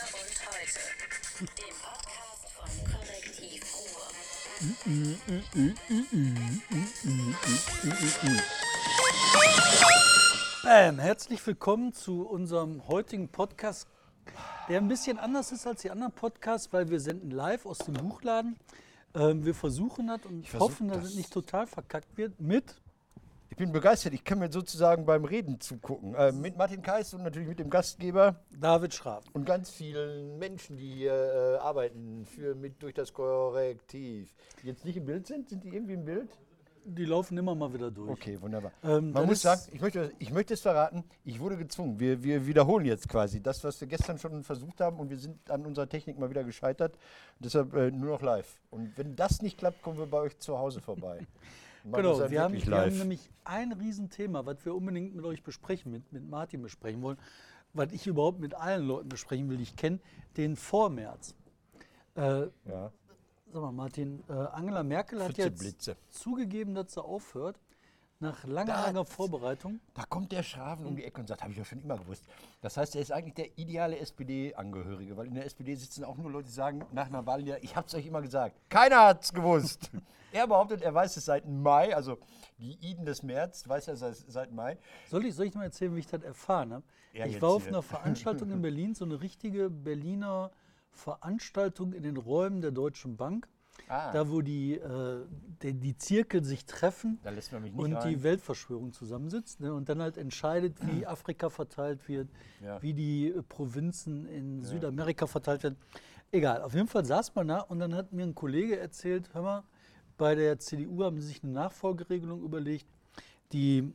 und 0.00 0.08
heute, 0.48 0.80
dem 1.40 1.74
Podcast 1.82 2.48
von 2.56 2.70
Korrektiv 2.90 3.60
Ruhr. 3.76 4.08
Bam, 10.62 10.98
herzlich 10.98 11.46
willkommen 11.46 11.92
zu 11.92 12.26
unserem 12.26 12.88
heutigen 12.88 13.28
Podcast, 13.28 13.88
der 14.70 14.78
ein 14.78 14.88
bisschen 14.88 15.18
anders 15.18 15.52
ist 15.52 15.66
als 15.66 15.82
die 15.82 15.90
anderen 15.90 16.12
Podcasts, 16.12 16.72
weil 16.72 16.88
wir 16.88 17.00
senden 17.00 17.30
live 17.30 17.66
aus 17.66 17.78
dem 17.78 17.92
Buchladen. 17.94 18.56
Ähm, 19.14 19.44
wir 19.44 19.54
versuchen 19.54 20.06
das 20.06 20.24
und 20.24 20.48
versuch 20.48 20.66
hoffen, 20.66 20.88
dass 20.88 21.00
das. 21.00 21.10
es 21.10 21.14
nicht 21.16 21.30
total 21.30 21.66
verkackt 21.66 22.16
wird 22.16 22.40
mit 22.40 22.80
Ich 23.50 23.56
bin 23.56 23.72
begeistert. 23.72 24.14
Ich 24.14 24.22
kann 24.24 24.38
mir 24.38 24.50
sozusagen 24.50 25.04
beim 25.04 25.24
Reden 25.24 25.60
zugucken. 25.60 26.14
Äh, 26.14 26.32
mit 26.32 26.56
Martin 26.56 26.82
Kais 26.82 27.12
und 27.14 27.24
natürlich 27.24 27.48
mit 27.48 27.58
dem 27.58 27.68
Gastgeber 27.68 28.36
David 28.58 28.94
Schraab. 28.94 29.24
und 29.32 29.44
ganz 29.44 29.70
vielen 29.70 30.38
Menschen, 30.38 30.76
die 30.76 30.88
hier 30.94 31.12
äh, 31.12 31.56
arbeiten 31.58 32.24
für 32.26 32.54
mit 32.54 32.80
durch 32.82 32.94
das 32.94 33.12
Korrektiv. 33.12 34.32
Die 34.62 34.68
jetzt 34.68 34.84
nicht 34.84 34.96
im 34.96 35.04
Bild 35.04 35.26
sind, 35.26 35.48
sind 35.48 35.64
die 35.64 35.68
irgendwie 35.70 35.94
im 35.94 36.04
Bild? 36.04 36.28
Die 36.84 37.04
laufen 37.04 37.36
immer 37.36 37.54
mal 37.54 37.72
wieder 37.74 37.90
durch. 37.90 38.10
Okay, 38.10 38.40
wunderbar. 38.40 38.72
Ähm, 38.82 39.12
Man 39.12 39.26
muss 39.26 39.42
sagen, 39.42 39.60
ich 39.70 39.80
möchte, 39.82 40.12
ich 40.18 40.32
möchte 40.32 40.54
es 40.54 40.62
verraten, 40.62 41.04
ich 41.24 41.38
wurde 41.38 41.56
gezwungen. 41.58 42.00
Wir, 42.00 42.22
wir 42.22 42.46
wiederholen 42.46 42.86
jetzt 42.86 43.06
quasi 43.08 43.42
das, 43.42 43.62
was 43.64 43.78
wir 43.80 43.88
gestern 43.88 44.18
schon 44.18 44.42
versucht 44.44 44.80
haben 44.80 44.98
und 44.98 45.10
wir 45.10 45.18
sind 45.18 45.50
an 45.50 45.66
unserer 45.66 45.88
Technik 45.88 46.18
mal 46.18 46.30
wieder 46.30 46.42
gescheitert. 46.42 46.96
Deshalb 47.38 47.74
äh, 47.74 47.90
nur 47.90 48.10
noch 48.10 48.22
live. 48.22 48.60
Und 48.70 48.96
wenn 48.96 49.14
das 49.14 49.42
nicht 49.42 49.58
klappt, 49.58 49.82
kommen 49.82 49.98
wir 49.98 50.06
bei 50.06 50.18
euch 50.18 50.38
zu 50.38 50.56
Hause 50.56 50.80
vorbei. 50.80 51.26
Genau, 51.84 52.18
dann 52.18 52.30
wir 52.30 52.42
haben, 52.42 52.54
wir 52.54 52.78
haben 52.78 52.98
nämlich 52.98 53.30
ein 53.44 53.72
Riesenthema, 53.72 54.44
was 54.44 54.64
wir 54.64 54.74
unbedingt 54.74 55.14
mit 55.14 55.24
euch 55.24 55.42
besprechen, 55.42 55.92
mit, 55.92 56.12
mit 56.12 56.28
Martin 56.28 56.62
besprechen 56.62 57.02
wollen, 57.02 57.18
was 57.72 57.92
ich 57.92 58.06
überhaupt 58.06 58.40
mit 58.40 58.54
allen 58.54 58.86
Leuten 58.86 59.08
besprechen 59.08 59.48
will, 59.48 59.56
die 59.56 59.62
ich 59.64 59.76
kenne, 59.76 59.98
den 60.36 60.56
Vormärz. 60.56 61.34
Äh, 62.16 62.48
ja. 62.68 62.92
Sag 63.52 63.62
mal, 63.62 63.72
Martin, 63.72 64.22
äh, 64.28 64.32
Angela 64.32 64.82
Merkel 64.82 65.22
hat 65.22 65.36
jetzt 65.36 65.58
Blitze. 65.60 65.96
zugegeben, 66.10 66.74
dass 66.74 66.92
sie 66.94 67.02
aufhört. 67.02 67.58
Nach 68.22 68.44
langer, 68.44 68.72
Das- 68.74 68.86
langer 68.86 69.04
Vorbereitung. 69.06 69.80
Da 69.94 70.04
kommt 70.04 70.30
der 70.30 70.42
Schraven 70.42 70.84
um 70.84 70.94
die 70.94 71.04
Ecke 71.04 71.22
und 71.22 71.26
sagt, 71.26 71.42
habe 71.42 71.52
ich 71.52 71.58
doch 71.58 71.64
schon 71.64 71.80
immer 71.80 71.96
gewusst. 71.96 72.22
Das 72.60 72.76
heißt, 72.76 72.94
er 72.94 73.00
ist 73.00 73.10
eigentlich 73.12 73.34
der 73.34 73.58
ideale 73.58 73.98
SPD-Angehörige, 73.98 75.16
weil 75.16 75.26
in 75.26 75.34
der 75.34 75.46
SPD 75.46 75.74
sitzen 75.74 76.04
auch 76.04 76.18
nur 76.18 76.30
Leute, 76.30 76.48
die 76.48 76.52
sagen 76.52 76.84
nach 76.92 77.06
einer 77.06 77.24
Wahl, 77.24 77.46
ja, 77.46 77.56
ich 77.62 77.76
habe 77.76 77.86
es 77.86 77.94
euch 77.94 78.04
immer 78.04 78.20
gesagt. 78.20 78.60
Keiner 78.68 79.06
hat 79.06 79.24
es 79.24 79.32
gewusst. 79.32 79.90
er 80.32 80.46
behauptet, 80.46 80.82
er 80.82 80.92
weiß 80.94 81.16
es 81.16 81.24
seit 81.24 81.48
Mai, 81.48 81.96
also 81.96 82.18
die 82.58 82.74
Iden 82.82 83.06
des 83.06 83.22
März 83.22 83.66
weiß 83.66 83.88
er 83.88 83.96
seit, 83.96 84.16
seit 84.16 84.52
Mai. 84.52 84.76
Soll 85.08 85.24
ich, 85.24 85.34
soll 85.34 85.46
ich 85.46 85.54
mal 85.54 85.64
erzählen, 85.64 85.94
wie 85.96 86.00
ich 86.00 86.06
das 86.06 86.22
erfahren 86.22 86.74
habe? 86.74 86.84
Ja, 87.14 87.24
ich 87.24 87.40
war 87.40 87.50
auf 87.50 87.62
hier. 87.62 87.72
einer 87.72 87.82
Veranstaltung 87.82 88.50
in 88.50 88.60
Berlin, 88.60 88.94
so 88.94 89.06
eine 89.06 89.22
richtige 89.22 89.70
Berliner 89.70 90.50
Veranstaltung 90.90 91.94
in 91.94 92.02
den 92.02 92.18
Räumen 92.18 92.60
der 92.60 92.70
Deutschen 92.70 93.16
Bank. 93.16 93.48
Ah. 93.90 94.12
Da, 94.12 94.30
wo 94.30 94.40
die, 94.40 94.74
äh, 94.74 95.26
die, 95.62 95.74
die 95.74 95.96
Zirkel 95.96 96.44
sich 96.44 96.64
treffen 96.64 97.18
und 97.74 97.92
rein. 97.94 98.08
die 98.08 98.22
Weltverschwörung 98.22 98.92
zusammensitzt 98.92 99.58
ne, 99.60 99.74
und 99.74 99.88
dann 99.88 100.00
halt 100.00 100.16
entscheidet, 100.16 100.76
wie 100.86 101.04
Afrika 101.08 101.50
verteilt 101.50 102.08
wird, 102.08 102.28
Ja. 102.64 102.80
wie 102.80 102.94
die 102.94 103.28
äh, 103.32 103.42
Provinzen 103.42 104.26
in 104.26 104.62
Südamerika 104.62 105.26
verteilt 105.26 105.64
werden. 105.64 105.76
Egal, 106.30 106.62
auf 106.62 106.72
jeden 106.74 106.86
Fall 106.86 107.04
saß 107.04 107.34
man 107.34 107.48
da 107.48 107.58
und 107.62 107.80
dann 107.80 107.92
hat 107.96 108.12
mir 108.12 108.22
ein 108.22 108.34
Kollege 108.36 108.78
erzählt, 108.78 109.28
hör 109.34 109.42
mal, 109.42 109.64
bei 110.16 110.36
der 110.36 110.60
CDU 110.60 111.02
haben 111.02 111.18
sie 111.20 111.26
sich 111.26 111.42
eine 111.42 111.52
Nachfolgeregelung 111.52 112.42
überlegt. 112.42 112.86
Die 113.52 113.92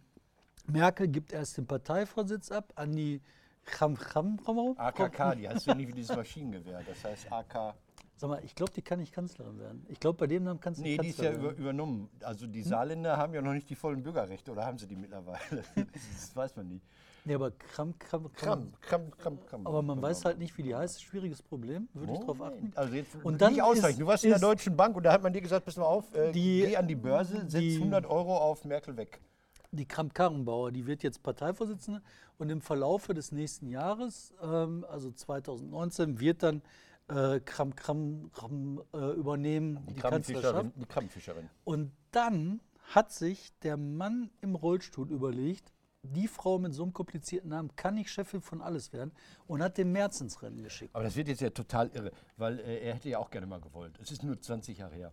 Merkel 0.67 1.07
gibt 1.07 1.31
erst 1.31 1.55
den 1.57 1.67
Parteivorsitz 1.67 2.51
ab 2.51 2.73
an 2.75 2.91
die 2.91 3.21
Cham 3.65 3.95
Cham 3.97 4.37
AKK, 4.75 5.35
die 5.35 5.47
heißt 5.47 5.67
ja 5.67 5.73
nicht 5.75 5.87
wie 5.87 5.93
dieses 5.93 6.15
Maschinengewehr, 6.15 6.81
das 6.85 7.03
heißt 7.03 7.31
AK. 7.31 7.75
Sag 8.17 8.29
mal, 8.29 8.41
ich 8.45 8.55
glaube, 8.55 8.71
die 8.71 8.81
kann 8.81 8.99
nicht 8.99 9.11
Kanzlerin 9.13 9.59
werden. 9.59 9.85
Ich 9.89 9.99
glaube, 9.99 10.17
bei 10.17 10.27
dem 10.27 10.43
Namen 10.45 10.59
kannst 10.61 10.79
du 10.79 10.83
Nee, 10.83 10.91
nicht 10.91 11.03
die 11.03 11.09
ist 11.09 11.17
ja 11.19 11.25
Kanzlerin 11.31 11.41
über, 11.41 11.49
werden. 11.51 11.61
übernommen. 11.63 12.09
Also 12.21 12.45
Hm? 12.45 12.53
die 12.53 12.61
Saarländer 12.63 13.17
haben 13.17 13.33
ja 13.33 13.41
noch 13.41 13.51
nicht 13.53 13.69
die 13.69 13.75
vollen 13.75 14.01
Bürgerrechte, 14.03 14.51
oder 14.51 14.65
haben 14.65 14.77
sie 14.77 14.87
die 14.87 14.95
mittlerweile? 14.95 15.39
das 15.93 16.33
weiß 16.35 16.55
man 16.55 16.69
nicht. 16.69 16.85
Nee, 17.25 17.33
aber 17.35 17.51
Kram, 17.51 17.97
Kram, 17.99 18.31
Kram, 18.33 18.71
Kram, 18.81 19.11
Kram, 19.17 19.45
Kram. 19.47 19.67
Aber 19.67 19.81
man 19.81 19.99
weiß 20.01 20.23
halt 20.25 20.37
nicht, 20.37 20.55
wie 20.57 20.63
die 20.63 20.75
heißt. 20.75 21.01
Schwieriges 21.03 21.41
Problem. 21.41 21.89
Würde 21.93 22.13
ich 22.13 22.19
drauf 22.19 22.39
achten. 22.41 22.71
Also 22.75 22.93
jetzt 22.93 23.15
Und 23.23 23.41
dann 23.41 23.51
nicht 23.51 23.63
ausreichend. 23.63 23.99
Du 24.01 24.05
warst 24.05 24.23
in 24.23 24.29
der 24.29 24.39
Deutschen 24.39 24.77
Bank 24.77 24.95
und 24.95 25.03
da 25.03 25.11
hat 25.11 25.23
man 25.23 25.33
dir 25.33 25.41
gesagt, 25.41 25.65
pass 25.65 25.75
mal 25.75 25.85
auf, 25.85 26.13
äh, 26.13 26.31
Die- 26.31 26.61
geh 26.67 26.77
an 26.77 26.87
die 26.87 26.95
Börse, 26.95 27.41
setz 27.47 27.59
die- 27.61 27.79
100 27.79 28.05
Euro 28.05 28.37
auf 28.37 28.63
Merkel 28.63 28.95
weg. 28.95 29.19
Die 29.71 29.85
Kramp-Karrenbauer, 29.87 30.71
die 30.71 30.85
wird 30.85 31.01
jetzt 31.03 31.21
Parteivorsitzende 31.23 32.01
und 32.37 32.49
im 32.49 32.61
Verlaufe 32.61 33.13
des 33.15 33.31
nächsten 33.33 33.67
Jahres, 33.69 34.31
ähm, 34.41 34.85
also 34.87 35.11
2019, 35.11 36.19
wird 36.19 36.43
dann 36.43 36.61
äh, 37.07 37.39
Kram 37.39 37.75
Kram, 37.75 38.31
Kram 38.33 38.81
äh, 38.93 39.11
übernehmen, 39.11 39.85
die, 39.87 39.95
Kanzlerschaft. 39.95 40.53
Krabbenfischerin. 40.53 40.73
Die 40.75 40.85
Krabbenfischerin. 40.85 41.49
Und 41.63 41.91
dann 42.11 42.61
hat 42.93 43.11
sich 43.11 43.57
der 43.59 43.77
Mann 43.77 44.29
im 44.41 44.55
Rollstuhl 44.55 45.11
überlegt, 45.11 45.71
die 46.03 46.27
Frau 46.27 46.59
mit 46.59 46.73
so 46.73 46.83
einem 46.83 46.93
komplizierten 46.93 47.49
Namen 47.49 47.75
kann 47.75 47.95
nicht 47.95 48.09
Chefin 48.09 48.41
von 48.41 48.61
alles 48.61 48.93
werden 48.93 49.11
und 49.47 49.61
hat 49.63 49.77
den 49.77 49.91
März 49.91 50.21
ins 50.21 50.41
Rennen 50.41 50.61
geschickt. 50.61 50.93
Aber 50.93 51.03
das 51.03 51.15
wird 51.15 51.27
jetzt 51.27 51.41
ja 51.41 51.49
total 51.49 51.89
irre, 51.89 52.11
weil 52.37 52.59
äh, 52.59 52.79
er 52.79 52.95
hätte 52.95 53.09
ja 53.09 53.19
auch 53.19 53.31
gerne 53.31 53.47
mal 53.47 53.59
gewollt. 53.59 53.97
Es 54.01 54.11
ist 54.11 54.23
nur 54.23 54.39
20 54.39 54.77
Jahre 54.77 54.95
her. 54.95 55.11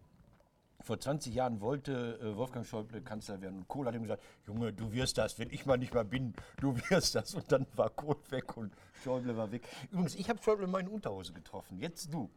Vor 0.82 0.98
20 0.98 1.34
Jahren 1.34 1.60
wollte 1.60 2.18
äh, 2.20 2.36
Wolfgang 2.36 2.66
Schäuble 2.66 3.00
Kanzler 3.02 3.40
werden 3.40 3.58
und 3.58 3.68
Kohl 3.68 3.86
hat 3.86 3.94
ihm 3.94 4.02
gesagt, 4.02 4.22
Junge, 4.46 4.72
du 4.72 4.92
wirst 4.92 5.18
das, 5.18 5.38
wenn 5.38 5.50
ich 5.50 5.64
mal 5.66 5.78
nicht 5.78 5.94
mehr 5.94 6.04
bin, 6.04 6.34
du 6.60 6.76
wirst 6.88 7.14
das. 7.14 7.34
Und 7.34 7.50
dann 7.50 7.66
war 7.76 7.90
Kohl 7.90 8.16
weg 8.30 8.56
und 8.56 8.74
Schäuble 9.02 9.36
war 9.36 9.50
weg. 9.52 9.62
Übrigens, 9.90 10.14
ich 10.14 10.28
habe 10.28 10.42
Schäuble 10.42 10.66
in 10.80 10.88
Unterhose 10.88 11.32
getroffen, 11.32 11.78
jetzt 11.78 12.12
du. 12.12 12.30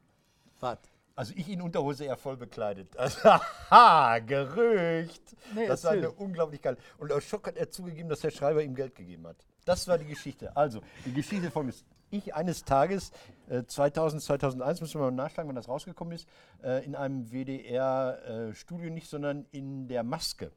Was? 0.59 0.79
Also 1.15 1.33
ich 1.35 1.47
in 1.49 1.61
Unterhose 1.61 2.03
eher 2.05 2.17
voll 2.17 2.35
bekleidet. 2.35 2.95
Also, 2.97 3.23
Haha, 3.69 4.19
Gerücht. 4.19 5.35
Nee, 5.53 5.67
das 5.67 5.83
war 5.85 5.91
eine 5.91 6.11
unglaublich 6.11 6.61
geil. 6.61 6.77
Und 6.97 7.11
aus 7.11 7.23
Schock 7.23 7.47
hat 7.47 7.55
er 7.55 7.69
zugegeben, 7.69 8.09
dass 8.09 8.19
der 8.19 8.31
Schreiber 8.31 8.61
ihm 8.61 8.75
Geld 8.75 8.95
gegeben 8.95 9.25
hat. 9.25 9.37
Das 9.63 9.87
war 9.87 9.97
die 9.97 10.05
Geschichte. 10.05 10.55
Also, 10.55 10.81
die 11.05 11.13
Geschichte 11.13 11.49
folgendes. 11.49 11.85
Ich 12.17 12.33
eines 12.33 12.63
Tages, 12.63 13.11
äh, 13.49 13.63
2000, 13.65 14.21
2001, 14.23 14.79
müssen 14.79 15.01
wir 15.01 15.05
mal 15.05 15.11
nachschlagen, 15.11 15.49
wann 15.49 15.55
das 15.55 15.67
rausgekommen 15.67 16.13
ist, 16.13 16.29
äh, 16.63 16.85
in 16.85 16.95
einem 16.95 17.31
WDR-Studio 17.31 18.89
nicht, 18.89 19.09
sondern 19.09 19.45
in 19.51 19.89
der 19.89 20.03
Maske 20.03 20.51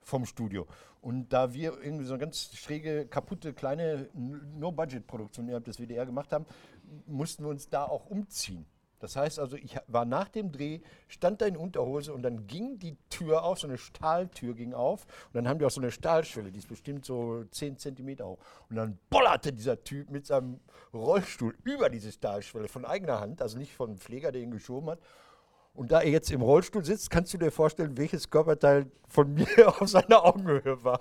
vom 0.00 0.26
Studio. 0.26 0.66
Und 1.00 1.32
da 1.32 1.52
wir 1.52 1.80
irgendwie 1.80 2.04
so 2.04 2.14
eine 2.14 2.20
ganz 2.20 2.52
schräge, 2.56 3.06
kaputte, 3.06 3.54
kleine 3.54 4.08
No-Budget-Produktion 4.14 5.46
innerhalb 5.46 5.64
des 5.64 5.78
WDR 5.78 6.04
gemacht 6.04 6.32
haben, 6.32 6.46
mussten 7.06 7.44
wir 7.44 7.50
uns 7.50 7.68
da 7.68 7.84
auch 7.84 8.06
umziehen. 8.06 8.66
Das 9.02 9.16
heißt 9.16 9.40
also, 9.40 9.56
ich 9.56 9.76
war 9.88 10.04
nach 10.04 10.28
dem 10.28 10.52
Dreh, 10.52 10.78
stand 11.08 11.42
da 11.42 11.46
in 11.46 11.56
Unterhose 11.56 12.12
und 12.12 12.22
dann 12.22 12.46
ging 12.46 12.78
die 12.78 12.96
Tür 13.10 13.42
auf, 13.42 13.58
so 13.58 13.66
eine 13.66 13.76
Stahltür 13.76 14.54
ging 14.54 14.74
auf 14.74 15.06
und 15.26 15.34
dann 15.34 15.48
haben 15.48 15.58
die 15.58 15.64
auch 15.64 15.72
so 15.72 15.80
eine 15.80 15.90
Stahlschwelle, 15.90 16.52
die 16.52 16.60
ist 16.60 16.68
bestimmt 16.68 17.04
so 17.04 17.42
10 17.50 17.78
Zentimeter 17.78 18.26
hoch. 18.26 18.38
Und 18.70 18.76
dann 18.76 19.00
bollerte 19.10 19.52
dieser 19.52 19.82
Typ 19.82 20.08
mit 20.08 20.24
seinem 20.24 20.60
Rollstuhl 20.94 21.56
über 21.64 21.90
diese 21.90 22.12
Stahlschwelle 22.12 22.68
von 22.68 22.84
eigener 22.84 23.18
Hand, 23.18 23.42
also 23.42 23.58
nicht 23.58 23.74
von 23.74 23.90
einem 23.90 23.98
Pfleger, 23.98 24.30
der 24.30 24.40
ihn 24.40 24.52
geschoben 24.52 24.90
hat. 24.90 25.00
Und 25.74 25.90
da 25.90 26.00
er 26.00 26.10
jetzt 26.10 26.30
im 26.30 26.42
Rollstuhl 26.42 26.84
sitzt, 26.84 27.10
kannst 27.10 27.34
du 27.34 27.38
dir 27.38 27.50
vorstellen, 27.50 27.96
welches 27.96 28.30
Körperteil 28.30 28.86
von 29.08 29.34
mir 29.34 29.48
auf 29.80 29.88
seiner 29.88 30.24
Augenhöhe 30.24 30.84
war. 30.84 31.00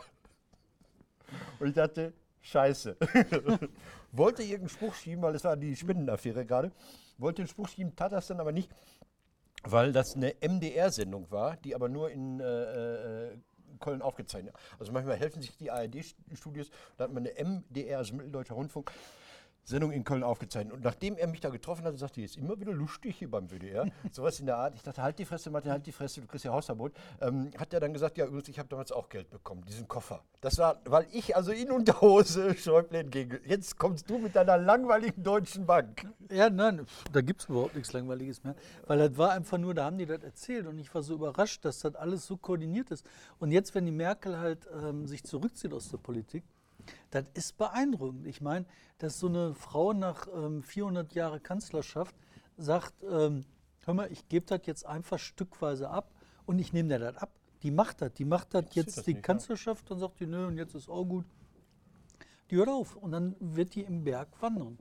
Und 1.59 1.67
ich 1.67 1.75
dachte, 1.75 2.13
scheiße. 2.40 2.97
wollte 4.11 4.44
irgendeinen 4.44 4.69
Spruch 4.69 4.94
schieben, 4.95 5.22
weil 5.22 5.35
es 5.35 5.44
war 5.44 5.57
die 5.57 5.75
Spendenaffäre 5.75 6.45
gerade. 6.45 6.72
Wollte 7.17 7.41
einen 7.41 7.49
Spruch 7.49 7.67
schieben, 7.67 7.95
tat 7.95 8.11
das 8.11 8.27
dann 8.27 8.39
aber 8.39 8.51
nicht, 8.51 8.69
weil 9.63 9.91
das 9.91 10.16
eine 10.16 10.35
MDR-Sendung 10.41 11.29
war, 11.29 11.57
die 11.57 11.75
aber 11.75 11.89
nur 11.89 12.09
in 12.09 12.39
äh, 12.39 13.27
äh, 13.27 13.38
Köln 13.79 14.01
aufgezeichnet. 14.01 14.55
Also 14.79 14.91
manchmal 14.91 15.17
helfen 15.17 15.41
sich 15.41 15.55
die 15.57 15.69
ARD-Studios, 15.72 16.69
da 16.97 17.05
hat 17.05 17.13
man 17.13 17.27
eine 17.27 17.44
MDR, 17.44 17.99
also 17.99 18.16
Mitteldeutscher 18.16 18.55
Rundfunk, 18.55 18.91
Sendung 19.63 19.91
in 19.91 20.03
Köln 20.03 20.23
aufgezeichnet. 20.23 20.73
Und 20.73 20.84
nachdem 20.84 21.17
er 21.17 21.28
mich 21.28 21.40
da 21.40 21.49
getroffen 21.49 21.85
hat, 21.85 21.97
sagte 21.97 22.22
er, 22.22 22.25
ist 22.25 22.37
immer 22.37 22.59
wieder 22.59 22.73
lustig 22.73 23.17
hier 23.17 23.29
beim 23.29 23.49
WDR. 23.49 23.85
Sowas 24.11 24.40
in 24.40 24.46
der 24.46 24.58
Art. 24.58 24.75
Ich 24.75 24.84
dachte, 24.84 25.02
halt 25.02 25.19
die 25.19 25.25
Fresse, 25.25 25.49
Martin, 25.49 25.72
halt 25.72 25.85
die 25.85 25.91
Fresse, 25.91 26.22
du 26.22 26.28
kriegst 26.28 26.46
ja 26.46 26.52
Hausverbot. 26.52 26.93
Ähm, 27.22 27.52
hat 27.58 27.73
er 27.73 27.79
dann 27.79 27.93
gesagt, 27.93 28.17
ja, 28.17 28.25
übrigens, 28.25 28.49
ich 28.49 28.59
habe 28.59 28.69
damals 28.69 28.91
auch 28.91 29.09
Geld 29.09 29.29
bekommen, 29.29 29.63
diesen 29.66 29.87
Koffer. 29.87 30.23
Das 30.41 30.58
war, 30.58 30.81
weil 30.85 31.05
ich 31.11 31.35
also 31.35 31.52
in 31.52 31.72
Unterhose 31.72 32.55
Schäuble 32.58 32.99
entgegen. 32.99 33.40
Jetzt 33.46 33.78
kommst 33.78 34.09
du 34.09 34.17
mit 34.17 34.35
deiner 34.35 34.58
langweiligen 34.58 35.23
Deutschen 35.23 35.66
Bank. 35.66 36.08
Ja, 36.31 36.49
nein, 36.49 36.85
da 37.11 37.22
gibt 37.22 37.41
es 37.41 37.49
überhaupt 37.49 37.75
nichts 37.75 37.93
Langweiliges 37.93 38.43
mehr. 38.43 38.55
Weil 38.87 38.97
das 38.97 39.17
war 39.17 39.31
einfach 39.31 39.58
nur, 39.58 39.73
da 39.73 39.85
haben 39.85 39.97
die 39.97 40.05
das 40.05 40.23
erzählt 40.23 40.67
und 40.67 40.79
ich 40.79 40.93
war 40.93 41.03
so 41.03 41.13
überrascht, 41.13 41.63
dass 41.66 41.79
das 41.79 41.96
alles 41.96 42.25
so 42.25 42.37
koordiniert 42.37 42.91
ist. 42.91 43.05
Und 43.40 43.52
jetzt, 43.52 43.75
wenn 43.75 43.85
die 43.85 43.91
Merkel 43.91 44.37
halt 44.37 44.67
ähm, 44.73 45.05
sich 45.08 45.23
zurückzieht 45.23 45.73
aus 45.73 45.90
der 45.90 45.97
Politik, 45.97 46.43
das 47.09 47.25
ist 47.33 47.57
beeindruckend. 47.57 48.28
Ich 48.28 48.41
meine, 48.41 48.66
dass 48.97 49.19
so 49.19 49.28
eine 49.28 49.53
Frau 49.53 49.93
nach 49.93 50.28
ähm, 50.33 50.63
400 50.63 51.13
Jahre 51.13 51.39
Kanzlerschaft 51.39 52.16
sagt, 52.57 52.93
ähm, 53.03 53.45
hör 53.85 53.93
mal, 53.93 54.11
ich 54.11 54.28
gebe 54.28 54.45
das 54.45 54.61
jetzt 54.66 54.85
einfach 54.85 55.19
stückweise 55.19 55.89
ab 55.89 56.11
und 56.45 56.59
ich 56.59 56.73
nehme 56.73 56.89
dir 56.89 56.99
das 56.99 57.17
ab. 57.17 57.31
Die 57.63 57.72
macht 57.72 58.01
das, 58.01 58.13
die 58.13 58.25
macht 58.25 58.53
das 58.53 58.66
jetzt 58.73 58.97
das 58.97 59.05
die 59.05 59.11
nicht, 59.11 59.17
ja. 59.17 59.22
Kanzlerschaft, 59.22 59.89
dann 59.89 59.99
sagt 59.99 60.19
die, 60.19 60.28
nö, 60.28 60.47
und 60.47 60.57
jetzt 60.57 60.75
ist 60.75 60.89
auch 60.89 61.05
gut. 61.05 61.25
Die 62.49 62.55
hört 62.55 62.69
auf 62.69 62.95
und 62.95 63.11
dann 63.11 63.35
wird 63.39 63.75
die 63.75 63.81
im 63.81 64.03
Berg 64.03 64.29
wandern. 64.41 64.77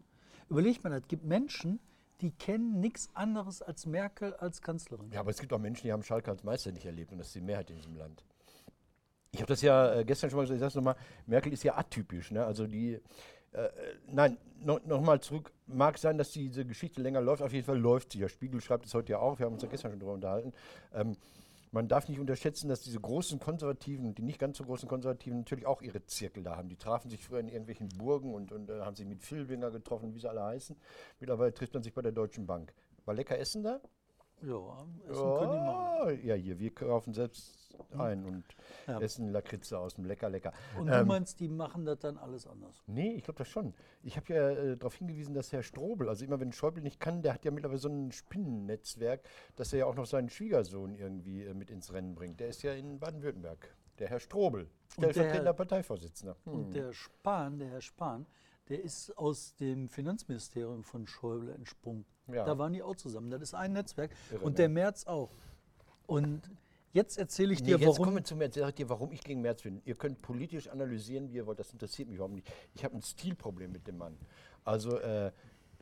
Überleg 0.48 0.82
mal, 0.82 0.92
es 0.92 1.06
gibt 1.06 1.24
Menschen, 1.24 1.78
die 2.20 2.32
kennen 2.32 2.80
nichts 2.80 3.10
anderes 3.14 3.62
als 3.62 3.86
Merkel 3.86 4.34
als 4.34 4.60
Kanzlerin. 4.60 5.10
Ja, 5.12 5.20
aber 5.20 5.30
es 5.30 5.38
gibt 5.38 5.52
auch 5.52 5.58
Menschen, 5.58 5.86
die 5.86 5.92
haben 5.92 6.02
Schalke 6.02 6.30
als 6.30 6.42
Meister 6.42 6.72
nicht 6.72 6.84
erlebt 6.84 7.12
und 7.12 7.18
das 7.18 7.28
ist 7.28 7.36
die 7.36 7.40
Mehrheit 7.40 7.70
in 7.70 7.76
diesem 7.76 7.96
Land. 7.96 8.24
Ich 9.32 9.40
habe 9.40 9.48
das 9.48 9.62
ja 9.62 9.94
äh, 9.94 10.04
gestern 10.04 10.30
schon 10.30 10.38
mal 10.38 10.42
gesagt, 10.42 10.56
ich 10.56 10.60
sage 10.60 10.76
nochmal, 10.76 10.96
Merkel 11.26 11.52
ist 11.52 11.62
ja 11.62 11.76
atypisch. 11.76 12.30
Ne? 12.30 12.44
Also 12.44 12.66
die, 12.66 13.00
äh, 13.52 13.68
nein, 14.08 14.36
no, 14.62 14.80
nochmal 14.84 15.20
zurück, 15.20 15.52
mag 15.66 15.98
sein, 15.98 16.18
dass 16.18 16.32
diese 16.32 16.64
Geschichte 16.64 17.00
länger 17.00 17.20
läuft, 17.20 17.42
auf 17.42 17.52
jeden 17.52 17.64
Fall 17.64 17.78
läuft 17.78 18.12
sie. 18.12 18.18
Der 18.18 18.28
Spiegel 18.28 18.60
schreibt 18.60 18.86
es 18.86 18.94
heute 18.94 19.12
ja 19.12 19.18
auch, 19.18 19.38
wir 19.38 19.46
haben 19.46 19.54
uns 19.54 19.62
ja 19.62 19.68
gestern 19.68 19.92
schon 19.92 20.00
darüber 20.00 20.14
unterhalten. 20.14 20.52
Ähm, 20.94 21.16
man 21.72 21.86
darf 21.86 22.08
nicht 22.08 22.18
unterschätzen, 22.18 22.68
dass 22.68 22.80
diese 22.80 22.98
großen 22.98 23.38
Konservativen 23.38 24.06
und 24.06 24.18
die 24.18 24.22
nicht 24.22 24.40
ganz 24.40 24.58
so 24.58 24.64
großen 24.64 24.88
Konservativen 24.88 25.38
natürlich 25.38 25.66
auch 25.66 25.82
ihre 25.82 26.04
Zirkel 26.04 26.42
da 26.42 26.56
haben. 26.56 26.68
Die 26.68 26.76
trafen 26.76 27.10
sich 27.10 27.24
früher 27.24 27.38
in 27.38 27.46
irgendwelchen 27.46 27.88
Burgen 27.90 28.34
und, 28.34 28.50
und 28.50 28.70
äh, 28.70 28.80
haben 28.80 28.96
sich 28.96 29.06
mit 29.06 29.22
Filbinger 29.22 29.70
getroffen, 29.70 30.12
wie 30.12 30.18
sie 30.18 30.28
alle 30.28 30.42
heißen. 30.42 30.76
Mittlerweile 31.20 31.54
trifft 31.54 31.74
man 31.74 31.84
sich 31.84 31.94
bei 31.94 32.02
der 32.02 32.12
Deutschen 32.12 32.46
Bank. 32.46 32.74
War 33.04 33.14
lecker 33.14 33.38
Essen 33.38 33.62
da? 33.62 33.80
Ja, 34.42 34.84
Essen 35.08 35.38
können 35.38 35.52
die 35.52 35.58
machen. 35.58 36.26
Ja, 36.26 36.34
hier, 36.34 36.58
wir 36.58 36.74
kaufen 36.74 37.14
selbst 37.14 37.59
ein 37.96 38.24
und 38.24 38.44
Ja. 38.86 39.00
essen 39.00 39.30
Lakritze 39.30 39.78
aus 39.78 39.94
dem 39.94 40.04
Lecker, 40.04 40.28
lecker. 40.28 40.52
Und 40.78 40.86
du 40.86 40.92
Ähm, 40.92 41.06
meinst, 41.06 41.40
die 41.40 41.48
machen 41.48 41.84
das 41.84 41.98
dann 42.00 42.18
alles 42.18 42.46
anders? 42.46 42.82
Nee, 42.86 43.14
ich 43.14 43.24
glaube 43.24 43.38
das 43.38 43.48
schon. 43.48 43.74
Ich 44.02 44.16
habe 44.16 44.32
ja 44.32 44.50
äh, 44.50 44.76
darauf 44.76 44.94
hingewiesen, 44.94 45.34
dass 45.34 45.52
Herr 45.52 45.62
Strobel, 45.62 46.08
also 46.08 46.24
immer 46.24 46.40
wenn 46.40 46.52
Schäuble 46.52 46.82
nicht 46.82 47.00
kann, 47.00 47.22
der 47.22 47.34
hat 47.34 47.44
ja 47.44 47.50
mittlerweile 47.50 47.78
so 47.78 47.88
ein 47.88 48.12
Spinnennetzwerk, 48.12 49.22
dass 49.56 49.72
er 49.72 49.80
ja 49.80 49.86
auch 49.86 49.94
noch 49.94 50.06
seinen 50.06 50.28
Schwiegersohn 50.30 50.94
irgendwie 50.94 51.44
äh, 51.44 51.54
mit 51.54 51.70
ins 51.70 51.92
Rennen 51.92 52.14
bringt. 52.14 52.40
Der 52.40 52.48
ist 52.48 52.62
ja 52.62 52.72
in 52.72 52.98
Baden-Württemberg, 52.98 53.74
der 53.98 54.08
Herr 54.08 54.20
Strobel, 54.20 54.68
stellvertretender 54.92 55.52
Parteivorsitzender. 55.52 56.36
Hm. 56.44 56.52
Und 56.52 56.74
der 56.74 56.92
Spahn, 56.92 57.58
der 57.58 57.68
Herr 57.68 57.80
Spahn, 57.80 58.26
der 58.68 58.82
ist 58.82 59.16
aus 59.18 59.56
dem 59.56 59.88
Finanzministerium 59.88 60.84
von 60.84 61.06
Schäuble 61.06 61.52
entsprungen. 61.52 62.04
Ja. 62.28 62.44
Da 62.44 62.56
waren 62.56 62.72
die 62.72 62.82
auch 62.82 62.94
zusammen. 62.94 63.30
Das 63.30 63.42
ist 63.42 63.54
ein 63.54 63.72
Netzwerk. 63.72 64.12
Irre, 64.30 64.44
und 64.44 64.58
der 64.58 64.68
Merz 64.68 65.06
auch. 65.06 65.30
Und 66.06 66.48
jetzt 66.92 67.18
erzähle 67.18 67.52
ich 67.52 67.60
Nee, 67.60 67.66
dir, 67.66 67.78
jetzt 67.78 67.86
warum. 67.88 68.04
kommen 68.04 68.16
wir 68.16 68.24
zu. 68.24 68.60
Sagt 68.60 68.78
ihr, 68.80 68.88
warum 68.88 69.12
ich 69.12 69.22
gegen 69.22 69.40
Merz 69.40 69.62
bin. 69.62 69.80
Ihr 69.84 69.94
könnt 69.94 70.20
politisch 70.22 70.68
analysieren, 70.68 71.30
wie 71.30 71.36
ihr 71.36 71.46
wollt. 71.46 71.58
Das 71.58 71.72
interessiert 71.72 72.08
mich 72.08 72.16
überhaupt 72.16 72.34
nicht. 72.34 72.50
Ich 72.74 72.84
habe 72.84 72.96
ein 72.96 73.02
Stilproblem 73.02 73.72
mit 73.72 73.86
dem 73.86 73.98
Mann. 73.98 74.16
Also, 74.64 74.98
äh, 74.98 75.32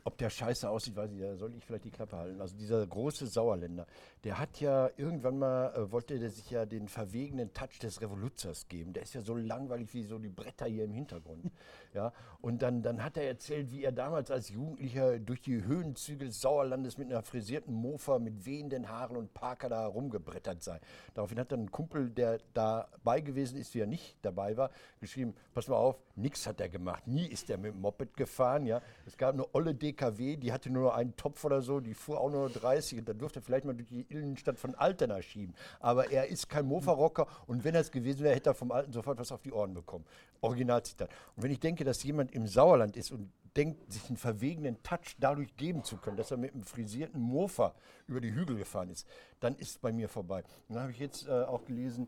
ob 0.09 0.17
der 0.17 0.31
scheiße 0.31 0.67
aussieht, 0.67 0.95
weiß 0.95 1.11
ich, 1.11 1.21
da 1.21 1.35
soll 1.35 1.53
ich 1.55 1.63
vielleicht 1.63 1.85
die 1.85 1.91
Klappe 1.91 2.17
halten. 2.17 2.41
Also 2.41 2.57
dieser 2.57 2.85
große 2.85 3.27
Sauerländer, 3.27 3.85
der 4.23 4.39
hat 4.39 4.59
ja 4.59 4.89
irgendwann 4.97 5.37
mal, 5.37 5.71
äh, 5.75 5.91
wollte 5.91 6.17
der 6.17 6.31
sich 6.31 6.49
ja 6.49 6.65
den 6.65 6.87
verwegenen 6.87 7.53
Touch 7.53 7.77
des 7.79 8.01
Revoluzers 8.01 8.67
geben. 8.67 8.91
Der 8.93 9.03
ist 9.03 9.13
ja 9.13 9.21
so 9.21 9.35
langweilig 9.35 9.93
wie 9.93 10.01
so 10.01 10.17
die 10.17 10.29
Bretter 10.29 10.65
hier 10.65 10.85
im 10.85 10.93
Hintergrund. 10.93 11.51
ja, 11.93 12.11
und 12.41 12.63
dann, 12.63 12.81
dann 12.81 13.03
hat 13.03 13.17
er 13.17 13.27
erzählt, 13.27 13.71
wie 13.71 13.83
er 13.83 13.91
damals 13.91 14.31
als 14.31 14.49
Jugendlicher 14.49 15.19
durch 15.19 15.41
die 15.41 15.63
Höhenzüge 15.63 16.25
des 16.25 16.41
Sauerlandes 16.41 16.97
mit 16.97 17.11
einer 17.11 17.21
frisierten 17.21 17.71
Mofa 17.71 18.17
mit 18.17 18.47
wehenden 18.47 18.89
Haaren 18.89 19.15
und 19.15 19.35
Parker 19.35 19.69
da 19.69 19.85
rumgebrettert 19.85 20.63
sei. 20.63 20.79
Daraufhin 21.13 21.37
hat 21.37 21.51
dann 21.51 21.65
ein 21.65 21.71
Kumpel, 21.71 22.09
der 22.09 22.39
dabei 22.55 23.21
gewesen 23.21 23.59
ist, 23.59 23.75
wie 23.75 23.81
er 23.81 23.87
nicht 23.87 24.17
dabei 24.23 24.57
war, 24.57 24.71
geschrieben, 25.01 25.35
pass 25.53 25.67
mal 25.67 25.75
auf, 25.75 25.97
nix 26.21 26.47
hat 26.47 26.59
er 26.61 26.69
gemacht. 26.69 27.07
Nie 27.07 27.25
ist 27.25 27.49
er 27.49 27.57
mit 27.57 27.73
dem 27.73 27.81
Moped 27.81 28.15
gefahren. 28.15 28.65
Ja. 28.65 28.81
Es 29.05 29.17
gab 29.17 29.33
eine 29.33 29.45
olle 29.53 29.73
DKW, 29.73 30.35
die 30.35 30.51
hatte 30.51 30.69
nur 30.69 30.95
einen 30.95 31.15
Topf 31.15 31.43
oder 31.45 31.61
so, 31.61 31.79
die 31.79 31.93
fuhr 31.93 32.19
auch 32.19 32.31
nur 32.31 32.49
30 32.49 32.99
und 32.99 33.09
da 33.09 33.13
durfte 33.13 33.39
er 33.39 33.43
vielleicht 33.43 33.65
mal 33.65 33.73
durch 33.73 33.87
die 33.87 34.01
Innenstadt 34.09 34.59
von 34.59 34.75
Altena 34.75 35.21
schieben. 35.21 35.55
Aber 35.79 36.11
er 36.11 36.27
ist 36.27 36.49
kein 36.49 36.65
Mofa-Rocker 36.65 37.27
und 37.47 37.63
wenn 37.63 37.75
er 37.75 37.81
es 37.81 37.91
gewesen 37.91 38.23
wäre, 38.23 38.35
hätte 38.35 38.51
er 38.51 38.53
vom 38.53 38.71
Alten 38.71 38.91
sofort 38.91 39.19
was 39.19 39.31
auf 39.31 39.41
die 39.41 39.51
Ohren 39.51 39.73
bekommen. 39.73 40.05
Originalzitat. 40.41 41.09
Und 41.35 41.43
wenn 41.43 41.51
ich 41.51 41.59
denke, 41.59 41.83
dass 41.83 42.03
jemand 42.03 42.31
im 42.31 42.47
Sauerland 42.47 42.95
ist 42.97 43.11
und 43.11 43.31
denkt, 43.55 43.91
sich 43.91 44.07
einen 44.07 44.17
verwegenen 44.17 44.81
Touch 44.83 45.15
dadurch 45.19 45.55
geben 45.57 45.83
zu 45.83 45.97
können, 45.97 46.17
dass 46.17 46.31
er 46.31 46.37
mit 46.37 46.53
einem 46.53 46.63
frisierten 46.63 47.19
Mofa 47.19 47.73
über 48.07 48.21
die 48.21 48.33
Hügel 48.33 48.57
gefahren 48.57 48.89
ist, 48.89 49.07
dann 49.39 49.55
ist 49.55 49.71
es 49.71 49.77
bei 49.77 49.91
mir 49.91 50.09
vorbei. 50.09 50.43
Und 50.67 50.75
dann 50.75 50.83
habe 50.83 50.91
ich 50.91 50.99
jetzt 50.99 51.27
äh, 51.27 51.31
auch 51.31 51.65
gelesen, 51.65 52.07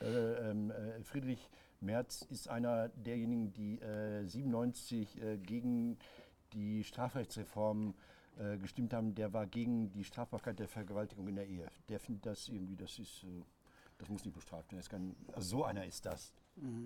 äh, 0.00 0.06
ähm, 0.50 0.70
äh, 0.70 1.02
Friedrich 1.04 1.48
Merz 1.80 2.22
ist 2.22 2.48
einer 2.48 2.88
derjenigen, 2.88 3.52
die 3.52 3.80
äh, 3.80 4.24
97 4.26 5.22
äh, 5.22 5.38
gegen 5.38 5.98
die 6.52 6.84
Strafrechtsreform 6.84 7.94
äh, 8.38 8.58
gestimmt 8.58 8.92
haben. 8.92 9.14
Der 9.14 9.32
war 9.32 9.46
gegen 9.46 9.92
die 9.92 10.04
Strafbarkeit 10.04 10.58
der 10.58 10.68
Vergewaltigung 10.68 11.28
in 11.28 11.36
der 11.36 11.46
Ehe. 11.46 11.66
Der 11.88 12.00
findet 12.00 12.26
das 12.26 12.48
irgendwie, 12.48 12.76
das 12.76 12.98
ist, 12.98 13.24
äh, 13.24 13.42
das 13.98 14.08
muss 14.08 14.24
nicht 14.24 14.34
bestraft 14.34 14.72
werden. 14.72 14.84
Kann, 14.88 15.16
also 15.32 15.58
so 15.58 15.64
einer 15.64 15.84
ist 15.84 16.06
das. 16.06 16.32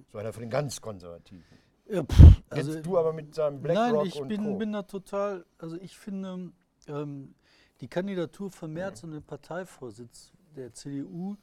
So 0.08 0.18
einer 0.18 0.32
von 0.32 0.42
den 0.42 0.50
ganz 0.50 0.80
Konservativen. 0.80 1.44
Ja, 1.88 2.04
pff, 2.04 2.42
also, 2.50 2.72
Jetzt 2.72 2.86
du 2.86 2.98
aber 2.98 3.12
mit 3.12 3.34
seinem 3.34 3.60
BlackRock 3.60 3.96
nein, 3.96 4.06
ich 4.06 4.20
und 4.20 4.28
bin, 4.28 4.44
Co. 4.44 4.56
bin 4.56 4.72
da 4.72 4.82
total, 4.82 5.44
also 5.58 5.76
ich 5.76 5.96
finde, 5.96 6.52
ähm, 6.86 7.34
die 7.80 7.88
Kandidatur 7.88 8.50
von 8.50 8.72
Merz 8.72 9.02
und 9.02 9.12
den 9.12 9.22
Parteivorsitz 9.22 10.32
der 10.54 10.72
CDU 10.72 11.36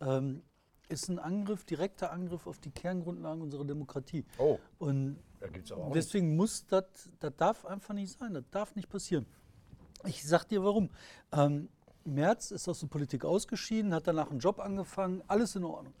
ähm, 0.00 0.42
ist 0.88 1.08
ein 1.08 1.18
Angriff, 1.18 1.64
direkter 1.64 2.12
Angriff 2.12 2.46
auf 2.46 2.58
die 2.58 2.70
Kerngrundlagen 2.70 3.42
unserer 3.42 3.64
Demokratie. 3.64 4.24
oh, 4.38 4.58
Und 4.78 5.18
da 5.40 5.48
gibt 5.48 5.66
es 5.66 5.72
aber 5.72 5.84
auch 5.84 5.92
Deswegen 5.92 6.36
muss 6.36 6.66
das, 6.66 6.84
das 7.20 7.36
darf 7.36 7.64
einfach 7.64 7.94
nicht 7.94 8.18
sein, 8.18 8.34
das 8.34 8.44
darf 8.50 8.74
nicht 8.74 8.88
passieren. 8.88 9.26
Ich 10.06 10.26
sag 10.26 10.44
dir 10.44 10.62
warum. 10.62 10.90
Ähm, 11.32 11.68
Merz 12.04 12.50
ist 12.50 12.68
aus 12.68 12.80
der 12.80 12.88
Politik 12.88 13.24
ausgeschieden, 13.24 13.94
hat 13.94 14.06
danach 14.06 14.30
einen 14.30 14.40
Job 14.40 14.60
angefangen, 14.60 15.22
alles 15.26 15.56
in 15.56 15.64
Ordnung. 15.64 15.94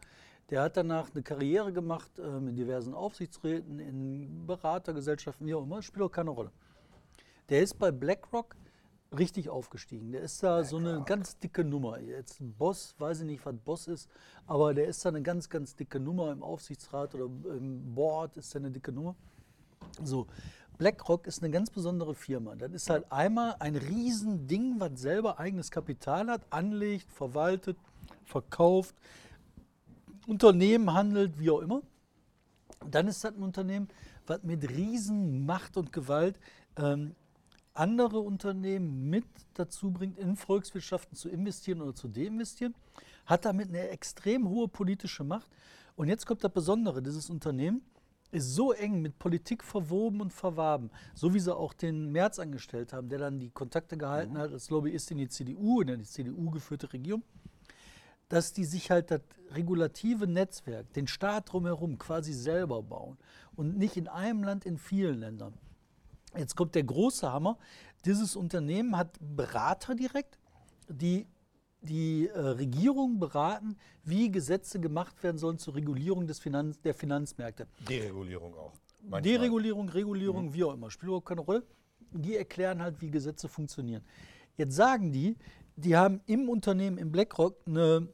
Der 0.50 0.62
hat 0.62 0.76
danach 0.76 1.10
eine 1.14 1.22
Karriere 1.22 1.72
gemacht 1.72 2.10
ähm, 2.18 2.48
in 2.48 2.56
diversen 2.56 2.94
Aufsichtsräten, 2.94 3.80
in 3.80 4.46
Beratergesellschaften, 4.46 5.46
wie 5.46 5.54
auch 5.54 5.62
immer, 5.62 5.80
spielt 5.80 6.04
auch 6.04 6.12
keine 6.12 6.30
Rolle. 6.30 6.50
Der 7.48 7.62
ist 7.62 7.78
bei 7.78 7.90
BlackRock 7.90 8.54
richtig 9.18 9.48
aufgestiegen. 9.48 10.12
Der 10.12 10.22
ist 10.22 10.42
da 10.42 10.64
so 10.64 10.76
eine 10.76 11.02
ganz 11.04 11.38
dicke 11.38 11.64
Nummer. 11.64 12.00
Jetzt 12.00 12.40
ein 12.40 12.52
Boss, 12.54 12.94
weiß 12.98 13.20
ich 13.20 13.26
nicht, 13.26 13.44
was 13.44 13.54
Boss 13.64 13.86
ist, 13.86 14.08
aber 14.46 14.74
der 14.74 14.86
ist 14.86 15.04
da 15.04 15.08
eine 15.10 15.22
ganz, 15.22 15.48
ganz 15.48 15.74
dicke 15.76 16.00
Nummer 16.00 16.32
im 16.32 16.42
Aufsichtsrat 16.42 17.14
oder 17.14 17.24
im 17.24 17.94
Board 17.94 18.36
ist 18.36 18.54
da 18.54 18.58
eine 18.58 18.70
dicke 18.70 18.92
Nummer. 18.92 19.14
So, 20.02 20.26
BlackRock 20.78 21.26
ist 21.26 21.42
eine 21.42 21.50
ganz 21.50 21.70
besondere 21.70 22.14
Firma. 22.14 22.56
Das 22.56 22.72
ist 22.72 22.90
halt 22.90 23.10
einmal 23.10 23.56
ein 23.60 23.76
Riesending, 23.76 24.80
was 24.80 25.00
selber 25.00 25.38
eigenes 25.38 25.70
Kapital 25.70 26.28
hat, 26.28 26.42
anlegt, 26.50 27.10
verwaltet, 27.12 27.76
verkauft, 28.24 28.94
Unternehmen 30.26 30.92
handelt, 30.92 31.38
wie 31.38 31.50
auch 31.50 31.60
immer. 31.60 31.82
Dann 32.90 33.08
ist 33.08 33.22
das 33.24 33.34
ein 33.34 33.42
Unternehmen, 33.42 33.88
was 34.26 34.42
mit 34.42 34.68
riesen 34.68 35.44
Macht 35.46 35.76
und 35.76 35.92
Gewalt 35.92 36.38
ähm, 36.76 37.14
andere 37.74 38.20
Unternehmen 38.20 39.10
mit 39.10 39.26
dazu 39.54 39.90
bringt, 39.90 40.18
in 40.18 40.36
Volkswirtschaften 40.36 41.16
zu 41.16 41.28
investieren 41.28 41.82
oder 41.82 41.94
zu 41.94 42.08
deinvestieren, 42.08 42.74
hat 43.26 43.44
damit 43.44 43.68
eine 43.68 43.88
extrem 43.88 44.48
hohe 44.48 44.68
politische 44.68 45.24
Macht. 45.24 45.50
Und 45.96 46.08
jetzt 46.08 46.26
kommt 46.26 46.42
das 46.42 46.52
Besondere, 46.52 47.02
dieses 47.02 47.30
Unternehmen 47.30 47.82
ist 48.30 48.54
so 48.54 48.72
eng 48.72 49.00
mit 49.00 49.18
Politik 49.18 49.62
verwoben 49.62 50.20
und 50.20 50.32
verwaben, 50.32 50.90
so 51.14 51.34
wie 51.34 51.40
sie 51.40 51.54
auch 51.54 51.72
den 51.72 52.10
Merz 52.10 52.38
angestellt 52.38 52.92
haben, 52.92 53.08
der 53.08 53.20
dann 53.20 53.38
die 53.38 53.50
Kontakte 53.50 53.96
gehalten 53.96 54.36
hat 54.36 54.52
als 54.52 54.70
Lobbyist 54.70 55.10
in 55.12 55.18
die 55.18 55.28
CDU, 55.28 55.80
in 55.80 55.98
die 55.98 56.02
CDU 56.02 56.50
geführte 56.50 56.92
Regierung, 56.92 57.22
dass 58.28 58.52
die 58.52 58.64
sich 58.64 58.90
halt 58.90 59.12
das 59.12 59.20
regulative 59.52 60.26
Netzwerk, 60.26 60.92
den 60.94 61.06
Staat 61.06 61.52
drumherum 61.52 61.98
quasi 61.98 62.32
selber 62.32 62.82
bauen 62.82 63.18
und 63.54 63.78
nicht 63.78 63.96
in 63.96 64.08
einem 64.08 64.42
Land, 64.42 64.66
in 64.66 64.78
vielen 64.78 65.20
Ländern. 65.20 65.54
Jetzt 66.36 66.56
kommt 66.56 66.74
der 66.74 66.84
große 66.84 67.30
Hammer. 67.30 67.58
Dieses 68.04 68.36
Unternehmen 68.36 68.96
hat 68.96 69.18
Berater 69.20 69.94
direkt, 69.94 70.38
die 70.88 71.26
die 71.84 72.28
äh, 72.28 72.38
Regierung 72.38 73.18
beraten, 73.18 73.76
wie 74.04 74.30
Gesetze 74.30 74.80
gemacht 74.80 75.22
werden 75.22 75.38
sollen 75.38 75.58
zur 75.58 75.74
Regulierung 75.74 76.26
des 76.26 76.38
Finanz 76.38 76.80
der 76.80 76.94
Finanzmärkte. 76.94 77.66
Deregulierung 77.88 78.54
auch. 78.54 78.72
manchmal. 79.00 79.22
Deregulierung, 79.22 79.88
Regulierung, 79.88 80.54
wie 80.54 80.64
auch 80.64 80.74
immer, 80.74 80.90
spielt 80.90 81.08
überhaupt 81.08 81.26
keine 81.28 81.42
Rolle. 81.42 81.62
Die 82.10 82.36
erklären 82.36 82.80
halt, 82.82 83.00
wie 83.00 83.10
Gesetze 83.10 83.48
funktionieren. 83.48 84.02
Jetzt 84.56 84.74
sagen 84.74 85.12
die, 85.12 85.36
die 85.76 85.96
haben 85.96 86.20
im 86.26 86.48
Unternehmen, 86.48 86.96
im 86.96 87.10
BlackRock, 87.10 87.56
eine, 87.66 88.08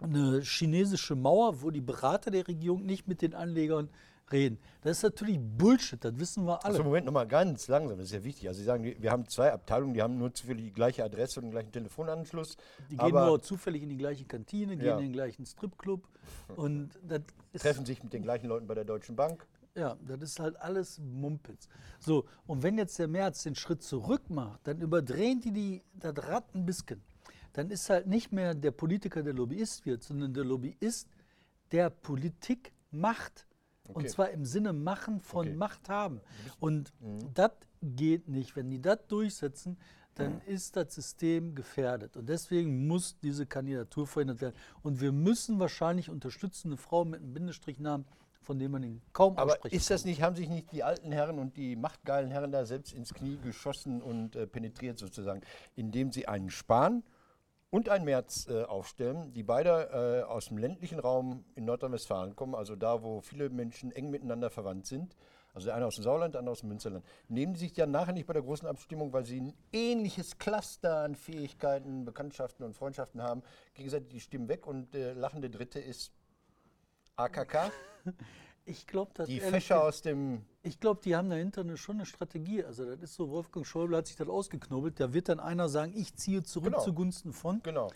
eine 0.00 0.40
chinesische 0.42 1.14
Mauer, 1.14 1.62
wo 1.62 1.70
die 1.70 1.80
Berater 1.80 2.30
der 2.30 2.48
Regierung 2.48 2.84
nicht 2.84 3.06
mit 3.06 3.22
den 3.22 3.34
Anlegern 3.34 3.88
reden. 4.32 4.58
Das 4.82 4.98
ist 4.98 5.02
natürlich 5.02 5.38
Bullshit, 5.40 6.02
das 6.04 6.18
wissen 6.18 6.44
wir 6.44 6.64
alle. 6.64 6.72
Also 6.74 6.84
Moment 6.84 7.06
nochmal 7.06 7.26
ganz 7.26 7.68
langsam, 7.68 7.98
das 7.98 8.06
ist 8.06 8.12
ja 8.14 8.24
wichtig. 8.24 8.48
Also 8.48 8.58
Sie 8.58 8.64
sagen, 8.64 8.84
wir 8.84 9.10
haben 9.10 9.26
zwei 9.28 9.52
Abteilungen, 9.52 9.94
die 9.94 10.02
haben 10.02 10.18
nur 10.18 10.32
zufällig 10.32 10.64
die 10.66 10.72
gleiche 10.72 11.04
Adresse 11.04 11.40
und 11.40 11.46
den 11.46 11.52
gleichen 11.52 11.72
Telefonanschluss. 11.72 12.56
Die 12.90 12.96
gehen 12.96 13.10
nur 13.10 13.42
zufällig 13.42 13.82
in 13.82 13.88
die 13.88 13.96
gleiche 13.96 14.24
Kantine, 14.24 14.76
gehen 14.76 14.86
Ja. 14.86 14.96
in 14.96 15.02
den 15.04 15.12
gleichen 15.12 15.44
Stripclub 15.46 16.06
und 16.56 16.90
treffen 17.58 17.84
sich 17.86 18.02
mit 18.02 18.12
den 18.12 18.22
gleichen 18.22 18.46
Leuten 18.48 18.66
bei 18.66 18.74
der 18.74 18.84
Deutschen 18.84 19.16
Bank. 19.16 19.46
ja, 19.76 19.96
das 20.06 20.20
ist 20.22 20.40
halt 20.40 20.56
alles 20.60 20.98
Mumpitz. 20.98 21.68
So, 21.98 22.24
und 22.46 22.62
wenn 22.62 22.76
jetzt 22.78 22.98
der 22.98 23.08
Merz 23.08 23.42
den 23.44 23.54
Schritt 23.54 23.82
zurück 23.82 24.28
macht, 24.30 24.60
dann 24.66 24.80
überdrehen 24.80 25.40
die, 25.40 25.52
die 25.52 25.82
das 25.94 26.14
Rad 26.28 26.54
ein 26.54 26.66
bisschen. 26.66 27.02
Dann 27.52 27.70
ist 27.70 27.90
halt 27.90 28.06
nicht 28.06 28.30
mehr 28.32 28.54
der 28.54 28.70
Politiker, 28.70 29.22
der 29.22 29.32
Lobbyist 29.34 29.84
wird, 29.86 30.02
sondern 30.04 30.32
der 30.32 30.44
Lobbyist, 30.44 31.08
der 31.72 31.90
Politik 31.90 32.72
macht. 32.92 33.46
Und 33.90 34.02
Okay. 34.02 34.08
zwar 34.08 34.30
im 34.30 34.44
Sinne 34.44 34.72
Machen 34.72 35.20
von 35.20 35.46
Okay. 35.48 35.56
Macht 35.56 35.88
haben. 35.88 36.20
Und 36.58 36.92
das 37.34 37.52
geht 37.82 38.28
nicht. 38.28 38.56
Wenn 38.56 38.70
die 38.70 38.80
das 38.80 38.98
durchsetzen, 39.08 39.78
dann 40.16 40.40
ist 40.42 40.76
das 40.76 40.94
System 40.94 41.54
gefährdet. 41.54 42.16
Und 42.16 42.28
deswegen 42.28 42.86
muss 42.86 43.18
diese 43.20 43.46
Kandidatur 43.46 44.06
verhindert 44.06 44.40
werden. 44.40 44.54
Und 44.82 45.00
wir 45.00 45.12
müssen 45.12 45.58
wahrscheinlich 45.60 46.10
unterstützende 46.10 46.76
Frauen 46.76 47.10
mit 47.10 47.20
einem 47.20 47.32
Bindestrichnamen, 47.32 48.06
von 48.42 48.58
dem 48.58 48.72
man 48.72 48.82
ihn 48.82 49.02
kaum 49.12 49.36
Aber 49.38 49.52
aussprechen 49.52 49.76
ist 49.76 49.88
das 49.90 50.04
nicht, 50.04 50.20
haben 50.22 50.34
sich 50.36 50.48
nicht 50.48 50.72
die 50.72 50.82
alten 50.82 51.12
Herren 51.12 51.38
und 51.38 51.56
die 51.56 51.76
machtgeilen 51.76 52.30
Herren 52.30 52.50
da 52.52 52.64
selbst 52.66 52.92
ins 52.92 53.14
Knie 53.14 53.38
geschossen 53.42 54.02
und 54.02 54.34
äh, 54.36 54.46
penetriert 54.46 54.98
sozusagen, 54.98 55.42
indem 55.76 56.10
sie 56.10 56.26
einen 56.26 56.50
Spahn 56.50 57.02
und 57.70 57.88
einen 57.88 58.04
Merz 58.04 58.48
äh, 58.48 58.64
aufstellen, 58.64 59.32
die 59.32 59.42
beide 59.42 60.22
äh, 60.22 60.28
aus 60.28 60.46
dem 60.46 60.58
ländlichen 60.58 60.98
Raum 60.98 61.44
in 61.54 61.64
Nordrhein-Westfalen 61.64 62.36
kommen, 62.36 62.54
also 62.54 62.76
da, 62.76 63.02
wo 63.02 63.20
viele 63.20 63.48
Menschen 63.48 63.92
eng 63.92 64.10
miteinander 64.10 64.50
verwandt 64.50 64.86
sind. 64.86 65.16
Also 65.52 65.66
der 65.66 65.74
eine 65.74 65.86
aus 65.86 65.96
dem 65.96 66.04
Sauerland, 66.04 66.34
der 66.34 66.40
andere 66.40 66.52
aus 66.52 66.60
dem 66.60 66.68
Münsterland. 66.68 67.04
Nehmen 67.28 67.54
die 67.54 67.60
sich 67.60 67.72
dann 67.72 67.90
nachher 67.90 68.12
nicht 68.12 68.26
bei 68.26 68.32
der 68.32 68.42
großen 68.42 68.68
Abstimmung, 68.68 69.12
weil 69.12 69.24
sie 69.24 69.40
ein 69.40 69.54
ähnliches 69.72 70.38
Cluster 70.38 70.98
an 70.98 71.16
Fähigkeiten, 71.16 72.04
Bekanntschaften 72.04 72.64
und 72.64 72.74
Freundschaften 72.74 73.22
haben, 73.22 73.42
gegenseitig 73.74 74.08
die 74.08 74.20
Stimmen 74.20 74.48
weg 74.48 74.66
und 74.66 74.94
der 74.94 75.14
lachende 75.14 75.50
Dritte 75.50 75.80
ist 75.80 76.12
AKK, 77.16 77.72
Ich 78.64 78.86
glaube, 78.86 79.10
dass 79.14 79.28
die 79.28 79.40
Fächer 79.40 79.82
aus 79.82 80.02
dem 80.02 80.44
Ich 80.62 80.78
glaube, 80.78 81.00
die 81.02 81.16
haben 81.16 81.30
dahinter 81.30 81.62
eine, 81.62 81.76
schon 81.76 81.96
eine 81.96 82.06
Strategie. 82.06 82.62
Also 82.64 82.84
das 82.84 83.00
ist 83.00 83.14
so, 83.14 83.30
Wolfgang 83.30 83.66
Schäuble 83.66 83.96
hat 83.96 84.06
sich 84.06 84.16
das 84.16 84.28
ausgeknobelt. 84.28 85.00
Da 85.00 85.14
wird 85.14 85.28
dann 85.30 85.40
einer 85.40 85.68
sagen, 85.68 85.92
ich 85.96 86.14
ziehe 86.16 86.42
zurück 86.42 86.72
Genau. 86.72 86.84
zugunsten 86.84 87.32
von. 87.32 87.62
Genau. 87.62 87.90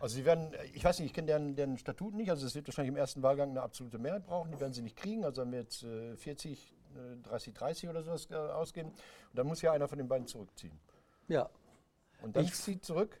Also 0.00 0.16
sie 0.16 0.24
werden, 0.24 0.52
ich 0.74 0.82
weiß 0.84 0.98
nicht, 0.98 1.06
ich 1.08 1.12
kenne 1.14 1.26
deren, 1.26 1.54
deren 1.56 1.76
Statuten 1.78 2.16
nicht, 2.16 2.30
also 2.30 2.46
es 2.46 2.54
wird 2.54 2.66
wahrscheinlich 2.68 2.90
im 2.90 2.96
ersten 2.96 3.22
Wahlgang 3.22 3.50
eine 3.50 3.62
absolute 3.62 3.98
Mehrheit 3.98 4.24
brauchen, 4.26 4.50
die 4.52 4.60
werden 4.60 4.72
sie 4.72 4.82
nicht 4.82 4.96
kriegen, 4.96 5.24
also 5.24 5.42
haben 5.42 5.50
wir 5.50 5.58
jetzt 5.58 5.82
äh, 5.82 6.14
40, 6.16 6.72
äh, 6.94 7.28
30, 7.28 7.52
30 7.54 7.88
oder 7.88 8.04
sowas 8.04 8.28
äh, 8.30 8.34
ausgehen. 8.36 8.86
Und 8.88 8.94
dann 9.34 9.46
muss 9.48 9.60
ja 9.60 9.72
einer 9.72 9.88
von 9.88 9.98
den 9.98 10.06
beiden 10.06 10.26
zurückziehen. 10.28 10.78
Ja, 11.26 11.50
Und 12.22 12.36
dann 12.36 12.44
Ich- 12.44 12.54
zieht 12.54 12.84
zurück 12.84 13.20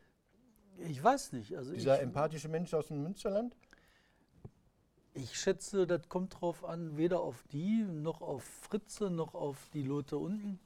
ich 0.86 1.02
weiß 1.02 1.32
nicht. 1.32 1.56
Also 1.56 1.72
dieser 1.72 2.00
empathische 2.00 2.48
Mensch 2.48 2.72
aus 2.72 2.86
dem 2.86 3.02
Münsterland. 3.02 3.56
Ich 5.18 5.38
schätze, 5.38 5.86
das 5.86 6.08
kommt 6.08 6.40
drauf 6.40 6.64
an, 6.64 6.96
weder 6.96 7.20
auf 7.20 7.44
die, 7.52 7.82
noch 7.82 8.20
auf 8.22 8.44
Fritze, 8.44 9.10
noch 9.10 9.34
auf 9.34 9.68
die 9.72 9.82
Leute 9.82 10.16
unten. 10.16 10.60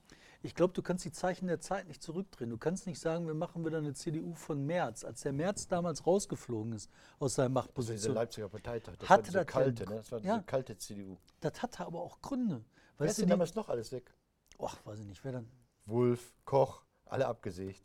Ich 0.44 0.54
glaube, 0.54 0.74
du 0.74 0.82
kannst 0.82 1.04
die 1.04 1.12
Zeichen 1.12 1.46
der 1.46 1.60
Zeit 1.60 1.86
nicht 1.86 2.02
zurückdrehen. 2.02 2.50
Du 2.50 2.58
kannst 2.58 2.86
nicht 2.86 2.98
sagen, 2.98 3.26
wir 3.28 3.34
machen 3.34 3.64
wieder 3.64 3.78
eine 3.78 3.94
CDU 3.94 4.34
von 4.34 4.66
März. 4.66 5.04
Als 5.04 5.22
der 5.22 5.32
März 5.32 5.68
damals 5.68 6.04
rausgeflogen 6.04 6.72
ist 6.72 6.90
aus 7.20 7.34
seiner 7.34 7.46
Also 7.46 7.60
diese 7.64 7.68
Machtposition, 7.68 8.14
Leipziger 8.14 8.48
Parteitag. 8.48 8.96
Das 8.98 9.08
Hatte 9.08 9.18
war 9.18 9.22
diese 9.22 9.38
das 9.38 9.46
kalte, 9.46 9.84
ne? 9.84 9.96
das 9.96 10.12
war 10.12 10.18
ja. 10.20 10.34
diese 10.34 10.46
kalte 10.46 10.76
CDU. 10.76 11.16
das 11.40 11.62
hatte 11.62 11.86
aber 11.86 12.00
auch 12.00 12.20
Gründe. 12.20 12.64
Wer 12.98 13.06
ist 13.06 13.20
denn 13.20 13.28
damals 13.28 13.54
noch 13.54 13.68
alles 13.68 13.92
weg? 13.92 14.12
ach, 14.58 14.84
weiß 14.84 15.00
ich 15.00 15.06
nicht, 15.06 15.24
wer 15.24 15.32
dann? 15.32 15.48
Wulff, 15.86 16.34
Koch, 16.44 16.84
alle 17.06 17.26
abgesägt. 17.26 17.82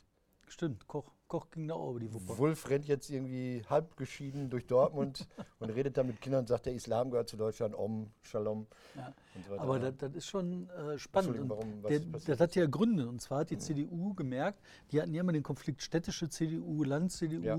Stimmt, 0.47 0.87
Koch, 0.87 1.11
Koch 1.27 1.49
ging 1.51 1.67
da 1.67 1.75
über 1.75 1.99
die 1.99 2.13
Wupper. 2.13 2.37
Wulff 2.37 2.69
rennt 2.69 2.85
jetzt 2.87 3.09
irgendwie 3.09 3.61
halb 3.69 3.97
geschieden 3.97 4.49
durch 4.49 4.65
Dortmund 4.65 5.27
und 5.59 5.69
redet 5.69 5.97
da 5.97 6.03
mit 6.03 6.21
Kindern 6.21 6.41
und 6.41 6.47
sagt, 6.47 6.65
der 6.65 6.73
Islam 6.73 7.11
gehört 7.11 7.27
zu 7.29 7.37
Deutschland, 7.37 7.75
Om, 7.75 8.09
Shalom. 8.21 8.67
Ja. 8.95 9.13
So. 9.47 9.59
Aber 9.59 9.79
das, 9.79 9.97
das 9.97 10.13
ist 10.15 10.27
schon 10.27 10.69
äh, 10.69 10.97
spannend. 10.97 11.49
Warum- 11.49 11.81
der, 11.83 11.99
das 11.99 12.39
hat 12.39 12.55
ja 12.55 12.65
Gründe. 12.65 13.07
Und 13.07 13.21
zwar 13.21 13.39
hat 13.39 13.49
die 13.49 13.57
CDU 13.57 14.13
gemerkt, 14.13 14.61
die 14.91 15.01
hatten 15.01 15.13
ja 15.13 15.21
immer 15.21 15.33
den 15.33 15.43
Konflikt 15.43 15.81
städtische 15.81 16.29
CDU, 16.29 16.83
Land-CDU, 16.83 17.41
Ja. 17.41 17.57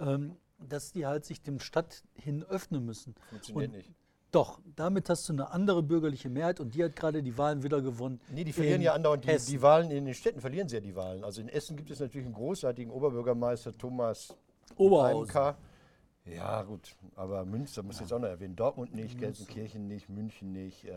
ähm, 0.00 0.36
dass 0.58 0.92
die 0.92 1.06
halt 1.06 1.24
sich 1.24 1.42
dem 1.42 1.60
Stadt 1.60 2.02
hin 2.14 2.42
öffnen 2.44 2.84
müssen. 2.84 3.14
Funktioniert 3.30 3.70
Und 3.70 3.76
nicht. 3.76 3.92
Doch, 4.34 4.58
damit 4.74 5.08
hast 5.08 5.28
du 5.28 5.32
eine 5.32 5.52
andere 5.52 5.80
bürgerliche 5.80 6.28
Mehrheit 6.28 6.58
und 6.58 6.74
die 6.74 6.82
hat 6.82 6.96
gerade 6.96 7.22
die 7.22 7.38
Wahlen 7.38 7.62
wieder 7.62 7.80
gewonnen. 7.80 8.20
Nee, 8.32 8.42
die 8.42 8.52
verlieren 8.52 8.80
in 8.80 8.86
ja 8.86 8.92
andauernd 8.94 9.24
die, 9.24 9.36
die 9.46 9.62
Wahlen 9.62 9.92
in 9.92 10.06
den 10.06 10.14
Städten, 10.14 10.40
verlieren 10.40 10.68
sie 10.68 10.74
ja 10.74 10.80
die 10.80 10.96
Wahlen. 10.96 11.22
Also 11.22 11.40
in 11.40 11.48
Essen 11.48 11.76
gibt 11.76 11.88
es 11.92 12.00
natürlich 12.00 12.26
einen 12.26 12.34
großartigen 12.34 12.90
Oberbürgermeister, 12.90 13.72
Thomas 13.78 14.34
Oberhausen. 14.76 15.54
Ja, 16.24 16.62
gut, 16.62 16.96
aber 17.14 17.44
Münster 17.44 17.84
muss 17.84 17.96
ich 17.96 18.00
jetzt 18.00 18.12
auch 18.12 18.18
noch 18.18 18.26
erwähnen. 18.26 18.56
Dortmund 18.56 18.92
nicht, 18.92 19.18
Gelsenkirchen 19.18 19.86
nicht, 19.86 20.08
München 20.08 20.52
nicht, 20.52 20.84
äh, 20.84 20.92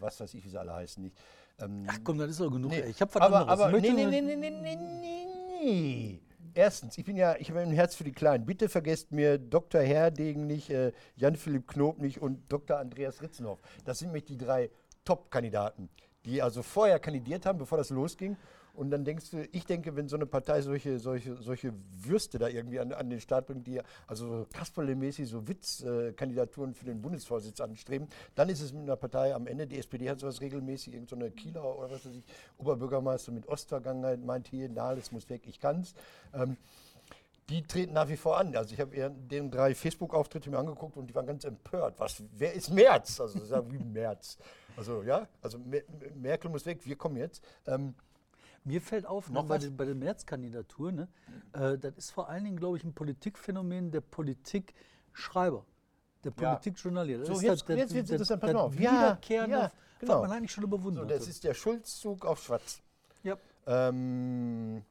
was 0.00 0.18
weiß 0.20 0.32
ich, 0.32 0.42
wie 0.42 0.48
sie 0.48 0.58
alle 0.58 0.72
heißen 0.72 1.02
nicht. 1.02 1.16
Ähm, 1.60 1.84
Ach 1.88 1.98
komm, 2.02 2.16
das 2.16 2.30
ist 2.30 2.40
doch 2.40 2.50
genug. 2.50 2.70
nee. 2.70 2.84
Ich 2.88 3.02
habe 3.02 3.14
was 3.14 3.22
aber, 3.22 3.40
anderes. 3.40 3.60
aber 3.60 3.80
nee, 3.80 3.90
nee, 3.90 4.06
nee, 4.06 4.20
nee, 4.22 4.36
nee, 4.36 4.50
nee, 4.50 5.26
nee. 5.60 6.20
Erstens, 6.54 6.98
ich 6.98 7.04
bin 7.04 7.16
ja, 7.16 7.36
ich 7.38 7.48
habe 7.48 7.60
ein 7.60 7.72
Herz 7.72 7.94
für 7.94 8.04
die 8.04 8.12
Kleinen. 8.12 8.44
Bitte 8.44 8.68
vergesst 8.68 9.10
mir 9.10 9.38
Dr. 9.38 9.80
Herdegen 9.80 10.46
nicht, 10.46 10.68
äh, 10.68 10.92
Jan-Philipp 11.16 11.66
Knob 11.66 11.98
nicht 11.98 12.20
und 12.20 12.52
Dr. 12.52 12.78
Andreas 12.78 13.22
Ritzenhoff. 13.22 13.60
Das 13.84 13.98
sind 13.98 14.08
nämlich 14.08 14.24
die 14.24 14.36
drei 14.36 14.70
Top-Kandidaten, 15.04 15.88
die 16.26 16.42
also 16.42 16.62
vorher 16.62 16.98
kandidiert 16.98 17.46
haben, 17.46 17.58
bevor 17.58 17.78
das 17.78 17.88
losging. 17.88 18.36
Und 18.74 18.90
dann 18.90 19.04
denkst 19.04 19.30
du, 19.30 19.46
ich 19.52 19.66
denke, 19.66 19.96
wenn 19.96 20.08
so 20.08 20.16
eine 20.16 20.24
Partei 20.24 20.62
solche, 20.62 20.98
solche, 20.98 21.36
solche 21.36 21.74
Würste 21.94 22.38
da 22.38 22.48
irgendwie 22.48 22.80
an, 22.80 22.92
an 22.92 23.10
den 23.10 23.20
Start 23.20 23.46
bringt, 23.46 23.66
die 23.66 23.80
also 24.06 24.26
so 24.26 24.46
Kasperle-mäßig 24.52 25.26
so 25.26 25.46
Witzkandidaturen 25.46 26.72
für 26.74 26.86
den 26.86 27.02
Bundesvorsitz 27.02 27.60
anstreben, 27.60 28.08
dann 28.34 28.48
ist 28.48 28.62
es 28.62 28.72
mit 28.72 28.82
einer 28.82 28.96
Partei 28.96 29.34
am 29.34 29.46
Ende, 29.46 29.66
die 29.66 29.78
SPD 29.78 30.08
hat 30.08 30.20
sowas 30.20 30.40
regelmäßig, 30.40 30.94
irgendeine 30.94 31.26
so 31.26 31.30
Kieler 31.32 31.78
oder 31.78 31.90
was 31.90 32.06
weiß 32.06 32.14
ich, 32.14 32.24
Oberbürgermeister 32.58 33.30
mit 33.32 33.46
Ostvergangenheit 33.46 34.24
meint 34.24 34.48
hier, 34.48 34.70
na, 34.72 34.94
das 34.94 35.12
muss 35.12 35.28
weg, 35.28 35.42
ich 35.46 35.60
kann's. 35.60 35.94
Ähm, 36.32 36.56
die 37.48 37.62
treten 37.62 37.92
nach 37.92 38.08
wie 38.08 38.16
vor 38.16 38.38
an. 38.38 38.56
Also 38.56 38.72
ich 38.72 38.80
habe 38.80 39.10
den 39.10 39.50
drei 39.50 39.74
Facebook-Auftritte 39.74 40.48
mir 40.48 40.58
angeguckt 40.58 40.96
und 40.96 41.08
die 41.08 41.14
waren 41.14 41.26
ganz 41.26 41.44
empört. 41.44 41.98
Was, 41.98 42.22
wer 42.36 42.54
ist 42.54 42.70
Merz? 42.70 43.20
Also 43.20 43.44
sagen, 43.44 43.70
wie 43.72 43.78
Merz. 43.78 44.38
Also 44.76 45.02
ja, 45.02 45.28
also 45.42 45.58
Mer 45.58 45.82
Merkel 46.14 46.50
muss 46.50 46.64
weg, 46.64 46.86
wir 46.86 46.96
kommen 46.96 47.16
jetzt. 47.16 47.44
Ähm, 47.66 47.94
Mir 48.64 48.80
fällt 48.80 49.06
auf, 49.06 49.28
ne, 49.28 49.34
Noch 49.34 49.46
bei, 49.46 49.56
was? 49.56 49.64
den, 49.64 49.76
bei 49.76 49.84
der 49.84 49.94
Märzkandidatur, 49.96 50.92
ne, 50.92 51.08
äh, 51.52 51.76
das 51.78 51.94
ist 51.96 52.10
vor 52.12 52.28
allen 52.28 52.44
Dingen, 52.44 52.56
glaube 52.56 52.76
ich, 52.76 52.84
ein 52.84 52.92
Politikphänomen 52.94 53.90
der 53.90 54.00
Politikschreiber, 54.02 55.64
der 56.22 56.32
Ja. 56.40 56.50
Politikjournalist. 56.54 57.20
Das 57.22 57.28
So, 57.28 57.34
ist 57.34 57.42
jetzt- 57.42 57.68
das- 57.68 57.76
jetzt 57.76 57.94
wird's 57.94 58.08
das- 58.08 58.14
interessant, 58.14 58.40
pass 58.40 58.48
das 58.50 58.54
mal 58.54 58.60
auf. 58.62 58.78
Ja, 58.78 59.18
ja, 59.28 59.72
genau. 59.98 60.14
was 60.14 60.28
man 60.28 60.30
eigentlich 60.38 60.52
schon 60.52 60.62
so, 60.62 60.68
überwunden 60.68 61.08
das 61.08 61.22
hat. 61.22 61.28
ist 61.28 61.42
der 61.44 61.54
Schulzzug 61.54 62.24
auf 62.24 62.40
Schwarz. 62.42 62.80
Ja. 63.24 63.36
Ähm, 63.66 64.84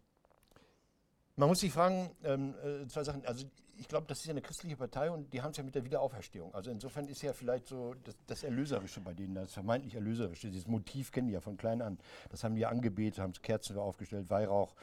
man 1.38 1.48
muss 1.50 1.60
sich 1.62 1.72
fragen, 1.72 2.12
ähm, 2.24 2.54
äh, 2.64 2.88
zwei 2.88 3.04
Sachen. 3.06 3.26
Also 3.26 3.46
ich 3.82 3.88
glaube, 3.88 4.06
das 4.08 4.20
ist 4.20 4.26
ja 4.28 4.32
eine 4.32 4.44
christliche 4.44 4.78
Partei 4.78 5.10
und 5.10 5.34
die 5.34 5.42
haben 5.42 5.50
es 5.52 5.58
ja 5.58 5.64
mit 5.64 5.74
der 5.74 5.84
Wiederauferstehung. 5.84 6.54
Also 6.54 6.70
insofern 6.70 7.08
ist 7.08 7.24
ja 7.24 7.34
vielleicht 7.34 7.66
so 7.66 7.96
das, 8.04 8.16
das 8.28 8.44
Erlöserische 8.44 9.02
bei 9.02 9.12
denen, 9.12 9.34
das 9.34 9.54
vermeintlich 9.54 9.96
Erlöserische. 9.96 10.52
Dieses 10.52 10.68
Motiv 10.68 11.12
kennen 11.12 11.28
die 11.28 11.34
ja 11.34 11.42
von 11.42 11.58
klein 11.58 11.82
an. 11.82 11.98
Das 12.30 12.44
haben 12.44 12.54
die 12.54 12.68
angebetet, 12.68 13.20
haben 13.20 13.34
Kerzen 13.34 13.76
aufgestellt, 13.80 14.30
Weihrauch 14.30 14.76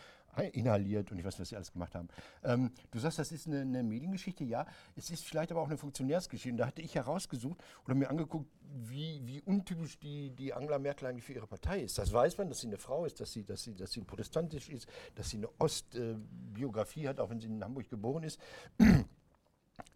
inhaliert 0.44 1.10
und 1.10 1.18
ich 1.18 1.24
weiß 1.24 1.34
nicht, 1.34 1.40
was 1.40 1.48
sie 1.48 1.56
alles 1.56 1.72
gemacht 1.72 1.94
haben. 1.94 2.08
Ähm, 2.44 2.70
du 2.90 2.98
sagst, 2.98 3.18
das 3.18 3.32
ist 3.32 3.46
eine, 3.46 3.60
eine 3.60 3.82
Mediengeschichte, 3.82 4.44
ja. 4.44 4.66
Es 4.96 5.10
ist 5.10 5.24
vielleicht 5.24 5.50
aber 5.50 5.60
auch 5.60 5.68
eine 5.68 5.76
Funktionärsgeschichte. 5.76 6.56
Da 6.56 6.66
hatte 6.66 6.82
ich 6.82 6.94
herausgesucht 6.94 7.58
oder 7.84 7.94
mir 7.94 8.10
angeguckt, 8.10 8.46
wie, 8.70 9.20
wie 9.24 9.40
untypisch 9.42 9.98
die, 9.98 10.30
die 10.30 10.52
Angela 10.52 10.78
Merkel 10.78 11.08
eigentlich 11.08 11.24
für 11.24 11.32
ihre 11.32 11.46
Partei 11.46 11.80
ist. 11.80 11.98
Das 11.98 12.12
weiß 12.12 12.38
man, 12.38 12.48
dass 12.48 12.60
sie 12.60 12.66
eine 12.66 12.78
Frau 12.78 13.04
ist, 13.04 13.20
dass 13.20 13.32
sie, 13.32 13.44
dass 13.44 13.62
sie, 13.62 13.74
dass 13.74 13.92
sie 13.92 14.02
protestantisch 14.02 14.68
ist, 14.68 14.88
dass 15.14 15.30
sie 15.30 15.38
eine 15.38 15.48
Ostbiografie 15.58 17.08
hat, 17.08 17.20
auch 17.20 17.30
wenn 17.30 17.40
sie 17.40 17.46
in 17.46 17.64
Hamburg 17.64 17.88
geboren 17.88 18.24
ist. 18.24 18.38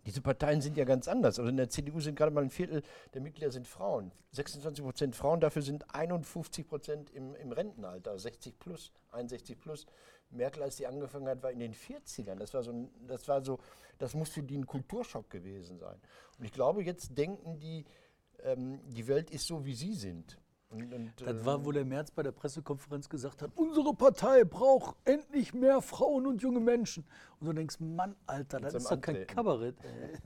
Diese 0.07 0.21
Parteien 0.21 0.61
sind 0.61 0.77
ja 0.77 0.85
ganz 0.85 1.07
anders. 1.07 1.39
Also 1.39 1.49
in 1.49 1.57
der 1.57 1.69
CDU 1.69 2.01
sind 2.01 2.17
gerade 2.17 2.33
mal 2.33 2.43
ein 2.43 2.51
Viertel 2.51 2.83
der 3.15 3.21
Mitglieder 3.21 3.53
sind 3.53 3.69
Frauen. 3.69 4.11
26 4.33 4.85
Prozent 4.85 5.17
Frauen, 5.17 5.41
dafür 5.41 5.63
sind 5.63 5.95
51 5.95 6.67
Prozent 6.67 7.11
im, 7.11 7.35
im 7.37 7.53
Rentenalter, 7.53 8.19
60 8.19 8.59
plus, 8.59 8.93
61 9.13 9.61
plus. 9.61 9.87
Merkel, 10.33 10.63
als 10.63 10.77
sie 10.77 10.87
angefangen 10.87 11.29
hat, 11.29 11.43
war 11.43 11.51
in 11.51 11.59
den 11.61 11.75
40ern. 11.75 12.37
Das 12.37 12.53
war 12.55 12.63
so, 12.63 12.73
ein, 12.73 12.91
das 13.07 13.27
war 13.29 13.43
so, 13.43 13.59
das 13.99 14.15
muss 14.15 14.31
für 14.31 14.43
die 14.43 14.59
ein 14.59 14.67
Kulturschock 14.67 15.31
gewesen 15.31 15.79
sein. 15.79 16.01
Und 16.39 16.45
ich 16.45 16.53
glaube, 16.53 16.83
jetzt 16.83 17.17
denken 17.17 17.59
die, 17.61 17.85
ähm, 18.43 18.81
die 18.89 19.07
Welt 19.07 19.31
ist 19.31 19.47
so, 19.47 19.65
wie 19.65 19.75
sie 19.75 19.95
sind. 19.95 20.39
Und, 20.71 20.93
und, 20.93 21.13
Das 21.21 21.43
äh, 21.43 21.45
war, 21.45 21.65
wo 21.65 21.73
der 21.73 21.85
Merz 21.85 22.11
bei 22.11 22.23
der 22.23 22.33
Pressekonferenz 22.33 23.09
gesagt 23.09 23.43
hat, 23.43 23.51
unsere 23.57 23.95
Partei 23.95 24.45
braucht 24.45 24.97
endlich 25.05 25.53
mehr 25.53 25.83
Frauen 25.83 26.27
und 26.27 26.41
junge 26.43 26.61
Menschen. 26.61 27.05
Und 27.39 27.47
du 27.47 27.53
denkst, 27.53 27.79
Mann, 27.81 28.17
Alter, 28.27 28.59
das 28.61 28.75
ist 28.75 28.91
doch 28.91 29.01
kein. 29.01 29.27
Kabarett. 29.27 29.77
ey. 29.85 30.19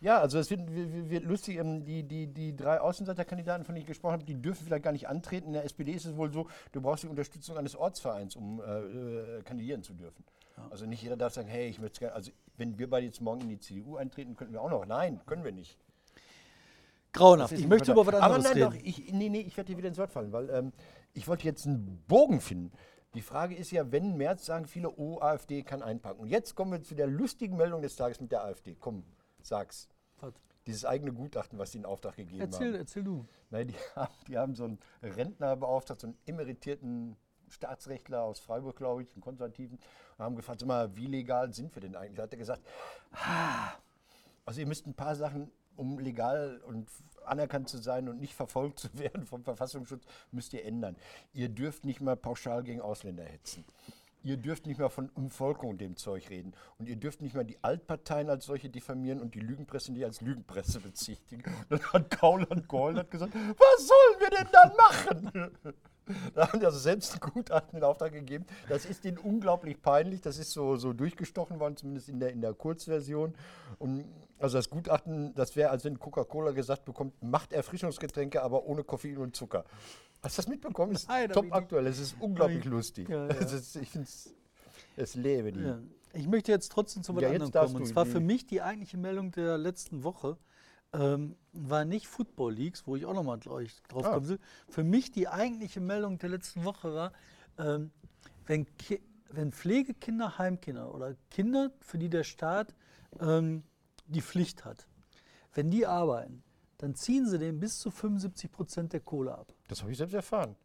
Ja, 0.00 0.20
also 0.20 0.38
es 0.38 0.50
wird, 0.50 0.60
wird, 0.74 1.10
wird 1.10 1.24
lustig. 1.24 1.56
ähm, 1.56 1.84
Die, 1.84 2.02
die, 2.02 2.26
die 2.26 2.54
drei 2.54 2.80
Außenseiterkandidaten, 2.80 3.64
von 3.64 3.74
denen 3.74 3.82
ich 3.82 3.88
gesprochen 3.88 4.12
habe, 4.14 4.24
die 4.24 4.34
dürfen 4.34 4.64
vielleicht 4.66 4.84
gar 4.84 4.92
nicht 4.92 5.08
antreten. 5.08 5.48
In 5.48 5.52
der 5.54 5.64
SPD 5.64 5.92
ist 5.92 6.04
es 6.04 6.16
wohl 6.16 6.32
so, 6.32 6.48
du 6.72 6.80
brauchst 6.80 7.04
die 7.04 7.08
Unterstützung 7.08 7.56
eines 7.56 7.74
Ortsvereins, 7.74 8.36
um 8.36 8.60
äh, 8.60 8.64
äh, 8.64 9.42
kandidieren 9.42 9.82
zu 9.82 9.94
dürfen. 9.94 10.24
Also 10.70 10.86
nicht 10.86 11.02
jeder 11.02 11.16
darf 11.16 11.34
sagen, 11.34 11.48
hey, 11.48 11.68
ich 11.68 11.78
möchte 11.78 12.00
gerne, 12.00 12.14
also 12.14 12.30
wenn 12.56 12.78
wir 12.78 12.88
beide 12.88 13.06
jetzt 13.06 13.20
morgen 13.20 13.42
in 13.42 13.48
die 13.50 13.60
CDU 13.60 13.96
eintreten, 13.96 14.36
könnten 14.36 14.54
wir 14.54 14.62
auch 14.62 14.70
noch. 14.70 14.86
Nein, 14.86 15.20
können 15.26 15.44
wir 15.44 15.52
nicht. 15.52 15.78
Grauenhaft. 17.12 17.52
Ich 17.52 17.66
möchte 17.66 17.92
über 17.92 18.06
was 18.06 18.14
Aber 18.14 18.34
anderes 18.34 18.44
nein, 18.44 18.60
doch, 18.60 18.72
reden. 18.72 18.86
ich, 18.86 19.12
nee, 19.12 19.28
nee, 19.28 19.40
ich 19.40 19.56
werde 19.56 19.72
dir 19.72 19.78
wieder 19.78 19.88
ins 19.88 19.98
Wort 19.98 20.12
fallen, 20.12 20.32
weil 20.32 20.48
ähm, 20.50 20.72
ich 21.14 21.28
wollte 21.28 21.44
jetzt 21.44 21.66
einen 21.66 22.02
Bogen 22.08 22.40
finden. 22.40 22.72
Die 23.14 23.22
Frage 23.22 23.54
ist 23.54 23.70
ja, 23.70 23.90
wenn 23.90 24.16
März 24.16 24.44
sagen 24.44 24.66
viele, 24.66 24.90
oh, 24.90 25.20
AfD 25.20 25.62
kann 25.62 25.82
einpacken. 25.82 26.20
Und 26.20 26.28
jetzt 26.28 26.54
kommen 26.54 26.72
wir 26.72 26.82
zu 26.82 26.94
der 26.94 27.06
lustigen 27.06 27.56
Meldung 27.56 27.80
des 27.80 27.96
Tages 27.96 28.20
mit 28.20 28.32
der 28.32 28.44
AfD. 28.44 28.76
Komm, 28.78 29.04
sag's. 29.46 29.88
Was? 30.20 30.34
dieses 30.66 30.84
eigene 30.84 31.12
Gutachten, 31.12 31.58
was 31.58 31.72
sie 31.72 31.78
in 31.78 31.86
Auftrag 31.86 32.16
gegeben 32.16 32.40
Erzähl, 32.40 32.72
haben. 32.72 32.80
erzähl 32.80 33.04
du. 33.04 33.24
Nein, 33.50 33.68
die, 33.68 33.74
haben, 33.94 34.14
die 34.26 34.36
haben 34.36 34.54
so 34.54 34.64
einen 34.64 34.78
Rentner 35.02 35.56
beauftragt, 35.56 36.00
so 36.00 36.08
einen 36.08 36.18
emeritierten 36.26 37.16
Staatsrechtler 37.48 38.22
aus 38.22 38.40
Freiburg, 38.40 38.76
glaube 38.76 39.02
ich, 39.02 39.12
einen 39.12 39.22
Konservativen, 39.22 39.78
und 40.18 40.24
haben 40.24 40.34
gefragt, 40.34 40.60
sag 40.60 40.66
mal, 40.66 40.96
wie 40.96 41.06
legal 41.06 41.52
sind 41.54 41.74
wir 41.74 41.80
denn 41.80 41.94
eigentlich? 41.94 42.16
Da 42.16 42.24
hat 42.24 42.32
er 42.32 42.38
gesagt, 42.38 42.62
"Ah, 43.12 43.74
also 44.44 44.60
ihr 44.60 44.66
müsst 44.66 44.86
ein 44.86 44.94
paar 44.94 45.14
Sachen, 45.14 45.50
um 45.76 45.98
legal 45.98 46.60
und 46.66 46.88
anerkannt 47.24 47.68
zu 47.68 47.78
sein 47.78 48.08
und 48.08 48.20
nicht 48.20 48.34
verfolgt 48.34 48.80
zu 48.80 48.88
werden 48.98 49.26
vom 49.26 49.44
Verfassungsschutz, 49.44 50.04
müsst 50.32 50.52
ihr 50.54 50.64
ändern. 50.64 50.96
Ihr 51.32 51.48
dürft 51.48 51.84
nicht 51.84 52.00
mal 52.00 52.16
pauschal 52.16 52.62
gegen 52.62 52.80
Ausländer 52.80 53.24
hetzen. 53.24 53.64
Ihr 54.26 54.36
dürft 54.36 54.66
nicht 54.66 54.78
mehr 54.78 54.90
von 54.90 55.08
Umvolkung 55.10 55.70
und 55.70 55.80
dem 55.80 55.96
Zeug 55.96 56.30
reden. 56.30 56.52
Und 56.78 56.88
ihr 56.88 56.96
dürft 56.96 57.22
nicht 57.22 57.36
mal 57.36 57.44
die 57.44 57.62
Altparteien 57.62 58.28
als 58.28 58.46
solche 58.46 58.68
diffamieren 58.68 59.20
und 59.20 59.36
die 59.36 59.40
Lügenpresse 59.40 59.92
nicht 59.92 60.04
als 60.04 60.20
Lügenpresse 60.20 60.80
bezichtigen. 60.80 61.44
Dann 61.68 61.80
hat 61.92 62.18
Gauland 62.18 62.68
geheult 62.68 62.98
und 62.98 63.08
gesagt, 63.08 63.32
was 63.32 63.86
sollen 63.86 64.20
wir 64.20 64.30
denn 64.30 64.48
dann 64.50 64.72
machen? 64.76 65.50
Da 66.34 66.46
haben 66.46 66.60
die 66.60 66.66
also 66.66 66.78
selbst 66.78 67.14
ein 67.14 67.18
Gutachten 67.18 67.76
in 67.78 67.82
Auftrag 67.82 68.12
gegeben. 68.12 68.46
Das 68.68 68.84
ist 68.84 69.04
ihnen 69.04 69.18
unglaublich 69.18 69.82
peinlich. 69.82 70.20
Das 70.20 70.38
ist 70.38 70.52
so, 70.52 70.76
so 70.76 70.92
durchgestochen 70.92 71.58
worden, 71.58 71.76
zumindest 71.76 72.08
in 72.08 72.20
der, 72.20 72.30
in 72.30 72.40
der 72.40 72.54
Kurzversion. 72.54 73.34
Und 73.80 74.04
also 74.38 74.56
das 74.56 74.70
Gutachten, 74.70 75.34
das 75.34 75.56
wäre, 75.56 75.70
als 75.70 75.84
wenn 75.84 75.98
Coca-Cola 75.98 76.52
gesagt 76.52 76.84
bekommt, 76.84 77.20
macht 77.24 77.52
Erfrischungsgetränke, 77.52 78.40
aber 78.40 78.66
ohne 78.66 78.84
Koffein 78.84 79.18
und 79.18 79.34
Zucker. 79.34 79.64
Hast 80.26 80.38
du 80.38 80.42
das 80.42 80.48
mitbekommen? 80.48 80.92
Das 80.92 81.02
ist 81.02 81.08
Nein, 81.08 81.30
top 81.30 81.46
aktuell. 81.52 81.86
Es 81.86 81.98
ist 81.98 82.16
unglaublich 82.20 82.64
lustig. 82.64 83.08
Ja, 83.08 83.26
ja. 83.26 83.32
Ist, 83.34 83.76
ich 83.76 83.88
finde 83.90 84.06
es, 84.08 84.34
es 84.96 85.14
lebe 85.14 85.52
die. 85.52 85.60
Ja. 85.60 85.78
Ich 86.12 86.26
möchte 86.26 86.50
jetzt 86.50 86.72
trotzdem 86.72 87.02
zu 87.02 87.14
was 87.14 87.22
Ja, 87.22 87.28
anderem 87.30 87.50
kommen. 87.52 87.76
Und 87.76 87.86
zwar 87.86 88.06
für 88.06 88.20
mich 88.20 88.46
die 88.46 88.62
eigentliche 88.62 88.96
Meldung 88.96 89.32
der 89.32 89.58
letzten 89.58 90.02
Woche 90.02 90.36
ähm, 90.92 91.36
war 91.52 91.84
nicht 91.84 92.06
Football 92.06 92.54
Leagues, 92.54 92.86
wo 92.86 92.96
ich 92.96 93.04
auch 93.06 93.14
nochmal 93.14 93.38
gleich 93.38 93.82
drauf 93.88 94.06
Ah. 94.06 94.14
kommen 94.14 94.28
will. 94.28 94.38
Für 94.68 94.82
mich 94.84 95.10
die 95.12 95.28
eigentliche 95.28 95.80
Meldung 95.80 96.18
der 96.18 96.30
letzten 96.30 96.64
Woche 96.64 96.94
war, 96.94 97.12
ähm, 97.58 97.90
wenn, 98.46 98.66
Ki 98.78 99.00
wenn 99.30 99.52
Pflegekinder, 99.52 100.38
Heimkinder 100.38 100.94
oder 100.94 101.14
Kinder, 101.30 101.70
für 101.80 101.98
die 101.98 102.08
der 102.08 102.24
Staat 102.24 102.74
ähm, 103.20 103.62
die 104.06 104.22
Pflicht 104.22 104.64
hat, 104.64 104.86
wenn 105.54 105.70
die 105.70 105.84
arbeiten, 105.86 106.42
dann 106.78 106.94
ziehen 106.94 107.26
sie 107.26 107.38
denen 107.38 107.58
bis 107.60 107.78
zu 107.78 107.90
75 107.90 108.50
Prozent 108.50 108.92
der 108.92 109.00
Kohle 109.00 109.36
ab. 109.36 109.52
Das 109.68 109.80
habe 109.82 109.90
ich 109.92 109.98
selbst 109.98 110.14
erfahren. 110.14 110.56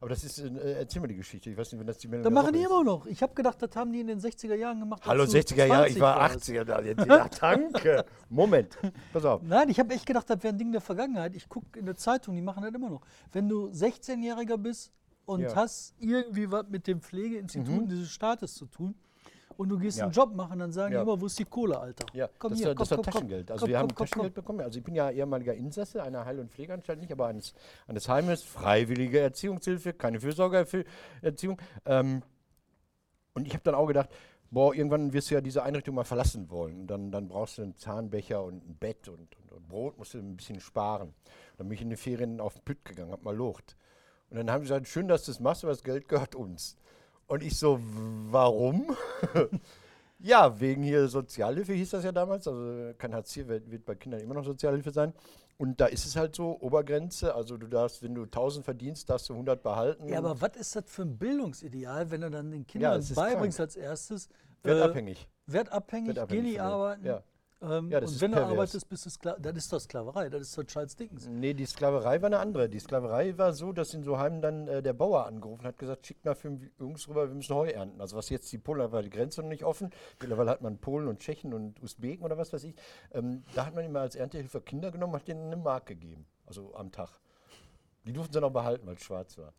Aber 0.00 0.10
das 0.10 0.22
ist, 0.22 0.38
äh, 0.38 0.74
erzähl 0.78 1.00
mal 1.00 1.08
die 1.08 1.16
Geschichte. 1.16 1.50
Ich 1.50 1.56
weiß 1.56 1.72
nicht, 1.72 1.80
wenn 1.80 1.86
das 1.88 1.98
die 1.98 2.06
Meldung 2.06 2.22
Das 2.22 2.32
der 2.32 2.42
machen 2.42 2.54
die 2.54 2.64
Woche 2.66 2.80
immer 2.82 2.84
noch. 2.84 3.06
Ich 3.06 3.20
habe 3.20 3.34
gedacht, 3.34 3.60
das 3.60 3.74
haben 3.74 3.92
die 3.92 3.98
in 4.00 4.06
den 4.06 4.20
60er 4.20 4.54
Jahren 4.54 4.78
gemacht. 4.78 5.02
Hallo 5.04 5.22
als 5.22 5.32
du 5.32 5.38
60er 5.38 5.64
Jahre, 5.66 5.88
ich 5.88 5.96
20 5.96 6.00
war 6.00 6.16
warst. 6.18 6.48
80er 6.48 6.64
da. 6.64 6.80
Ja, 6.82 7.28
danke. 7.28 8.04
Moment, 8.28 8.78
pass 9.12 9.24
auf. 9.24 9.42
Nein, 9.42 9.68
ich 9.70 9.80
habe 9.80 9.92
echt 9.92 10.06
gedacht, 10.06 10.30
das 10.30 10.40
wäre 10.44 10.54
ein 10.54 10.58
Ding 10.58 10.70
der 10.70 10.80
Vergangenheit. 10.80 11.34
Ich 11.34 11.48
gucke 11.48 11.76
in 11.76 11.86
der 11.86 11.96
Zeitung, 11.96 12.36
die 12.36 12.42
machen 12.42 12.62
das 12.62 12.72
immer 12.72 12.90
noch. 12.90 13.00
Wenn 13.32 13.48
du 13.48 13.70
16-Jähriger 13.70 14.56
bist 14.56 14.92
und 15.24 15.40
Ja. 15.40 15.50
Mhm. 15.50 15.56
hast 15.56 15.94
irgendwie 15.98 16.48
was 16.50 16.68
mit 16.68 16.86
dem 16.86 17.00
Pflegeinstitut 17.00 17.90
dieses 17.90 18.08
Staates 18.10 18.54
zu 18.54 18.66
tun 18.66 18.94
und 19.58 19.68
du 19.68 19.78
gehst 19.78 19.98
Ja. 19.98 20.04
einen 20.04 20.12
Job 20.12 20.34
machen, 20.34 20.58
dann 20.60 20.72
sagen 20.72 20.92
Ja. 20.94 21.00
die 21.00 21.10
immer, 21.10 21.20
wo 21.20 21.26
ist 21.26 21.38
die 21.38 21.44
Kohle, 21.44 21.78
Alter? 21.78 22.06
Ja, 22.14 22.28
komm 22.38 22.50
das, 22.52 22.60
hier, 22.60 22.74
das 22.74 22.88
komm, 22.88 22.96
komm, 23.02 23.04
Taschengeld. 23.12 23.50
Also 23.50 23.62
komm, 23.64 23.70
wir 23.70 23.78
haben 23.78 23.88
Taschengeld 23.88 24.34
komm. 24.34 24.42
bekommen. 24.44 24.60
Also 24.60 24.78
ich 24.78 24.84
bin 24.84 24.94
ja 24.94 25.10
ehemaliger 25.10 25.52
Insasse 25.52 26.02
einer 26.02 26.24
Heil- 26.24 26.38
und 26.38 26.50
Pflegeanstalt, 26.52 27.00
nicht 27.00 27.10
aber 27.12 27.26
eines, 27.26 27.54
eines 27.88 28.08
Heimes, 28.08 28.42
freiwillige 28.44 29.18
Erziehungshilfe, 29.18 29.92
keine 29.94 30.20
Fürsorgeerziehung. 30.20 31.60
Ähm, 31.84 32.22
und 33.34 33.46
ich 33.46 33.52
habe 33.52 33.64
dann 33.64 33.74
auch 33.74 33.86
gedacht, 33.86 34.10
boah, 34.50 34.72
irgendwann 34.74 35.12
wirst 35.12 35.30
du 35.30 35.34
ja 35.34 35.40
diese 35.40 35.64
Einrichtung 35.64 35.94
mal 35.96 36.04
verlassen 36.04 36.48
wollen. 36.50 36.82
Und 36.82 36.86
dann, 36.86 37.10
dann 37.10 37.26
brauchst 37.28 37.58
du 37.58 37.62
einen 37.62 37.76
Zahnbecher 37.76 38.42
und 38.44 38.64
ein 38.64 38.76
Bett 38.76 39.08
und, 39.08 39.36
und, 39.36 39.52
und 39.52 39.68
Brot, 39.68 39.98
musst 39.98 40.14
du 40.14 40.18
ein 40.18 40.36
bisschen 40.36 40.60
sparen. 40.60 41.14
Dann 41.56 41.68
bin 41.68 41.74
ich 41.74 41.82
in 41.82 41.88
den 41.90 41.98
Ferien 41.98 42.40
auf 42.40 42.54
den 42.54 42.62
Pütt 42.62 42.84
gegangen, 42.84 43.10
hab 43.10 43.24
mal 43.24 43.34
Lucht. 43.36 43.76
Und 44.30 44.36
dann 44.36 44.50
haben 44.50 44.60
sie 44.62 44.68
gesagt, 44.68 44.86
schön, 44.86 45.08
dass 45.08 45.24
du 45.24 45.32
das 45.32 45.40
machst, 45.40 45.64
aber 45.64 45.72
das 45.72 45.82
Geld 45.82 46.08
gehört 46.08 46.34
uns. 46.36 46.76
Und 47.28 47.42
ich 47.42 47.58
so, 47.58 47.78
warum? 48.30 48.96
Ja, 50.20 50.58
wegen 50.58 50.82
hier 50.82 51.06
Sozialhilfe 51.06 51.72
hieß 51.74 51.90
das 51.90 52.02
ja 52.02 52.10
damals. 52.10 52.48
Also 52.48 52.92
kein 52.98 53.14
Hartz 53.14 53.36
IV 53.36 53.46
wird, 53.46 53.70
wird 53.70 53.84
bei 53.84 53.94
Kindern 53.94 54.20
immer 54.20 54.34
noch 54.34 54.44
Sozialhilfe 54.44 54.90
sein. 54.90 55.12
Und 55.58 55.80
da 55.80 55.86
ist 55.86 56.06
es 56.06 56.16
halt 56.16 56.34
so, 56.34 56.58
Obergrenze, 56.60 57.34
also 57.34 57.56
du 57.56 57.68
darfst, 57.68 58.02
wenn 58.02 58.14
du 58.16 58.22
1000 58.24 58.64
verdienst, 58.64 59.08
darfst 59.10 59.28
du 59.28 59.34
100 59.34 59.62
behalten. 59.62 60.08
Ja, 60.08 60.18
aber 60.18 60.40
was 60.40 60.56
ist 60.56 60.74
das 60.74 60.84
für 60.86 61.02
ein 61.02 61.16
Bildungsideal, 61.18 62.10
wenn 62.10 62.22
du 62.22 62.30
dann 62.30 62.50
den 62.50 62.66
Kindern 62.66 62.98
ist 62.98 63.14
beibringst 63.14 63.60
als 63.60 63.76
erstes, 63.76 64.28
Wertabhängig. 64.64 65.28
äh, 65.48 65.52
wertabhängig, 65.52 66.08
geh 66.08 66.14
Wertabhängig 66.16 66.42
nicht 66.44 66.58
von 66.58 66.66
dem. 66.66 66.72
arbeiten. 66.72 67.06
Ja. 67.06 67.22
Ähm, 67.60 67.90
Ja, 67.90 68.00
das 68.00 68.10
und 68.10 68.16
ist 68.16 68.22
wenn 68.22 68.30
du 68.30 68.36
pervers. 68.36 68.52
arbeitest, 68.52 68.88
bist 68.88 69.06
du 69.06 69.10
Sklaverei. 69.10 69.40
Das 69.42 69.56
ist 69.56 69.72
doch 69.72 69.80
Sklaverei, 69.80 70.28
das 70.28 70.42
ist 70.42 70.58
doch 70.58 70.64
Charles 70.64 70.94
Dickens. 70.96 71.26
Nee, 71.26 71.54
die 71.54 71.66
Sklaverei 71.66 72.22
war 72.22 72.26
eine 72.26 72.38
andere. 72.38 72.68
Die 72.68 72.78
Sklaverei 72.78 73.36
war 73.36 73.52
so, 73.52 73.72
dass 73.72 73.94
in 73.94 74.02
so 74.04 74.18
Heimen 74.18 74.40
dann 74.40 74.68
äh, 74.68 74.82
der 74.82 74.92
Bauer 74.92 75.26
angerufen 75.26 75.64
hat, 75.64 75.76
gesagt, 75.78 76.06
schickt 76.06 76.24
mal 76.24 76.34
fünf 76.34 76.62
Jungs 76.78 77.08
rüber, 77.08 77.28
wir 77.28 77.34
müssen 77.34 77.54
Heu 77.54 77.68
ernten. 77.68 78.00
Also 78.00 78.16
was 78.16 78.28
jetzt 78.28 78.50
die 78.52 78.58
Polen, 78.58 78.92
war 78.92 79.02
die 79.02 79.10
Grenze 79.10 79.42
noch 79.42 79.48
nicht 79.48 79.64
offen. 79.64 79.90
Mittlerweile 80.20 80.50
hat 80.50 80.62
man 80.62 80.78
Polen 80.78 81.08
und 81.08 81.18
Tschechen 81.18 81.52
und 81.52 81.82
Usbeken 81.82 82.24
oder 82.24 82.38
was 82.38 82.52
weiß 82.52 82.64
ich. 82.64 82.74
Ähm, 83.12 83.42
da 83.54 83.66
hat 83.66 83.74
man 83.74 83.84
immer 83.84 84.00
als 84.00 84.14
Erntehilfe 84.14 84.60
Kinder 84.60 84.90
genommen, 84.90 85.14
hat 85.14 85.26
denen 85.26 85.46
eine 85.46 85.56
Mark 85.56 85.86
gegeben. 85.86 86.26
Also 86.46 86.74
am 86.74 86.92
Tag. 86.92 87.10
Die 88.08 88.14
durften 88.14 88.32
sie 88.32 88.40
noch 88.40 88.50
behalten, 88.50 88.86
weil 88.86 88.94
es 88.94 89.02
schwarz 89.02 89.36
war. 89.36 89.52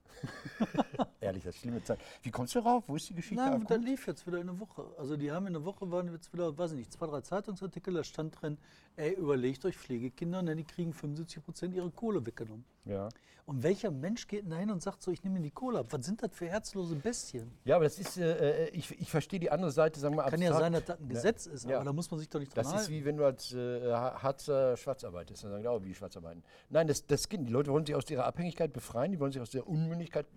Ehrlich, 1.22 1.44
das 1.44 1.54
ist 1.54 1.62
schlimme 1.62 1.84
Zeit. 1.84 2.00
Wie 2.24 2.32
kommst 2.32 2.56
du 2.56 2.60
rauf? 2.60 2.84
Wo 2.88 2.96
ist 2.96 3.08
die 3.08 3.14
Geschichte? 3.14 3.36
Nein, 3.36 3.64
das 3.68 3.78
lief 3.80 4.08
jetzt 4.08 4.26
wieder 4.26 4.40
in 4.40 4.50
eine 4.50 4.60
Woche. 4.60 4.88
Also 4.98 5.18
die 5.18 5.32
haben 5.32 5.46
in 5.46 5.56
einer 5.56 5.66
Woche, 5.66 5.92
waren 5.92 6.12
jetzt 6.12 6.34
wieder, 6.34 6.58
weiß 6.58 6.72
ich 6.72 6.80
nicht, 6.80 6.92
zwei, 6.92 7.06
drei 7.06 7.22
Zeitungsartikel, 7.22 7.94
da 7.94 8.04
stand 8.04 8.42
drin, 8.42 8.58
ey, 9.00 9.14
überlegt 9.14 9.66
euch 9.66 9.78
Pflegekinder, 9.78 10.42
ne, 10.42 10.56
die 10.56 10.64
kriegen 10.66 10.94
75 10.94 11.44
Prozent 11.44 11.74
ihre 11.74 11.90
Kohle 11.92 12.26
weggenommen. 12.26 12.66
ja. 12.86 13.10
Und 13.46 13.64
welcher 13.64 13.90
Mensch 13.90 14.28
geht 14.28 14.44
denn 14.44 14.52
da 14.52 14.58
hin 14.58 14.70
und 14.70 14.84
sagt 14.84 15.02
so, 15.02 15.10
ich 15.10 15.24
nehme 15.24 15.40
mir 15.40 15.42
die 15.42 15.50
Kohle 15.50 15.80
ab? 15.80 15.88
Was 15.90 16.06
sind 16.06 16.22
das 16.22 16.30
für 16.36 16.46
herzlose 16.48 16.96
Bestien? 16.96 17.50
ja, 17.66 17.78
aber 17.78 17.86
das 17.86 17.98
ist, 17.98 18.16
äh, 18.18 18.66
äh, 18.66 18.70
ich, 18.70 18.92
ich 19.02 19.10
verstehe 19.10 19.40
die 19.40 19.50
andere 19.50 19.72
Seite, 19.72 20.00
sagen 20.00 20.14
wir 20.14 20.22
mal 20.22 20.30
Kann 20.30 20.40
ja 20.40 20.50
abstrakt. 20.52 20.66
sein, 20.66 20.74
dass 20.74 20.86
das 20.86 21.00
ein 21.00 21.10
Gesetz 21.10 21.46
ist, 21.48 21.66
Ja. 21.66 21.78
aber 21.78 21.86
da 21.86 21.94
muss 21.94 22.12
man 22.12 22.20
sich 22.20 22.30
doch 22.30 22.40
nicht 22.40 22.56
dran 22.56 22.64
Das 22.64 22.72
ist 22.74 22.80
halten. 22.82 22.92
wie 22.92 23.06
wenn 23.06 23.18
du 23.18 23.26
als 23.26 23.52
äh, 23.52 23.92
Ha- 23.92 24.22
Harzer 24.22 24.78
schwarz 24.78 25.04
arbeitest. 25.04 25.44
Dann 25.44 25.50
sagen 25.50 25.64
die 25.64 25.68
auch, 25.68 25.84
wie 25.84 25.96
schwarz 25.96 26.16
arbeiten. 26.16 26.44
Nein, 26.70 26.86
das, 26.86 27.08
das 27.08 27.28
geht. 27.28 27.40
Die 27.42 27.52
Leute 27.52 27.72
wollen 27.72 27.88
sich 27.88 27.96
aus 27.96 28.08
ihrer 28.12 28.26
Abhängigkeit 28.26 28.72
befreien, 28.72 29.12
die 29.14 29.20
wollen 29.20 29.32
sich 29.32 29.42
aus 29.42 29.50
der 29.50 29.66
Unmündigkeit 29.68 30.28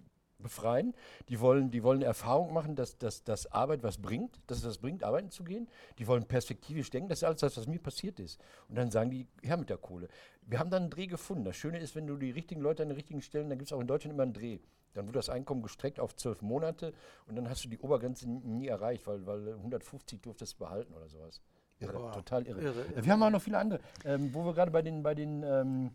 befreien. 0.42 0.94
Die 1.28 1.40
wollen, 1.40 1.70
die 1.70 1.82
wollen 1.82 1.98
eine 1.98 2.06
Erfahrung 2.06 2.52
machen, 2.52 2.76
dass, 2.76 2.98
dass, 2.98 3.24
dass 3.24 3.50
Arbeit 3.50 3.82
was 3.82 3.98
bringt, 3.98 4.40
dass 4.46 4.58
es 4.58 4.64
was 4.64 4.78
bringt, 4.78 5.04
arbeiten 5.04 5.30
zu 5.30 5.44
gehen. 5.44 5.68
Die 5.98 6.06
wollen 6.06 6.24
perspektivisch 6.24 6.90
denken. 6.90 7.08
Das 7.08 7.20
ist 7.20 7.24
alles 7.24 7.40
das, 7.40 7.56
was 7.56 7.66
mir 7.66 7.78
passiert 7.78 8.20
ist. 8.20 8.40
Und 8.68 8.76
dann 8.76 8.90
sagen 8.90 9.10
die, 9.10 9.26
her 9.42 9.56
mit 9.56 9.70
der 9.70 9.78
Kohle. 9.78 10.08
Wir 10.46 10.58
haben 10.58 10.70
dann 10.70 10.82
einen 10.82 10.90
Dreh 10.90 11.06
gefunden. 11.06 11.44
Das 11.44 11.56
Schöne 11.56 11.78
ist, 11.78 11.94
wenn 11.94 12.06
du 12.06 12.16
die 12.16 12.30
richtigen 12.30 12.60
Leute 12.60 12.82
an 12.82 12.88
den 12.88 12.96
richtigen 12.96 13.22
Stellen, 13.22 13.48
dann 13.48 13.58
gibt 13.58 13.68
es 13.68 13.72
auch 13.72 13.80
in 13.80 13.86
Deutschland 13.86 14.14
immer 14.14 14.24
einen 14.24 14.34
Dreh. 14.34 14.58
Dann 14.94 15.06
wird 15.06 15.16
das 15.16 15.30
Einkommen 15.30 15.62
gestreckt 15.62 16.00
auf 16.00 16.14
zwölf 16.16 16.42
Monate 16.42 16.92
und 17.26 17.36
dann 17.36 17.48
hast 17.48 17.64
du 17.64 17.68
die 17.68 17.78
Obergrenze 17.78 18.28
nie, 18.28 18.40
nie 18.40 18.66
erreicht, 18.66 19.06
weil, 19.06 19.24
weil 19.26 19.54
150 19.54 20.20
durftest 20.20 20.54
du 20.54 20.58
behalten 20.58 20.92
oder 20.92 21.08
sowas. 21.08 21.40
Irre, 21.78 21.92
Boah, 21.94 22.12
total 22.12 22.46
irre. 22.46 22.60
irre, 22.60 22.80
irre. 22.80 23.04
Wir 23.04 23.12
haben 23.12 23.22
auch 23.22 23.30
noch 23.30 23.42
viele 23.42 23.58
andere. 23.58 23.80
Ähm, 24.04 24.32
wo 24.34 24.44
wir 24.44 24.52
gerade 24.52 24.70
bei 24.70 24.82
den, 24.82 25.02
bei 25.02 25.14
den 25.14 25.42
ähm, 25.42 25.90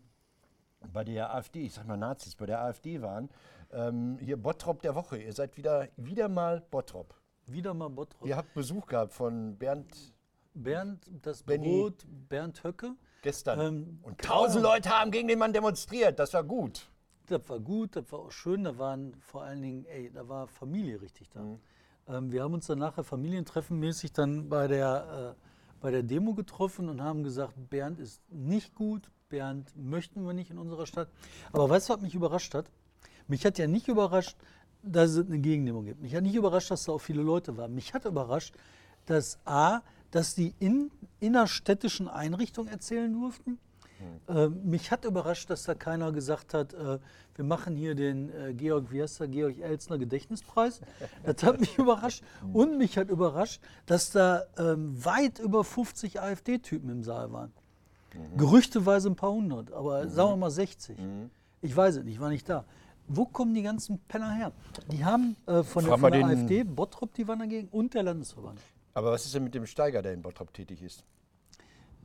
bei 0.92 1.04
der 1.04 1.34
AfD, 1.34 1.62
ich 1.62 1.74
sag 1.74 1.86
mal 1.86 1.96
Nazis, 1.96 2.34
bei 2.34 2.46
der 2.46 2.60
AfD 2.60 3.02
waren, 3.02 3.28
ähm, 3.72 4.18
hier 4.20 4.36
Bottrop 4.36 4.82
der 4.82 4.94
Woche. 4.94 5.18
Ihr 5.18 5.32
seid 5.32 5.56
wieder, 5.56 5.88
wieder 5.96 6.28
mal 6.28 6.62
Bottrop. 6.70 7.14
Wieder 7.46 7.74
mal 7.74 7.88
Bottrop. 7.88 8.26
Ihr 8.26 8.36
habt 8.36 8.52
Besuch 8.54 8.86
gehabt 8.86 9.12
von 9.12 9.56
Bernd 9.56 10.14
Bernd, 10.54 11.08
das 11.22 11.42
Benny. 11.42 11.68
Brot, 11.68 12.04
Bernd 12.28 12.62
Höcke. 12.64 12.94
gestern. 13.22 13.60
Ähm, 13.60 14.00
Und 14.02 14.18
genau. 14.18 14.34
tausend 14.34 14.62
Leute 14.62 14.90
haben 14.90 15.10
gegen 15.10 15.28
den 15.28 15.38
Mann 15.38 15.52
demonstriert. 15.52 16.18
Das 16.18 16.34
war 16.34 16.44
gut. 16.44 16.90
Das 17.26 17.48
war 17.48 17.60
gut, 17.60 17.94
das 17.96 18.10
war 18.10 18.20
auch 18.20 18.32
schön. 18.32 18.64
Da 18.64 18.78
waren 18.78 19.14
vor 19.20 19.42
allen 19.42 19.62
Dingen, 19.62 19.84
ey, 19.86 20.10
da 20.10 20.28
war 20.28 20.48
Familie 20.48 21.00
richtig 21.00 21.28
da. 21.30 21.42
Mhm. 21.42 21.60
Ähm, 22.08 22.32
wir 22.32 22.42
haben 22.42 22.54
uns 22.54 22.66
dann 22.66 22.78
nachher 22.78 23.04
familientreffenmäßig 23.04 24.12
dann 24.12 24.48
bei 24.48 24.66
der, 24.66 25.36
äh, 25.36 25.42
bei 25.80 25.90
der 25.90 26.02
Demo 26.02 26.34
getroffen 26.34 26.88
und 26.88 27.02
haben 27.02 27.22
gesagt, 27.22 27.54
Bernd 27.70 28.00
ist 28.00 28.22
nicht 28.32 28.74
gut, 28.74 29.10
Bernd 29.28 29.76
möchten 29.76 30.26
wir 30.26 30.32
nicht 30.32 30.50
in 30.50 30.58
unserer 30.58 30.86
Stadt. 30.86 31.08
Aber 31.52 31.68
weißt 31.68 31.88
du, 31.88 31.94
was 31.94 32.00
mich 32.00 32.14
überrascht 32.14 32.54
hat? 32.54 32.70
Mich 33.28 33.44
hat 33.46 33.58
ja 33.58 33.66
nicht 33.66 33.88
überrascht, 33.88 34.36
dass 34.82 35.10
es 35.10 35.26
eine 35.26 35.38
Gegendemo 35.38 35.82
gibt. 35.82 36.00
Mich 36.00 36.14
hat 36.14 36.22
nicht 36.22 36.34
überrascht, 36.34 36.70
dass 36.70 36.84
da 36.84 36.92
auch 36.92 37.00
viele 37.00 37.22
Leute 37.22 37.56
waren. 37.56 37.74
Mich 37.74 37.94
hat 37.94 38.04
überrascht, 38.04 38.54
dass 39.06 39.38
A, 39.44 39.80
dass 40.10 40.34
die 40.34 40.54
in 40.58 40.90
innerstädtischen 41.20 42.08
Einrichtungen 42.08 42.70
erzählen 42.70 43.12
durften. 43.12 43.58
Äh, 44.28 44.48
mich 44.48 44.90
hat 44.90 45.04
überrascht, 45.04 45.50
dass 45.50 45.64
da 45.64 45.74
keiner 45.74 46.12
gesagt 46.12 46.54
hat, 46.54 46.72
äh, 46.72 46.98
wir 47.34 47.44
machen 47.44 47.76
hier 47.76 47.94
den 47.94 48.30
äh, 48.30 48.54
Georg, 48.54 48.92
wie 48.92 49.02
heißt 49.02 49.20
der, 49.20 49.28
Georg 49.28 49.58
Elsner 49.58 49.98
Gedächtnispreis. 49.98 50.80
Das 51.24 51.42
hat 51.42 51.60
mich 51.60 51.78
überrascht. 51.78 52.22
Und 52.52 52.78
mich 52.78 52.96
hat 52.96 53.10
überrascht, 53.10 53.60
dass 53.86 54.10
da 54.10 54.44
ähm, 54.56 55.04
weit 55.04 55.38
über 55.40 55.64
50 55.64 56.20
AfD-Typen 56.20 56.88
im 56.90 57.02
Saal 57.02 57.32
waren. 57.32 57.52
Gerüchteweise 58.36 59.10
ein 59.10 59.16
paar 59.16 59.32
hundert, 59.32 59.72
aber 59.72 60.08
sagen 60.08 60.30
wir 60.30 60.36
mal 60.36 60.50
60. 60.50 60.96
Ich 61.60 61.76
weiß 61.76 61.96
es 61.96 62.04
nicht, 62.04 62.14
ich 62.14 62.20
war 62.20 62.30
nicht 62.30 62.48
da. 62.48 62.64
Wo 63.08 63.24
kommen 63.24 63.54
die 63.54 63.62
ganzen 63.62 63.98
Penner 64.00 64.32
her? 64.32 64.52
Die 64.92 65.04
haben 65.04 65.36
äh, 65.46 65.62
von 65.62 65.84
der, 65.84 65.98
von 65.98 66.12
der 66.12 66.26
AfD, 66.26 66.62
Bottrop, 66.62 67.14
die 67.14 67.26
waren 67.26 67.38
dagegen 67.38 67.68
und 67.68 67.94
der 67.94 68.02
Landesverband. 68.02 68.60
Aber 68.94 69.12
was 69.12 69.24
ist 69.24 69.34
denn 69.34 69.44
mit 69.44 69.54
dem 69.54 69.66
Steiger, 69.66 70.02
der 70.02 70.12
in 70.12 70.22
Bottrop 70.22 70.52
tätig 70.52 70.82
ist? 70.82 71.04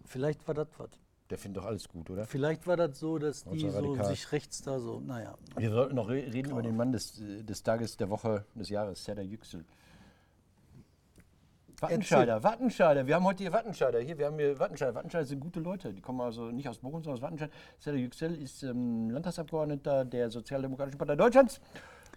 Vielleicht 0.06 0.48
war 0.48 0.56
das 0.56 0.68
was. 0.78 0.90
Der 1.30 1.38
findet 1.38 1.64
doch 1.64 1.68
alles 1.68 1.88
gut, 1.88 2.10
oder? 2.10 2.26
Vielleicht 2.26 2.68
war 2.68 2.78
das 2.78 3.00
so, 3.00 3.18
dass 3.18 3.44
die 3.46 3.70
so 3.70 4.04
sich 4.04 4.32
rechts 4.32 4.62
da 4.62 4.80
so, 4.80 5.00
naja. 5.00 5.36
Wir 5.58 5.72
sollten 5.72 5.96
noch 5.96 6.10
re 6.10 6.32
reden 6.32 6.52
über 6.52 6.62
den 6.62 6.76
Mann 6.76 6.92
des, 6.92 7.14
des 7.18 7.64
Tages, 7.64 7.98
der 7.98 8.10
Woche, 8.10 8.46
des 8.56 8.70
Jahres, 8.70 9.04
Serdar 9.04 9.24
Yüksel. 9.24 9.66
Wattenscheider, 11.84 12.44
Wattenscheider. 12.44 13.08
Wir 13.08 13.16
haben 13.16 13.26
heute 13.26 13.44
hier 13.44 13.52
Wattenscheider. 13.52 14.00
Hier, 14.00 14.18
wir 14.18 14.28
haben 14.28 14.40
hier 14.40 14.58
Wattenscheider. 14.58 14.96
Wattenscheider 14.96 15.26
sind 15.26 15.42
gute 15.42 15.60
Leute. 15.60 15.94
Die 15.94 16.02
kommen 16.02 16.22
also 16.22 16.50
nicht 16.50 16.70
aus 16.70 16.78
Bochum, 16.78 17.04
sondern 17.04 17.18
aus 17.18 17.22
Wattenscheid. 17.22 17.52
Serdar 17.80 18.00
Yüksel 18.00 18.42
ist 18.42 18.64
ähm, 18.64 19.10
Landtagsabgeordneter 19.10 20.06
der 20.06 20.30
Sozialdemokratischen 20.30 20.98
Partei 20.98 21.18
Deutschlands. 21.18 21.60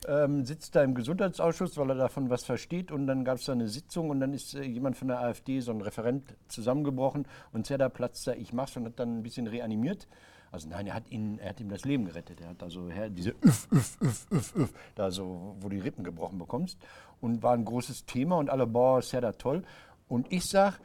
Ähm, 0.07 0.45
sitzt 0.45 0.77
da 0.77 0.85
im 0.85 0.95
Gesundheitsausschuss, 0.95 1.77
weil 1.79 1.91
er 1.91 1.97
davon 1.97 2.31
was 2.31 2.45
versteht. 2.45 2.93
Und 2.93 3.09
dann 3.09 3.25
gab 3.25 3.39
es 3.39 3.47
da 3.47 3.53
eine 3.53 3.67
Sitzung 3.67 4.11
und 4.11 4.21
dann 4.21 4.33
ist 4.33 4.55
äh, 4.55 4.63
jemand 4.63 4.97
von 4.97 5.09
der 5.09 5.21
AfD, 5.21 5.59
so 5.59 5.73
ein 5.73 5.81
Referent, 5.81 6.37
zusammengebrochen. 6.47 7.27
Und 7.53 7.67
Serdar 7.67 7.91
platzt 7.91 8.27
da, 8.29 8.35
ich 8.35 8.53
mach's 8.53 8.77
und 8.77 8.85
hat 8.85 9.01
dann 9.01 9.19
ein 9.19 9.23
bisschen 9.25 9.49
reanimiert. 9.49 10.07
Also 10.53 10.69
nein, 10.69 10.87
er 10.87 10.95
hat, 10.95 11.11
ihn, 11.11 11.39
er 11.39 11.51
hat 11.51 11.61
ihm 11.61 11.69
das 11.69 11.85
Leben 11.85 12.05
gerettet. 12.05 12.41
Er 12.41 12.51
hat 12.51 12.63
also 12.63 12.89
diese 13.11 13.35
Üff, 13.45 13.69
Üff, 13.73 14.01
Üff, 14.01 14.27
Üff, 14.31 14.57
Üff, 14.57 14.73
da 14.95 15.11
so, 15.11 15.57
wo 15.61 15.69
du 15.69 15.77
die 15.77 15.83
Rippen 15.83 16.05
gebrochen 16.05 16.39
bekommst. 16.39 16.79
Und 17.27 17.43
war 17.43 17.55
ein 17.55 17.65
großes 17.65 18.07
Thema 18.07 18.39
und 18.39 18.51
alle, 18.51 18.69
boah, 18.69 19.03
Serdar 19.03 19.37
toll. 19.37 19.65
Und 20.07 20.33
ich 20.33 20.47
sag, 20.47 20.79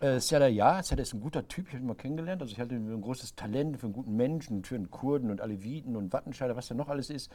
äh, 0.00 0.18
Serdar, 0.18 0.48
ja, 0.48 0.82
Serdar 0.82 1.02
ist 1.02 1.12
ein 1.12 1.20
guter 1.20 1.46
Typ, 1.46 1.66
ich 1.68 1.74
habe 1.74 1.82
ihn 1.82 1.88
mal 1.88 1.94
kennengelernt. 1.94 2.40
Also 2.40 2.52
ich 2.52 2.58
halte 2.58 2.74
ihn 2.74 2.86
für 2.86 2.94
ein 2.94 3.02
großes 3.02 3.34
Talent, 3.34 3.76
für 3.76 3.84
einen 3.84 3.92
guten 3.92 4.16
Menschen, 4.16 4.64
für 4.64 4.76
einen 4.76 4.90
Kurden 4.90 5.30
und 5.30 5.42
Aleviten 5.42 5.94
und 5.94 6.10
Wattenscheider, 6.10 6.56
was 6.56 6.68
da 6.68 6.74
noch 6.74 6.88
alles 6.88 7.10
ist. 7.10 7.30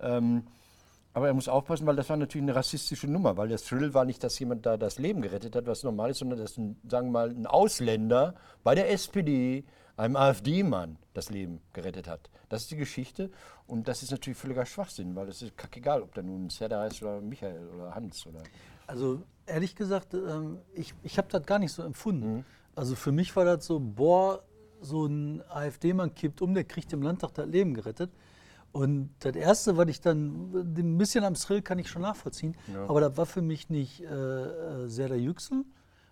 Ähm, 0.00 0.44
aber 1.12 1.28
er 1.28 1.34
muss 1.34 1.46
aufpassen, 1.46 1.86
weil 1.86 1.94
das 1.94 2.08
war 2.08 2.16
natürlich 2.16 2.42
eine 2.44 2.56
rassistische 2.56 3.06
Nummer, 3.06 3.36
weil 3.36 3.48
das 3.48 3.64
Thrill 3.64 3.92
war 3.92 4.06
nicht, 4.06 4.24
dass 4.24 4.38
jemand 4.38 4.64
da 4.64 4.78
das 4.78 4.98
Leben 4.98 5.20
gerettet 5.20 5.54
hat, 5.54 5.66
was 5.66 5.82
normal 5.82 6.10
ist, 6.10 6.20
sondern 6.20 6.38
dass 6.38 6.56
ein, 6.56 6.80
sagen 6.88 7.08
wir 7.08 7.12
mal, 7.12 7.30
ein 7.30 7.46
Ausländer 7.46 8.34
bei 8.62 8.74
der 8.74 8.90
SPD 8.90 9.64
einem 9.98 10.16
AfD-Mann 10.16 10.96
das 11.14 11.30
Leben 11.30 11.60
gerettet 11.72 12.06
hat. 12.08 12.28
Das 12.48 12.62
ist 12.62 12.70
die 12.70 12.76
Geschichte 12.76 13.30
und 13.66 13.88
das 13.88 14.02
ist 14.02 14.10
natürlich 14.10 14.38
völliger 14.38 14.66
Schwachsinn, 14.66 15.14
weil 15.16 15.28
es 15.28 15.40
ist 15.40 15.56
kackegal, 15.56 16.02
ob 16.02 16.12
da 16.14 16.22
nun 16.22 16.50
Serdar 16.50 16.82
heißt 16.82 17.02
oder 17.02 17.20
Michael 17.20 17.68
oder 17.68 17.94
Hans 17.94 18.26
oder. 18.26 18.42
Also 18.86 19.22
ehrlich 19.46 19.74
gesagt, 19.74 20.12
ähm, 20.14 20.58
ich, 20.74 20.92
ich 21.02 21.16
habe 21.16 21.28
das 21.30 21.46
gar 21.46 21.58
nicht 21.58 21.72
so 21.72 21.82
empfunden. 21.82 22.34
Mhm. 22.38 22.44
Also 22.74 22.94
für 22.96 23.12
mich 23.12 23.34
war 23.36 23.44
das 23.44 23.64
so, 23.64 23.80
boah, 23.80 24.42
so 24.80 25.06
ein 25.06 25.42
AfD-Mann 25.48 26.14
kippt 26.14 26.42
um, 26.42 26.52
der 26.52 26.64
kriegt 26.64 26.92
im 26.92 27.00
Landtag 27.00 27.32
das 27.34 27.46
Leben 27.46 27.72
gerettet. 27.72 28.10
Und 28.72 29.10
das 29.20 29.36
Erste, 29.36 29.76
was 29.76 29.86
ich 29.88 30.00
dann, 30.00 30.52
ein 30.52 30.98
bisschen 30.98 31.22
am 31.24 31.34
Thrill 31.34 31.62
kann 31.62 31.78
ich 31.78 31.88
schon 31.88 32.02
nachvollziehen, 32.02 32.56
Ja. 32.72 32.88
aber 32.88 33.00
das 33.00 33.16
war 33.16 33.24
für 33.24 33.40
mich 33.40 33.70
nicht 33.70 34.00
äh, 34.00 34.06
äh, 34.06 34.88
Serdar 34.88 35.16
Yüksel, 35.16 35.64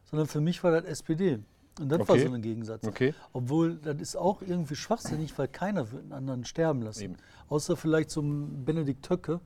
sondern 0.05 0.29
für 0.29 0.41
mich 0.41 0.63
war 0.63 0.71
das 0.71 0.85
SPD. 0.85 1.41
Und 1.81 1.89
das 1.89 2.01
war 2.01 2.11
Okay. 2.11 2.27
so 2.27 2.33
ein 2.35 2.43
Gegensatz. 2.43 2.87
Okay. 2.87 3.15
Obwohl, 3.33 3.77
das 3.77 3.97
ist 4.01 4.17
auch 4.17 4.43
irgendwie 4.43 4.75
schwachsinnig, 4.75 5.37
weil 5.39 5.49
keiner 5.49 5.91
wird 5.91 6.03
einen 6.05 6.13
anderen 6.13 6.45
sterben 6.45 6.83
lassen. 6.83 7.03
Eben. 7.03 7.17
Außer 7.49 7.77
vielleicht 7.77 8.11
so 8.11 8.21
ein 8.21 8.65
Benedikt 8.65 9.05
Töcke. 9.05 9.41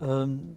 Ähm, 0.00 0.56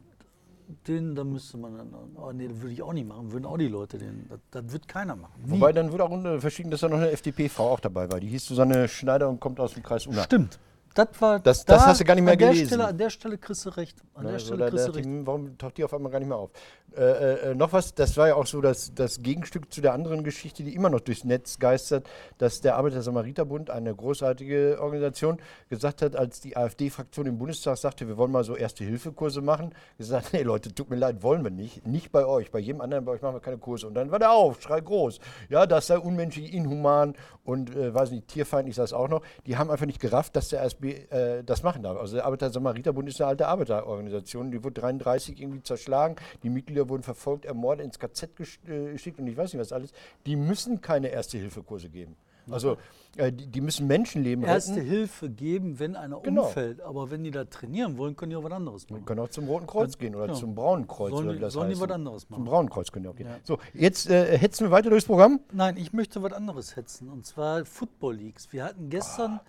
den, 0.88 1.14
da 1.14 1.24
müsste 1.24 1.58
man 1.58 1.78
dann, 1.78 1.94
oh 2.16 2.32
nee, 2.32 2.48
das 2.48 2.62
würde 2.62 2.74
ich 2.74 2.82
auch 2.82 2.94
nicht 2.94 3.08
machen, 3.08 3.32
würden 3.32 3.46
auch 3.46 3.58
die 3.58 3.68
Leute 3.68 3.98
den, 3.98 4.26
das, 4.30 4.40
das 4.50 4.72
wird 4.72 4.88
keiner 4.88 5.16
machen. 5.16 5.34
Nie. 5.46 5.52
Wobei 5.52 5.74
dann 5.74 5.92
wurde 5.92 6.06
auch 6.06 6.10
unter 6.10 6.40
verschieden, 6.40 6.72
dass 6.72 6.80
da 6.80 6.90
noch 6.90 6.98
eine 6.98 7.12
FDP-Frau 7.12 7.70
auch 7.70 7.80
dabei 7.80 8.10
war. 8.12 8.20
Die 8.20 8.28
hieß 8.28 8.46
Susanne 8.46 8.88
Schneider 8.88 9.30
und 9.30 9.40
kommt 9.40 9.60
aus 9.60 9.74
dem 9.74 9.84
Kreis 9.84 10.08
Unna. 10.08 10.24
Stimmt. 10.24 10.58
Das 10.94 11.08
war, 11.20 11.40
Das- 11.40 11.66
das 11.66 11.86
hast 11.86 12.02
du 12.02 12.06
gar 12.06 12.16
nicht 12.16 12.24
mehr 12.24 12.34
an 12.34 12.40
der 12.40 12.50
gelesen. 12.50 12.68
Stelle, 12.68 12.88
an 12.88 12.98
der 12.98 13.10
Stelle 13.10 13.38
kriegst 13.38 13.66
du 13.66 13.70
recht. 13.70 13.98
An 14.14 14.24
der 14.26 14.34
Also 14.34 14.46
Stelle 14.48 14.60
da, 14.66 14.70
kriegst 14.70 14.88
du 14.88 14.92
recht. 14.92 15.06
die, 15.06 15.26
warum 15.28 15.58
taucht 15.58 15.78
die 15.78 15.84
auf 15.84 15.94
einmal 15.94 16.12
gar 16.12 16.20
nicht 16.20 16.28
mehr 16.28 16.38
auf? 16.38 16.52
Äh, 16.96 17.02
äh, 17.02 17.52
äh, 17.52 17.56
noch 17.56 17.74
was, 17.74 17.96
das 17.96 18.16
war 18.18 18.28
ja 18.28 18.36
auch 18.36 18.46
so 18.46 18.62
das, 18.62 18.94
das 18.94 19.24
Gegenstück 19.24 19.74
zu 19.74 19.82
der 19.82 19.94
anderen 19.94 20.24
Geschichte, 20.24 20.62
die 20.64 20.76
immer 20.76 20.92
noch 20.92 21.00
durchs 21.00 21.24
Netz 21.24 21.58
geistert, 21.58 22.08
dass 22.38 22.62
der 22.62 22.76
Arbeiter-Samariter-Bund, 22.78 23.72
eine 23.72 23.96
großartige 23.96 24.78
Organisation, 24.80 25.40
gesagt 25.70 26.04
hat, 26.04 26.16
als 26.16 26.40
die 26.40 26.56
AfD-Fraktion 26.56 27.26
im 27.26 27.40
Bundestag 27.40 27.78
sagte, 27.78 28.08
wir 28.08 28.18
wollen 28.18 28.32
mal 28.32 28.44
so 28.44 28.56
Erste-Hilfe-Kurse 28.56 29.42
machen, 29.42 29.74
gesagt, 29.98 30.34
nee 30.34 30.44
Leute, 30.44 30.74
tut 30.76 30.92
mir 30.92 30.96
leid, 30.98 31.24
wollen 31.24 31.44
wir 31.44 31.50
nicht. 31.50 31.88
Nicht 31.88 32.12
bei 32.12 32.26
euch, 32.28 32.52
bei 32.52 32.60
jedem 32.60 32.82
anderen, 32.82 33.06
bei 33.06 33.14
euch 33.14 33.24
machen 33.24 33.36
wir 33.36 33.42
keine 33.42 33.58
Kurse. 33.58 33.88
Und 33.88 33.96
dann 33.96 34.12
war 34.12 34.20
der 34.20 34.32
Aufschrei 34.32 34.80
groß. 34.80 35.20
Ja, 35.50 35.66
das 35.66 35.88
sei 35.88 35.98
unmenschlich, 35.98 36.54
inhuman 36.54 37.16
und, 37.44 37.76
äh, 37.76 37.92
weiß 37.92 38.12
nicht, 38.12 38.28
tierfeindlich, 38.28 38.76
das 38.76 38.94
auch 38.94 39.08
noch. 39.10 39.24
Die 39.48 39.58
haben 39.58 39.72
einfach 39.72 39.88
nicht 39.88 40.00
gerafft, 40.00 40.36
dass 40.36 40.50
der 40.50 40.62
ASB 40.62 40.83
äh, 40.92 41.44
das 41.44 41.64
machen 41.64 41.84
darf. 41.84 41.98
Also 41.98 42.16
der 42.16 42.26
Arbeiter-Samariter-Bund 42.26 43.08
ist 43.08 43.22
eine 43.22 43.30
alte 43.30 43.48
Arbeiterorganisation, 43.48 44.52
die 44.52 44.64
wurde 44.64 44.82
33 44.82 45.42
irgendwie 45.42 45.64
zerschlagen, 45.64 46.16
die 46.44 46.50
Mitglieder 46.50 46.90
wurden 46.90 47.04
verfolgt, 47.04 47.46
ermordet, 47.46 47.86
ins 47.86 48.00
KZ 48.00 48.30
äh, 48.68 48.92
geschickt 48.92 49.20
und 49.20 49.28
ich 49.28 49.38
weiß 49.38 49.54
nicht 49.54 49.62
was 49.62 49.72
alles. 49.72 49.92
Die 50.26 50.36
müssen 50.36 50.82
keine 50.82 51.08
Erste-Hilfe-Kurse 51.10 51.90
geben. 51.90 52.16
Also 52.52 52.78
äh, 53.16 53.32
die, 53.32 53.48
die 53.48 53.62
müssen 53.62 53.88
Menschenleben 53.88 54.44
Erste 54.44 54.74
retten. 54.76 54.86
Hilfe 54.86 55.30
geben, 55.30 55.80
wenn 55.80 55.96
einer 55.96 56.20
Genau. 56.20 56.48
umfällt. 56.48 56.82
Aber 56.82 57.10
wenn 57.10 57.24
die 57.24 57.32
da 57.32 57.46
trainieren 57.46 57.98
wollen, 57.98 58.18
können 58.18 58.32
die 58.32 58.36
auch 58.36 58.44
was 58.44 58.52
anderes 58.52 58.90
machen. 58.90 59.00
Die 59.00 59.06
können 59.06 59.22
auch 59.22 59.30
zum 59.30 59.48
Roten 59.48 59.66
Kreuz 59.66 59.98
gehen 59.98 60.14
oder 60.14 60.28
ja. 60.28 60.34
zum 60.34 60.54
Braunen 60.54 60.86
Kreuz 60.86 61.12
Sollen 61.12 61.28
oder 61.28 61.38
wie 61.38 61.40
das 61.40 61.54
sollen 61.54 61.70
die 61.70 61.80
was 61.80 61.90
anderes 61.90 62.24
Zum 62.28 62.32
machen. 62.32 62.46
Braunen 62.46 62.70
Kreuz 62.70 62.92
können 62.92 63.04
die 63.04 63.10
auch 63.10 63.16
gehen. 63.16 63.28
Ja. 63.28 63.38
So, 63.44 63.60
jetzt 63.74 64.10
äh, 64.10 64.38
hetzen 64.38 64.66
wir 64.66 64.72
weiter 64.72 64.90
durchs 64.90 65.06
Programm. 65.06 65.40
Nein, 65.54 65.78
ich 65.78 65.94
möchte 65.94 66.22
was 66.22 66.34
anderes 66.34 66.76
hetzen. 66.76 67.10
Und 67.10 67.26
zwar 67.26 67.64
Football 67.66 68.16
Leagues. 68.16 68.52
Wir 68.52 68.66
hatten 68.66 68.90
gestern 68.90 69.36
Ah. 69.36 69.42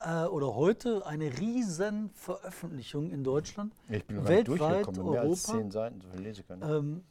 Äh, 0.00 0.24
oder 0.24 0.54
heute 0.54 1.06
eine 1.06 1.38
riesen 1.38 2.10
Veröffentlichung 2.14 3.10
in 3.10 3.24
Deutschland. 3.24 3.72
Ich 3.88 4.04
bin 4.04 4.26
weltweit, 4.26 4.46
durchgekommen, 4.86 5.10
mehr 5.10 5.20
als 5.22 5.44
Europa. 5.48 5.58
zehn 5.62 5.70
Seiten, 5.70 6.00
so 6.00 6.08
viel 6.08 6.20
lese 6.22 6.40
ich 6.42 6.46
ähm, 6.62 7.02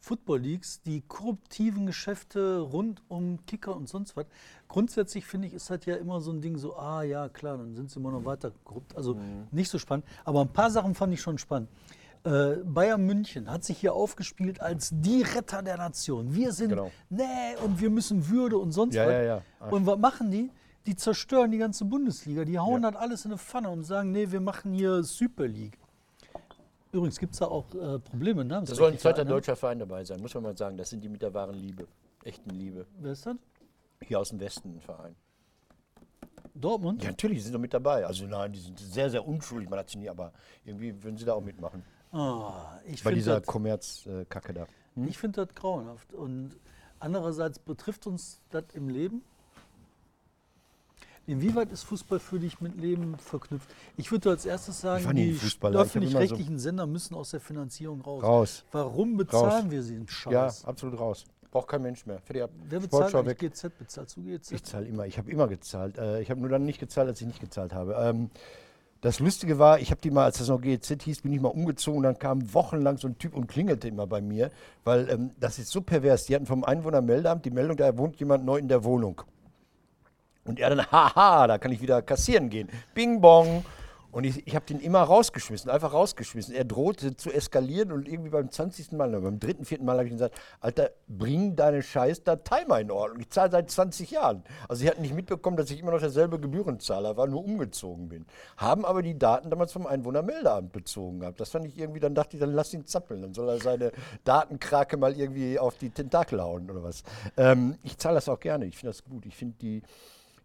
Football 0.00 0.38
Leagues, 0.40 0.80
die 0.82 1.00
korruptiven 1.02 1.86
Geschäfte 1.86 2.60
rund 2.60 3.02
um 3.08 3.44
Kicker 3.46 3.74
und 3.74 3.88
sonst 3.88 4.16
was. 4.16 4.26
Grundsätzlich 4.68 5.26
finde 5.26 5.48
ich, 5.48 5.54
ist 5.54 5.70
das 5.70 5.84
ja 5.86 5.96
immer 5.96 6.20
so 6.20 6.30
ein 6.30 6.40
Ding, 6.40 6.56
so, 6.56 6.76
ah 6.76 7.02
ja, 7.02 7.28
klar, 7.28 7.58
dann 7.58 7.74
sind 7.74 7.90
sie 7.90 7.98
immer 7.98 8.12
noch 8.12 8.24
weiter 8.24 8.52
korrupt. 8.64 8.96
Also 8.96 9.14
Mhm. 9.14 9.48
nicht 9.50 9.68
so 9.70 9.78
spannend. 9.78 10.06
Aber 10.24 10.40
ein 10.42 10.52
paar 10.52 10.70
Sachen 10.70 10.94
fand 10.94 11.12
ich 11.14 11.20
schon 11.20 11.36
spannend. 11.38 11.68
Äh, 12.24 12.56
Bayern 12.64 13.04
München 13.06 13.50
hat 13.50 13.64
sich 13.64 13.78
hier 13.78 13.94
aufgespielt 13.94 14.60
als 14.60 14.90
die 14.92 15.22
Retter 15.22 15.62
der 15.62 15.76
Nation. 15.76 16.34
Wir 16.34 16.52
sind, 16.52 16.70
Genau. 16.70 16.90
nee, 17.10 17.24
und 17.64 17.80
wir 17.80 17.90
müssen 17.90 18.28
Würde 18.28 18.58
und 18.58 18.72
sonst 18.72 18.94
Ja, 18.94 19.04
was. 19.06 19.12
ja, 19.12 19.22
ja. 19.22 19.42
Und 19.70 19.86
was 19.86 19.98
machen 19.98 20.30
die? 20.30 20.50
Die 20.88 20.96
zerstören 20.96 21.50
die 21.50 21.58
ganze 21.58 21.84
Bundesliga. 21.84 22.46
Die 22.46 22.58
hauen 22.58 22.82
Ja. 22.82 22.90
das 22.90 22.98
alles 22.98 23.24
in 23.26 23.32
eine 23.32 23.38
Pfanne 23.38 23.68
und 23.68 23.84
sagen, 23.84 24.10
nee, 24.10 24.30
wir 24.30 24.40
machen 24.40 24.72
hier 24.72 25.02
Super 25.02 25.46
League. 25.46 25.78
Übrigens 26.92 27.18
gibt 27.18 27.34
es 27.34 27.40
da 27.40 27.48
auch 27.48 27.66
äh, 27.74 27.98
Probleme. 27.98 28.42
Da 28.46 28.64
soll 28.64 28.92
ein 28.92 28.98
zweiter 28.98 29.24
ne? 29.24 29.28
deutscher 29.28 29.54
Verein 29.54 29.80
dabei 29.80 30.02
sein, 30.06 30.18
muss 30.22 30.32
man 30.32 30.44
mal 30.44 30.56
sagen. 30.56 30.78
Das 30.78 30.88
sind 30.88 31.04
die 31.04 31.10
mit 31.10 31.20
der 31.20 31.34
wahren 31.34 31.56
Liebe, 31.56 31.86
echten 32.24 32.48
Liebe. 32.48 32.86
Wer 33.00 33.12
ist 33.12 33.26
das? 33.26 33.36
Hier 34.00 34.18
aus 34.18 34.30
dem 34.30 34.40
Westen 34.40 34.76
ein 34.76 34.80
Verein. 34.80 35.14
Dortmund? 36.54 37.02
Ja, 37.02 37.10
natürlich, 37.10 37.36
die 37.36 37.44
sind 37.44 37.52
doch 37.52 37.60
mit 37.60 37.74
dabei. 37.74 38.06
Also 38.06 38.26
nein, 38.26 38.54
die 38.54 38.58
sind 38.60 38.78
sehr, 38.78 39.10
sehr 39.10 39.28
unschuldig, 39.28 39.68
man 39.68 39.80
hat 39.80 39.90
sie 39.90 39.98
nie, 39.98 40.08
aber 40.08 40.32
irgendwie 40.64 41.02
würden 41.02 41.18
sie 41.18 41.26
da 41.26 41.34
auch 41.34 41.44
mitmachen. 41.44 41.82
Ah, 42.12 42.78
ich 42.86 43.04
Bei 43.04 43.10
finde 43.10 43.16
dieser 43.16 43.40
Kommerzkacke 43.42 44.54
da. 44.54 44.66
ich 45.06 45.18
find 45.18 45.36
das 45.36 45.54
grauenhaft. 45.54 46.14
Und 46.14 46.56
andererseits 46.98 47.58
betrifft 47.58 48.06
uns 48.06 48.40
das 48.48 48.64
im 48.72 48.88
Leben. 48.88 49.22
Inwieweit 51.28 51.70
ist 51.70 51.82
Fußball 51.84 52.18
für 52.18 52.38
dich 52.40 52.60
mit 52.60 52.80
Leben 52.80 53.16
verknüpft? 53.18 53.68
Ich 53.98 54.10
würde 54.10 54.30
als 54.30 54.46
erstes 54.46 54.80
sagen, 54.80 55.14
die 55.14 55.28
immer 55.30 55.72
so- 55.72 55.78
öffentlich-rechtlichen 55.78 56.58
Sender 56.58 56.86
müssen 56.86 57.14
aus 57.14 57.30
der 57.30 57.40
Finanzierung 57.40 58.00
raus. 58.00 58.22
Raus. 58.22 58.64
Warum 58.72 59.18
bezahlen 59.18 59.70
wir 59.70 59.82
sie 59.82 59.94
den 59.96 60.06
Ja, 60.30 60.48
Scheiß? 60.48 60.64
absolut 60.64 60.98
raus. 60.98 61.26
Braucht 61.50 61.68
kein 61.68 61.82
Mensch 61.82 62.06
mehr. 62.06 62.18
Wer 62.28 62.46
bezahlt 62.48 62.84
Sportschau 63.10 63.26
weg. 63.26 63.38
GZ? 63.38 63.78
Bezahlst 63.78 64.16
du 64.16 64.22
GZ? 64.22 64.52
Ich 64.52 64.64
zahle 64.64 64.86
immer. 64.86 65.06
Ich 65.06 65.18
habe 65.18 65.30
immer 65.30 65.48
gezahlt. 65.48 65.98
Äh, 65.98 66.20
ich 66.22 66.30
habe 66.30 66.40
nur 66.40 66.48
dann 66.48 66.64
nicht 66.64 66.80
gezahlt, 66.80 67.08
als 67.08 67.20
ich 67.20 67.26
nicht 67.26 67.40
gezahlt 67.40 67.72
habe. 67.74 67.94
Ähm, 67.98 68.30
das 69.02 69.20
Lustige 69.20 69.58
war, 69.58 69.78
ich 69.80 69.90
habe 69.90 70.00
die 70.00 70.10
mal, 70.10 70.24
als 70.24 70.38
das 70.38 70.48
noch 70.48 70.60
GEZ 70.60 71.02
hieß, 71.02 71.20
bin 71.22 71.32
ich 71.32 71.40
mal 71.40 71.48
umgezogen 71.48 71.98
und 71.98 72.02
dann 72.04 72.18
kam 72.18 72.52
wochenlang 72.52 72.96
so 72.96 73.06
ein 73.06 73.16
Typ 73.18 73.34
und 73.34 73.46
klingelte 73.48 73.86
immer 73.86 74.06
bei 74.06 74.20
mir, 74.20 74.50
weil 74.84 75.08
ähm, 75.10 75.30
das 75.38 75.58
ist 75.58 75.68
so 75.70 75.80
pervers. 75.82 76.24
Die 76.26 76.34
hatten 76.34 76.46
vom 76.46 76.64
Einwohnermeldeamt 76.64 77.44
die 77.44 77.50
Meldung, 77.50 77.76
da 77.76 77.96
wohnt 77.96 78.16
jemand 78.16 78.44
neu 78.44 78.56
in 78.56 78.68
der 78.68 78.84
Wohnung. 78.84 79.22
Und 80.48 80.58
er 80.58 80.70
dann, 80.70 80.86
haha, 80.90 81.46
da 81.46 81.58
kann 81.58 81.72
ich 81.72 81.80
wieder 81.80 82.02
kassieren 82.02 82.48
gehen. 82.50 82.68
Bing 82.94 83.20
bong. 83.20 83.64
Und 84.10 84.24
ich, 84.24 84.46
ich 84.46 84.54
habe 84.54 84.64
den 84.64 84.80
immer 84.80 85.02
rausgeschmissen, 85.02 85.70
einfach 85.70 85.92
rausgeschmissen. 85.92 86.54
Er 86.54 86.64
drohte 86.64 87.14
zu 87.16 87.30
eskalieren 87.30 87.92
und 87.92 88.08
irgendwie 88.08 88.30
beim 88.30 88.50
20. 88.50 88.92
Mal, 88.92 89.10
beim 89.10 89.38
dritten, 89.38 89.66
vierten 89.66 89.84
Mal 89.84 89.98
habe 89.98 90.06
ich 90.06 90.12
gesagt, 90.12 90.34
Alter, 90.60 90.90
bring 91.08 91.56
deine 91.56 91.82
scheiß 91.82 92.24
Datei 92.24 92.64
mal 92.64 92.80
in 92.80 92.90
Ordnung. 92.90 93.20
Ich 93.20 93.28
zahle 93.28 93.50
seit 93.50 93.70
20 93.70 94.10
Jahren. 94.10 94.44
Also 94.66 94.80
sie 94.80 94.88
hatten 94.88 95.02
nicht 95.02 95.14
mitbekommen, 95.14 95.58
dass 95.58 95.70
ich 95.70 95.80
immer 95.80 95.90
noch 95.90 96.00
derselbe 96.00 96.40
Gebührenzahler 96.40 97.18
war, 97.18 97.26
nur 97.26 97.44
umgezogen 97.44 98.08
bin. 98.08 98.24
Haben 98.56 98.86
aber 98.86 99.02
die 99.02 99.18
Daten 99.18 99.50
damals 99.50 99.72
vom 99.72 99.86
Einwohnermeldeamt 99.86 100.72
bezogen 100.72 101.20
gehabt. 101.20 101.38
Das 101.38 101.50
fand 101.50 101.66
ich 101.66 101.78
irgendwie, 101.78 102.00
dann 102.00 102.14
dachte 102.14 102.36
ich, 102.36 102.40
dann 102.40 102.54
lass 102.54 102.72
ihn 102.72 102.86
zappeln. 102.86 103.20
Dann 103.20 103.34
soll 103.34 103.48
er 103.50 103.60
seine 103.60 103.92
Datenkrake 104.24 104.96
mal 104.96 105.18
irgendwie 105.18 105.58
auf 105.58 105.76
die 105.76 105.90
Tentakel 105.90 106.42
hauen 106.42 106.70
oder 106.70 106.82
was. 106.82 107.02
Ähm, 107.36 107.76
ich 107.84 107.98
zahle 107.98 108.14
das 108.14 108.28
auch 108.30 108.40
gerne. 108.40 108.64
Ich 108.64 108.78
finde 108.78 108.92
das 108.92 109.04
gut. 109.04 109.26
Ich 109.26 109.36
finde 109.36 109.56
die 109.60 109.82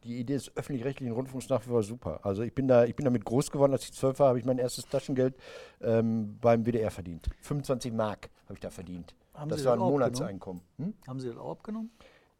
die 0.03 0.19
Idee 0.19 0.33
des 0.33 0.55
öffentlich-rechtlichen 0.55 1.13
Rundfunks 1.13 1.49
nach 1.49 1.61
wie 1.65 1.69
vor 1.69 1.83
super. 1.83 2.19
Also 2.23 2.43
ich 2.43 2.53
bin, 2.53 2.67
da, 2.67 2.85
ich 2.85 2.95
bin 2.95 3.05
damit 3.05 3.25
groß 3.25 3.51
geworden, 3.51 3.73
als 3.73 3.83
ich 3.85 3.93
zwölf 3.93 4.19
war, 4.19 4.29
habe 4.29 4.39
ich 4.39 4.45
mein 4.45 4.57
erstes 4.57 4.87
Taschengeld 4.87 5.35
ähm, 5.81 6.37
beim 6.41 6.65
WDR 6.65 6.91
verdient. 6.91 7.29
25 7.41 7.93
Mark 7.93 8.29
habe 8.45 8.55
ich 8.55 8.59
da 8.59 8.69
verdient. 8.69 9.15
Haben 9.33 9.49
das 9.49 9.59
Sie 9.59 9.65
war 9.65 9.73
ein 9.73 9.79
Monatseinkommen. 9.79 10.61
Hm? 10.77 10.93
Haben 11.07 11.19
sie 11.19 11.29
das 11.29 11.37
auch 11.37 11.51
abgenommen? 11.51 11.91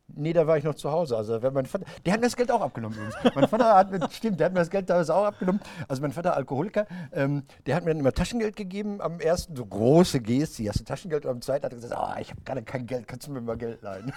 Nee, 0.08 0.34
da 0.34 0.46
war 0.46 0.58
ich 0.58 0.64
noch 0.64 0.76
zu 0.76 0.92
Hause. 0.92 1.18
Also 1.18 1.40
mein 1.52 1.66
Vater, 1.66 1.86
der 2.06 2.14
hat 2.14 2.20
mir 2.20 2.28
das 2.28 2.36
Geld 2.36 2.52
auch 2.52 2.62
abgenommen 2.62 2.98
übrigens. 2.98 3.36
Mein 3.36 3.48
Vater 3.48 3.76
hat 3.76 3.90
mir, 3.90 4.08
stimmt, 4.12 4.40
der 4.40 4.46
hat 4.46 4.54
mir 4.54 4.60
das 4.60 4.70
Geld 4.70 4.90
damals 4.90 5.10
auch 5.10 5.24
abgenommen. 5.24 5.62
Also 5.88 6.02
mein 6.02 6.12
Vater 6.12 6.36
Alkoholiker, 6.36 6.86
ähm, 7.14 7.44
der 7.66 7.76
hat 7.76 7.84
mir 7.84 7.92
dann 7.92 8.00
immer 8.00 8.12
Taschengeld 8.12 8.56
gegeben 8.56 9.02
am 9.02 9.20
ersten, 9.20 9.56
so 9.56 9.66
große 9.66 10.20
Geste, 10.20 10.68
hast 10.68 10.82
du 10.82 10.84
Taschengeld 10.84 11.26
und 11.26 11.32
am 11.32 11.42
zweiten 11.42 11.66
hat 11.66 11.72
er 11.72 11.78
gesagt, 11.78 11.96
ah, 11.96 12.18
ich 12.20 12.30
habe 12.30 12.42
gerade 12.42 12.64
kein 12.64 12.86
Geld, 12.86 13.08
kannst 13.08 13.28
du 13.28 13.32
mir 13.32 13.42
mal 13.42 13.58
Geld 13.58 13.82
leihen? 13.82 14.14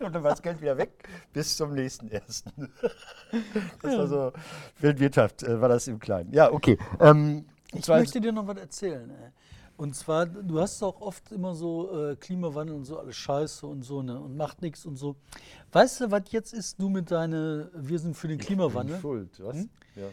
Und 0.00 0.14
dann 0.14 0.22
war 0.22 0.30
das 0.30 0.42
Geld 0.42 0.60
wieder 0.60 0.76
weg 0.76 1.08
bis 1.32 1.56
zum 1.56 1.74
nächsten 1.74 2.08
ersten. 2.08 2.72
Das 3.82 3.96
war 3.96 4.06
so 4.06 4.32
Weltwirtschaft, 4.80 5.42
äh, 5.42 5.60
war 5.60 5.68
das 5.68 5.86
im 5.86 5.98
Kleinen. 5.98 6.32
Ja, 6.32 6.50
okay. 6.50 6.78
Ähm, 7.00 7.44
Ich 7.74 7.86
möchte 7.86 8.20
dir 8.20 8.32
noch 8.32 8.46
was 8.46 8.56
erzählen. 8.56 9.10
Ey. 9.10 9.30
Und 9.76 9.94
zwar, 9.94 10.26
du 10.26 10.58
hast 10.58 10.82
auch 10.82 11.00
oft 11.00 11.30
immer 11.30 11.54
so 11.54 12.10
äh, 12.10 12.16
Klimawandel 12.16 12.74
und 12.74 12.84
so 12.84 12.98
alles 12.98 13.16
Scheiße 13.16 13.64
und 13.66 13.82
so, 13.82 14.02
ne? 14.02 14.18
Und 14.18 14.36
macht 14.36 14.60
nichts 14.60 14.84
und 14.86 14.96
so. 14.96 15.14
Weißt 15.70 16.00
du, 16.00 16.10
was 16.10 16.22
jetzt 16.30 16.52
ist, 16.52 16.80
du 16.80 16.88
mit 16.88 17.10
deine, 17.12 17.70
wir 17.74 17.98
sind 18.00 18.16
für 18.16 18.26
den 18.26 18.38
Klimawandel? 18.38 18.98
Schuld, 19.00 19.38
was? 19.38 19.56
Hm? 19.56 19.70
Ja. 19.94 20.08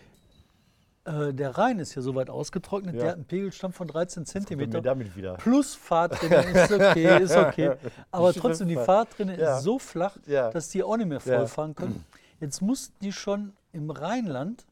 Äh, 1.06 1.34
der 1.34 1.56
Rhein 1.58 1.78
ist 1.80 1.94
ja 1.94 2.02
soweit 2.02 2.30
ausgetrocknet, 2.32 2.96
Ja. 2.96 3.02
der 3.02 3.10
hat 3.12 3.16
einen 3.18 3.26
Pegelstand 3.26 3.76
von 3.76 3.88
13 3.88 4.24
Kommen 4.24 4.26
wir 4.26 4.42
Zentimeter. 4.42 4.82
damit 4.82 5.16
wieder. 5.16 5.36
Plus 5.36 5.76
Fahrtrinne 5.76 6.36
ist 6.64 6.72
okay, 6.72 7.24
ist 7.24 7.36
okay. 7.38 7.72
Aber 8.12 8.34
trotzdem, 8.34 8.68
die. 8.70 8.76
Fahrtrinne 8.76 9.40
Ja. 9.40 9.58
ist 9.58 9.64
so 9.64 9.78
flach, 9.78 10.18
Ja. 10.26 10.50
dass 10.50 10.70
die 10.70 10.82
auch 10.84 10.98
nicht 10.98 11.08
mehr 11.08 11.22
Ja. 11.24 11.38
voll 11.40 11.48
fahren 11.48 11.76
können. 11.76 12.04
Jetzt 12.40 12.62
mussten 12.62 12.96
die 13.02 13.12
schon 13.12 13.54
im 13.72 13.92
Rheinland 13.92 14.66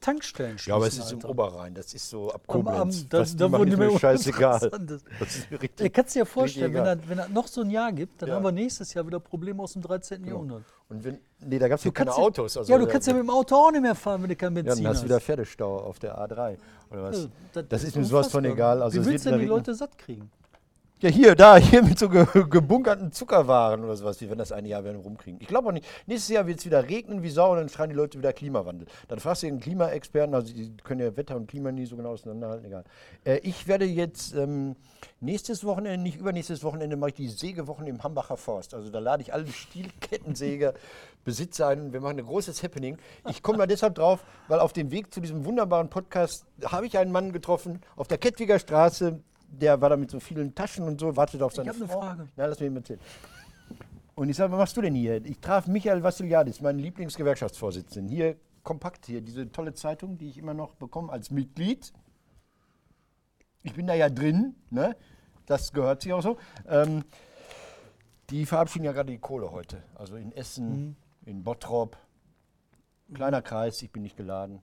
Tankstellen 0.00 0.58
schließen. 0.58 0.70
Ja, 0.70 0.76
aber 0.76 0.86
es 0.86 0.96
ist 0.96 1.10
im 1.10 1.18
Alter. 1.18 1.30
Oberrhein, 1.30 1.74
das 1.74 1.92
ist 1.92 2.08
so 2.08 2.30
ab 2.30 2.42
Am 2.46 2.46
Koblenz. 2.46 2.78
Abend, 2.78 3.12
da, 3.12 3.22
die 3.24 3.36
da 3.36 3.50
wurde 3.50 3.76
mir 3.76 3.98
scheißegal. 3.98 4.70
Das 5.18 5.34
ist 5.36 5.50
mir 5.50 5.56
Da 5.58 5.62
richtig. 5.62 5.92
kannst 5.92 6.14
du 6.14 6.20
dir 6.20 6.26
vorstellen, 6.26 6.72
wenn 6.72 6.84
das, 6.84 6.98
das 7.16 7.28
noch 7.30 7.48
so 7.48 7.62
ein 7.62 7.70
Jahr 7.70 7.90
gibt, 7.90 8.22
dann 8.22 8.30
haben 8.30 8.44
wir 8.44 8.52
nächstes 8.52 8.94
Jahr 8.94 9.04
wieder 9.08 9.18
Probleme 9.18 9.60
aus 9.60 9.72
dem 9.72 9.82
13. 9.82 10.18
Genau. 10.22 10.34
Jahrhundert. 10.36 10.62
Und 10.90 11.04
wenn, 11.04 11.18
nee, 11.40 11.58
da 11.58 11.68
gab 11.68 11.78
es 11.78 11.84
ja 11.84 11.90
keine 11.90 12.10
ja- 12.10 12.16
Autos. 12.16 12.56
Also 12.56 12.72
ja, 12.72 12.78
du 12.78 12.86
kannst 12.86 13.06
ja 13.06 13.12
mit 13.12 13.22
dem 13.22 13.30
Auto 13.30 13.54
auch 13.56 13.70
nicht 13.70 13.82
mehr 13.82 13.94
fahren, 13.94 14.22
wenn 14.22 14.30
du 14.30 14.36
kein 14.36 14.54
Ja, 14.56 14.62
Benzin 14.62 14.82
dann 14.84 14.90
hast 14.90 14.96
hast. 14.96 15.02
du 15.02 15.08
wieder 15.08 15.20
Pferdestau 15.20 15.76
auf 15.80 15.98
der 15.98 16.16
A3 16.18 16.56
oder 16.90 17.02
was? 17.02 17.28
Ja, 17.54 17.62
das 17.62 17.84
ist 17.84 17.94
mir 17.96 18.04
sowas 18.04 18.28
von 18.30 18.44
egal. 18.44 18.82
Also 18.82 19.00
Wie 19.00 19.06
willst 19.06 19.26
du 19.26 19.30
denn 19.30 19.40
die 19.40 19.46
Leute 19.46 19.74
satt 19.74 19.98
kriegen? 19.98 20.30
Ja, 21.00 21.10
hier, 21.10 21.36
da, 21.36 21.56
hier 21.58 21.84
mit 21.84 21.96
so 21.96 22.08
ge 22.08 22.26
gebunkerten 22.50 23.12
Zuckerwaren 23.12 23.84
oder 23.84 23.94
sowas, 23.94 24.20
wie 24.20 24.28
wenn 24.28 24.38
das 24.38 24.50
ein 24.50 24.66
Jahr 24.66 24.82
werden 24.82 25.00
rumkriegen. 25.00 25.40
Ich 25.40 25.46
glaube 25.46 25.68
auch 25.68 25.72
nicht. 25.72 25.86
Nächstes 26.06 26.34
Jahr 26.34 26.48
wird 26.48 26.58
es 26.58 26.66
wieder 26.66 26.88
regnen 26.88 27.22
wie 27.22 27.30
Sau 27.30 27.52
und 27.52 27.58
dann 27.58 27.68
schreien 27.68 27.90
die 27.90 27.94
Leute 27.94 28.18
wieder 28.18 28.32
Klimawandel. 28.32 28.88
Dann 29.06 29.20
fragst 29.20 29.44
du 29.44 29.46
den 29.46 29.60
Klimaexperten, 29.60 30.34
also 30.34 30.52
die 30.52 30.76
können 30.82 31.00
ja 31.00 31.16
Wetter 31.16 31.36
und 31.36 31.46
Klima 31.46 31.70
nie 31.70 31.86
so 31.86 31.96
genau 31.96 32.10
auseinanderhalten, 32.10 32.66
egal. 32.66 32.82
Äh, 33.24 33.38
ich 33.44 33.68
werde 33.68 33.84
jetzt 33.84 34.34
ähm, 34.34 34.74
nächstes 35.20 35.62
Wochenende, 35.62 36.02
nicht 36.02 36.18
übernächstes 36.18 36.64
Wochenende, 36.64 36.96
mache 36.96 37.10
ich 37.10 37.16
die 37.16 37.28
Sägewochen 37.28 37.86
im 37.86 38.02
Hambacher 38.02 38.36
Forst. 38.36 38.74
Also 38.74 38.90
da 38.90 38.98
lade 38.98 39.22
ich 39.22 39.32
alle 39.32 39.46
Stielkettensäger, 39.46 40.74
Besitzer 41.24 41.68
ein 41.68 41.92
wir 41.92 42.00
machen 42.00 42.18
ein 42.18 42.26
großes 42.26 42.64
Happening. 42.64 42.98
Ich 43.28 43.44
komme 43.44 43.58
da 43.58 43.66
deshalb 43.66 43.94
drauf, 43.94 44.24
weil 44.48 44.58
auf 44.58 44.72
dem 44.72 44.90
Weg 44.90 45.14
zu 45.14 45.20
diesem 45.20 45.44
wunderbaren 45.44 45.90
Podcast 45.90 46.44
habe 46.64 46.86
ich 46.86 46.98
einen 46.98 47.12
Mann 47.12 47.32
getroffen 47.32 47.82
auf 47.94 48.08
der 48.08 48.18
Kettwiger 48.18 48.58
Straße, 48.58 49.20
der 49.48 49.80
war 49.80 49.90
da 49.90 49.96
mit 49.96 50.10
so 50.10 50.20
vielen 50.20 50.54
Taschen 50.54 50.84
und 50.84 51.00
so, 51.00 51.16
wartet 51.16 51.42
auf 51.42 51.54
seine 51.54 51.70
eine 51.70 51.86
Frau. 51.86 52.00
Frage. 52.00 52.28
Na, 52.36 52.46
lass 52.46 52.60
mich 52.60 52.70
mal 52.70 52.78
erzählen. 52.78 53.00
Und 54.14 54.28
ich 54.28 54.36
sage, 54.36 54.52
was 54.52 54.58
machst 54.58 54.76
du 54.76 54.82
denn 54.82 54.94
hier? 54.94 55.24
Ich 55.24 55.38
traf 55.38 55.66
Michael 55.66 56.02
Vassiliadis, 56.02 56.60
meinen 56.60 56.80
Lieblingsgewerkschaftsvorsitzenden. 56.80 58.10
Hier 58.10 58.36
kompakt 58.64 59.06
hier, 59.06 59.20
diese 59.20 59.50
tolle 59.50 59.74
Zeitung, 59.74 60.18
die 60.18 60.28
ich 60.28 60.38
immer 60.38 60.54
noch 60.54 60.74
bekomme 60.74 61.12
als 61.12 61.30
Mitglied. 61.30 61.92
Ich 63.62 63.74
bin 63.74 63.86
da 63.86 63.94
ja 63.94 64.08
drin, 64.08 64.54
ne? 64.70 64.96
das 65.46 65.72
gehört 65.72 66.02
sich 66.02 66.12
auch 66.12 66.22
so. 66.22 66.36
Ähm, 66.66 67.04
die 68.30 68.44
verabschieden 68.44 68.84
ja 68.84 68.92
gerade 68.92 69.10
die 69.10 69.18
Kohle 69.18 69.50
heute. 69.50 69.82
Also 69.94 70.16
in 70.16 70.32
Essen, 70.32 70.96
in 71.24 71.42
Bottrop. 71.42 71.96
Kleiner 73.14 73.40
Kreis, 73.40 73.80
ich 73.80 73.90
bin 73.90 74.02
nicht 74.02 74.16
geladen. 74.16 74.60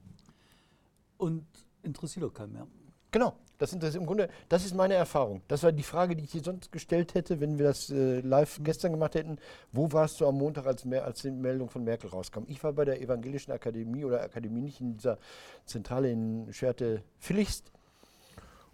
Und 1.18 1.46
interessiert 1.82 2.24
doch 2.24 2.34
keinen 2.34 2.54
mehr. 2.54 2.68
Genau, 3.12 3.36
das, 3.58 3.72
sind, 3.72 3.84
das 3.84 3.96
im 3.96 4.06
Grunde, 4.06 4.30
das 4.50 4.66
ist 4.66 4.76
meine 4.76 4.96
Erfahrung. 4.96 5.42
Das 5.48 5.64
war 5.64 5.72
die 5.72 5.84
Frage, 5.84 6.16
die 6.16 6.24
ich 6.24 6.32
dir 6.32 6.42
sonst 6.42 6.72
gestellt 6.72 7.14
hätte, 7.14 7.40
wenn 7.40 7.58
wir 7.58 7.66
das 7.66 7.90
äh, 7.90 8.20
live 8.22 8.60
gestern 8.64 8.92
gemacht 8.92 9.16
hätten. 9.16 9.38
Wo 9.72 9.92
warst 9.92 10.20
du 10.22 10.28
am 10.28 10.38
Montag, 10.38 10.66
als, 10.66 10.86
Mer 10.86 11.06
als 11.06 11.22
die 11.22 11.32
Meldung 11.32 11.70
von 11.70 11.84
Merkel 11.84 12.10
rauskam? 12.10 12.44
Ich 12.48 12.64
war 12.64 12.74
bei 12.74 12.86
der 12.86 13.02
Evangelischen 13.02 13.52
Akademie 13.52 14.06
oder 14.06 14.22
Akademie 14.22 14.62
nicht 14.62 14.82
in 14.82 14.98
dieser 14.98 15.18
Zentrale 15.66 16.12
in 16.12 16.52
Scherte 16.52 17.04
Villichst. 17.20 17.72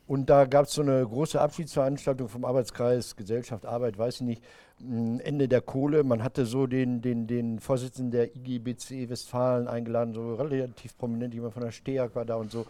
Und 0.07 0.29
da 0.29 0.43
gab 0.45 0.65
es 0.65 0.73
so 0.73 0.81
eine 0.81 1.07
große 1.07 1.39
Abschiedsveranstaltung 1.39 2.27
vom 2.27 2.43
Arbeitskreis 2.43 3.15
Gesellschaft, 3.15 3.65
Arbeit, 3.65 3.97
weiß 3.97 4.15
ich 4.15 4.21
nicht, 4.21 4.43
m, 4.81 5.21
Ende 5.21 5.47
der 5.47 5.61
Kohle. 5.61 6.03
Man 6.03 6.21
hatte 6.21 6.45
so 6.45 6.67
den, 6.67 7.01
den, 7.01 7.27
den 7.27 7.59
Vorsitzenden 7.59 8.11
der 8.11 8.35
IGBC 8.35 9.09
Westfalen 9.09 9.69
eingeladen, 9.69 10.13
so 10.13 10.35
relativ 10.35 10.97
prominent, 10.97 11.33
jemand 11.33 11.53
von 11.53 11.63
der 11.63 11.71
STEAG 11.71 12.13
war 12.13 12.25
da 12.25 12.35
und 12.35 12.51
so. 12.51 12.65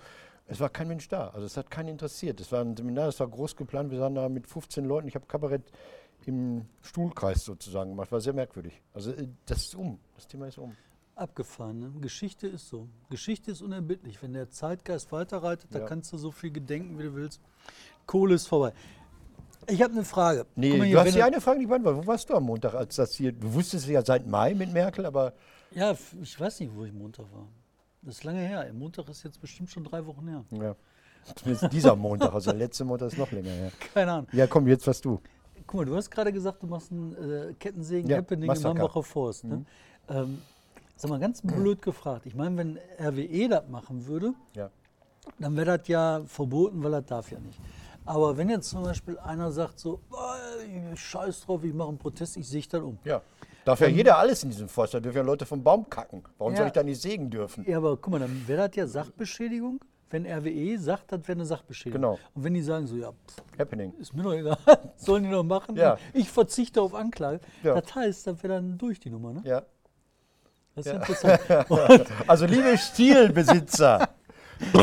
Es 0.51 0.59
war 0.59 0.69
kein 0.69 0.89
Mensch 0.89 1.07
da, 1.07 1.29
also 1.29 1.45
es 1.45 1.55
hat 1.55 1.71
keinen 1.71 1.87
interessiert. 1.87 2.41
Es 2.41 2.51
war 2.51 2.59
ein 2.61 2.75
Seminar, 2.75 3.07
es 3.07 3.19
war 3.21 3.27
groß 3.27 3.55
geplant, 3.55 3.89
wir 3.89 4.01
waren 4.01 4.15
da 4.15 4.27
mit 4.27 4.45
15 4.47 4.83
Leuten. 4.83 5.07
Ich 5.07 5.15
habe 5.15 5.25
Kabarett 5.25 5.63
im 6.25 6.65
Stuhlkreis 6.81 7.45
sozusagen 7.45 7.91
gemacht, 7.91 8.11
war 8.11 8.19
sehr 8.19 8.33
merkwürdig. 8.33 8.81
Also 8.93 9.11
äh, 9.11 9.29
das 9.45 9.59
ist 9.59 9.75
um, 9.75 9.97
das 10.15 10.27
Thema 10.27 10.47
ist 10.47 10.57
um. 10.57 10.75
Abgefahren, 11.15 11.79
ne? 11.79 11.91
Geschichte 12.01 12.47
ist 12.47 12.67
so. 12.67 12.89
Geschichte 13.09 13.51
ist 13.51 13.61
unerbittlich. 13.61 14.21
Wenn 14.21 14.33
der 14.33 14.49
Zeitgeist 14.49 15.11
weiterreitet, 15.13 15.69
da 15.71 15.79
Ja. 15.79 15.85
kannst 15.85 16.11
du 16.11 16.17
so 16.17 16.31
viel 16.31 16.51
gedenken, 16.51 16.97
wie 16.99 17.03
du 17.03 17.15
willst. 17.15 17.39
Kohle 18.05 18.35
ist 18.35 18.47
vorbei. 18.47 18.73
Ich 19.67 19.81
habe 19.81 19.93
eine 19.93 20.03
Frage. 20.03 20.47
Nee, 20.55 20.77
mal 20.77 20.89
du 20.89 20.99
hast 20.99 21.15
die 21.15 21.23
eine 21.23 21.39
Frage 21.39 21.59
nicht 21.59 21.69
beantwortet. 21.69 22.03
Wo 22.03 22.07
warst 22.07 22.29
du 22.29 22.33
am 22.35 22.43
Montag, 22.43 22.73
als 22.73 22.95
das 22.97 23.13
hier, 23.13 23.31
du 23.31 23.53
wusstest 23.53 23.87
ja 23.87 24.03
seit 24.03 24.27
Mai 24.27 24.53
mit 24.53 24.73
Merkel, 24.73 25.05
aber 25.05 25.33
Ja, 25.71 25.95
ich 26.21 26.37
weiß 26.39 26.59
nicht, 26.59 26.75
wo 26.75 26.83
ich 26.83 26.91
Montag 26.91 27.25
war. 27.31 27.47
Das 28.03 28.15
ist 28.17 28.23
lange 28.23 28.39
her. 28.39 28.67
Im 28.67 28.79
Montag 28.79 29.07
ist 29.09 29.23
jetzt 29.23 29.39
bestimmt 29.39 29.69
schon 29.69 29.83
drei 29.83 30.05
Wochen 30.05 30.27
her. 30.27 30.43
Ja. 30.51 30.75
Zumindest 31.35 31.71
dieser 31.71 31.95
Montag, 31.95 32.33
also 32.33 32.49
der 32.51 32.59
letzte 32.59 32.83
Montag 32.83 33.07
ist 33.11 33.17
noch 33.17 33.31
länger 33.31 33.51
her. 33.51 33.71
Keine 33.93 34.11
Ahnung. 34.11 34.27
Ja, 34.33 34.47
komm, 34.47 34.67
jetzt 34.67 34.87
was 34.87 34.99
du. 35.01 35.21
Guck 35.67 35.75
mal, 35.81 35.85
du 35.85 35.95
hast 35.95 36.09
gerade 36.09 36.33
gesagt, 36.33 36.63
du 36.63 36.67
machst 36.67 36.91
ein 36.91 37.15
äh, 37.15 37.53
Kettensägen 37.53 38.09
Ja, 38.09 38.17
Happening 38.17 38.43
im 38.43 38.47
Mastercard. 38.47 38.75
Mhm. 38.75 38.79
Hambacher 38.81 39.03
Forst. 39.03 39.43
Ne? 39.43 39.65
Ähm, 40.09 40.41
sag 40.95 41.11
mal, 41.11 41.19
ganz 41.19 41.41
blöd 41.43 41.81
gefragt. 41.83 42.25
Ich 42.25 42.33
meine, 42.35 42.57
wenn 42.57 42.79
RWE 42.99 43.47
das 43.47 43.67
machen 43.69 44.07
würde, 44.07 44.33
Ja. 44.55 44.71
dann 45.37 45.55
wäre 45.55 45.77
das 45.77 45.87
ja 45.87 46.21
verboten, 46.25 46.83
weil 46.83 46.91
das 46.91 47.05
darf 47.05 47.31
ja 47.31 47.39
nicht. 47.39 47.59
Aber 48.03 48.35
wenn 48.35 48.49
jetzt 48.49 48.69
zum 48.69 48.81
Beispiel 48.81 49.19
einer 49.19 49.51
sagt 49.51 49.79
so, 49.79 49.99
"Ah, 50.11 50.35
ich 50.93 50.99
scheiß 50.99 51.41
drauf, 51.41 51.63
ich 51.63 51.73
mache 51.73 51.89
einen 51.89 51.99
Protest, 51.99 52.35
ich 52.37 52.47
sehe 52.47 52.63
dann 52.69 52.81
um. 52.81 52.97
ja. 53.03 53.21
Darf 53.65 53.79
ja 53.81 53.87
jeder 53.87 54.17
alles 54.17 54.43
in 54.43 54.49
diesem 54.49 54.67
Forst, 54.67 54.93
da 54.93 54.99
dürfen 54.99 55.17
ja 55.17 55.23
Leute 55.23 55.45
vom 55.45 55.63
Baum 55.63 55.87
kacken. 55.89 56.23
Warum 56.37 56.53
Ja. 56.53 56.57
soll 56.59 56.67
ich 56.67 56.73
da 56.73 56.81
nicht 56.83 57.01
sägen 57.01 57.29
dürfen? 57.29 57.63
Ja, 57.67 57.77
aber 57.77 57.95
guck 57.97 58.11
mal, 58.11 58.19
dann 58.19 58.43
wäre 58.47 58.67
das 58.67 58.75
ja 58.75 58.87
Sachbeschädigung, 58.87 59.79
wenn 60.09 60.25
RWE 60.25 60.77
sagt, 60.79 61.11
das 61.11 61.21
wäre 61.27 61.33
eine 61.37 61.45
Sachbeschädigung. 61.45 62.01
Genau. 62.01 62.19
Und 62.33 62.43
wenn 62.43 62.53
die 62.55 62.61
sagen 62.63 62.87
so, 62.87 62.95
ja, 62.95 63.11
pff, 63.11 63.59
Happening. 63.59 63.93
ist 63.99 64.13
mir 64.15 64.23
doch 64.23 64.33
egal, 64.33 64.57
sollen 64.97 65.23
die 65.23 65.29
noch 65.29 65.43
machen, 65.43 65.75
Ja. 65.75 65.97
ich 66.13 66.29
verzichte 66.29 66.81
auf 66.81 66.93
Anklage. 66.95 67.39
Ja. 67.63 67.79
Das 67.79 67.93
heißt, 67.93 68.27
das 68.27 68.41
wäre 68.43 68.55
dann 68.55 68.77
durch 68.77 68.99
die 68.99 69.09
Nummer, 69.11 69.33
ne? 69.33 69.41
Ja. 69.45 69.61
Das 70.75 70.85
ist 70.87 70.93
interessant. 70.93 71.39
Und 71.69 72.05
Also 72.27 72.45
liebe 72.45 72.77
Stilbesitzer, 72.77 74.09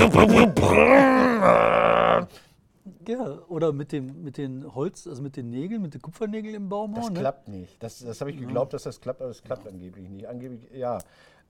Ja, 3.09 3.39
oder 3.49 3.73
mit, 3.73 3.91
dem, 3.93 4.23
mit 4.23 4.37
den 4.37 4.75
Holz, 4.75 5.07
also 5.07 5.23
mit 5.23 5.35
den 5.37 5.49
Nägeln, 5.49 5.81
mit 5.81 5.95
den 5.95 6.03
Kupfernägeln 6.03 6.55
im 6.55 6.69
Baum 6.69 6.95
das 6.95 7.09
ne? 7.09 7.21
klappt 7.21 7.49
nicht. 7.49 7.83
Das, 7.83 8.01
das 8.01 8.21
habe 8.21 8.31
ich 8.31 8.37
geglaubt, 8.39 8.75
dass 8.75 8.83
das 8.83 9.01
klappt, 9.01 9.23
aber 9.23 9.31
es 9.31 9.43
klappt 9.43 9.67
angeblich 9.67 10.11
nicht. 10.11 10.29
Angeblich, 10.29 10.71
ja. 10.75 10.99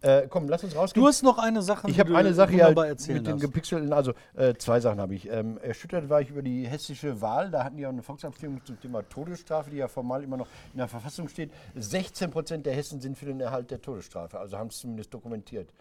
Äh, 0.01 0.29
komm, 0.29 0.49
lass 0.49 0.63
uns 0.63 0.77
rausgehen. 0.77 1.03
Du 1.03 1.09
hast 1.09 1.25
noch 1.25 1.39
eine 1.39 1.61
Sache, 1.61 1.91
Ich 1.91 1.99
habe 1.99 2.17
eine 2.17 2.33
Sache 2.33 2.53
wunderbar 2.53 2.87
halt 2.87 3.09
mit 3.09 3.27
den 3.27 3.41
gepixelten, 3.41 3.93
also 3.93 4.13
äh, 4.37 4.55
zwei 4.55 4.79
Sachen 4.79 5.01
habe 5.01 5.17
ich. 5.17 5.29
Ähm, 5.29 5.59
erschüttert 5.59 6.09
war 6.09 6.21
ich 6.21 6.31
über 6.31 6.43
die 6.43 6.65
hessische 6.69 7.21
Wahl. 7.21 7.51
Da 7.51 7.65
hatten 7.65 7.77
die 7.77 7.85
auch 7.85 7.91
eine 7.91 8.05
Volksabstimmung 8.05 8.65
zum 8.65 8.81
Thema 8.81 9.03
Todesstrafe, 9.09 9.71
die 9.71 9.79
ja 9.79 9.89
formal 9.89 10.23
immer 10.23 10.37
noch 10.37 10.47
in 10.73 10.79
der 10.79 10.87
Verfassung 10.87 11.27
steht. 11.27 11.51
16 11.75 12.31
Prozent 12.31 12.67
der 12.67 12.75
Hessen 12.75 13.01
sind 13.01 13.19
für 13.19 13.27
den 13.27 13.41
Erhalt 13.41 13.73
der 13.73 13.83
Todesstrafe, 13.83 14.39
also 14.39 14.57
haben 14.57 14.69
es 14.69 14.79
zumindest 14.79 15.13
dokumentiert. 15.13 15.75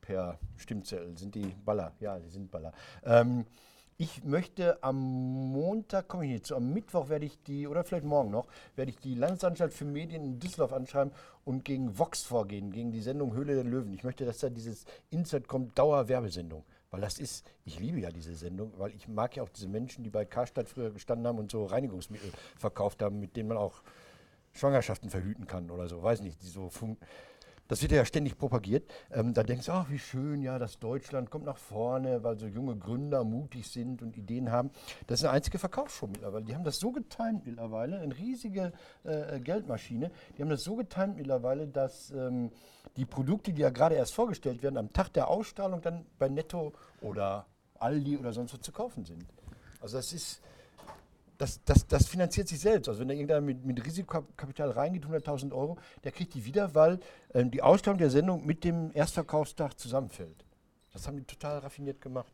Per 0.00 0.38
Stimmzettel 0.56 1.18
sind 1.18 1.34
die 1.34 1.52
Baller. 1.64 1.90
Ja, 1.98 2.20
die 2.20 2.30
sind 2.30 2.52
Baller. 2.52 2.72
Ähm, 3.04 3.44
ich 3.98 4.24
möchte 4.24 4.82
am 4.82 4.96
Montag, 4.96 6.08
komme 6.08 6.24
ich 6.26 6.30
nicht 6.30 6.46
zu, 6.46 6.56
am 6.56 6.72
Mittwoch 6.72 7.08
werde 7.08 7.24
ich 7.24 7.42
die, 7.42 7.66
oder 7.66 7.82
vielleicht 7.84 8.04
morgen 8.04 8.30
noch, 8.30 8.46
werde 8.74 8.90
ich 8.90 8.98
die 8.98 9.14
Landesanstalt 9.14 9.72
für 9.72 9.86
Medien 9.86 10.22
in 10.22 10.38
Düsseldorf 10.38 10.72
anschreiben 10.72 11.12
und 11.44 11.64
gegen 11.64 11.98
Vox 11.98 12.22
vorgehen, 12.22 12.72
gegen 12.72 12.92
die 12.92 13.00
Sendung 13.00 13.34
Höhle 13.34 13.54
der 13.54 13.64
Löwen. 13.64 13.94
Ich 13.94 14.04
möchte, 14.04 14.24
dass 14.24 14.38
da 14.38 14.50
dieses 14.50 14.84
Insert 15.10 15.48
kommt, 15.48 15.78
Dauerwerbesendung. 15.78 16.64
Weil 16.90 17.00
das 17.00 17.18
ist, 17.18 17.44
ich 17.64 17.80
liebe 17.80 17.98
ja 17.98 18.10
diese 18.10 18.34
Sendung, 18.34 18.72
weil 18.76 18.94
ich 18.94 19.08
mag 19.08 19.36
ja 19.36 19.42
auch 19.42 19.48
diese 19.48 19.68
Menschen, 19.68 20.04
die 20.04 20.10
bei 20.10 20.24
Karstadt 20.24 20.68
früher 20.68 20.90
gestanden 20.90 21.26
haben 21.26 21.38
und 21.38 21.50
so 21.50 21.64
Reinigungsmittel 21.64 22.30
verkauft 22.56 23.02
haben, 23.02 23.18
mit 23.18 23.36
denen 23.36 23.48
man 23.48 23.58
auch 23.58 23.82
Schwangerschaften 24.52 25.10
verhüten 25.10 25.46
kann 25.46 25.70
oder 25.70 25.88
so, 25.88 26.02
weiß 26.02 26.22
nicht, 26.22 26.42
die 26.42 26.46
so 26.46 26.68
fun 26.68 26.96
das 27.68 27.82
wird 27.82 27.92
ja 27.92 28.04
ständig 28.04 28.38
propagiert. 28.38 28.90
Ähm, 29.10 29.34
da 29.34 29.42
denkst 29.42 29.66
du, 29.66 29.72
ach, 29.72 29.90
wie 29.90 29.98
schön, 29.98 30.42
ja, 30.42 30.58
das 30.58 30.78
Deutschland 30.78 31.30
kommt 31.30 31.44
nach 31.44 31.56
vorne, 31.56 32.22
weil 32.22 32.38
so 32.38 32.46
junge 32.46 32.76
Gründer 32.76 33.24
mutig 33.24 33.70
sind 33.70 34.02
und 34.02 34.16
Ideen 34.16 34.50
haben. 34.50 34.70
Das 35.06 35.20
ist 35.20 35.24
eine 35.24 35.34
einzige 35.34 35.58
Verkaufsshow 35.58 36.06
mittlerweile. 36.06 36.44
Die 36.44 36.54
haben 36.54 36.64
das 36.64 36.78
so 36.78 36.92
getimt 36.92 37.46
mittlerweile, 37.46 37.98
eine 38.00 38.16
riesige 38.16 38.72
äh, 39.04 39.40
Geldmaschine. 39.40 40.10
Die 40.36 40.42
haben 40.42 40.50
das 40.50 40.64
so 40.64 40.76
getimt 40.76 41.16
mittlerweile, 41.16 41.66
dass 41.66 42.10
ähm, 42.10 42.50
die 42.96 43.04
Produkte, 43.04 43.52
die 43.52 43.62
ja 43.62 43.70
gerade 43.70 43.94
erst 43.94 44.14
vorgestellt 44.14 44.62
werden, 44.62 44.76
am 44.76 44.92
Tag 44.92 45.12
der 45.12 45.28
Ausstrahlung 45.28 45.82
dann 45.82 46.06
bei 46.18 46.28
Netto 46.28 46.72
oder 47.00 47.46
Aldi 47.78 48.16
oder 48.16 48.32
sonst 48.32 48.54
wo 48.54 48.58
zu 48.58 48.72
kaufen 48.72 49.04
sind. 49.04 49.24
Also 49.80 49.98
das 49.98 50.12
ist, 50.12 50.40
das, 51.38 51.62
das, 51.64 51.86
das 51.86 52.06
finanziert 52.06 52.48
sich 52.48 52.60
selbst. 52.60 52.88
Also 52.88 53.00
wenn 53.00 53.08
da 53.08 53.14
irgendeiner 53.14 53.40
mit, 53.40 53.64
mit 53.64 53.84
Risikokapital 53.84 54.70
reingeht, 54.70 55.04
100.000 55.04 55.52
Euro, 55.52 55.78
der 56.04 56.12
kriegt 56.12 56.34
die 56.34 56.44
wieder, 56.44 56.74
weil 56.74 56.98
ähm, 57.34 57.50
die 57.50 57.62
Ausstrahlung 57.62 57.98
der 57.98 58.10
Sendung 58.10 58.44
mit 58.46 58.64
dem 58.64 58.90
Erstverkaufstag 58.94 59.78
zusammenfällt. 59.78 60.44
Das 60.92 61.06
haben 61.06 61.16
die 61.16 61.24
total 61.24 61.58
raffiniert 61.58 62.00
gemacht. 62.00 62.32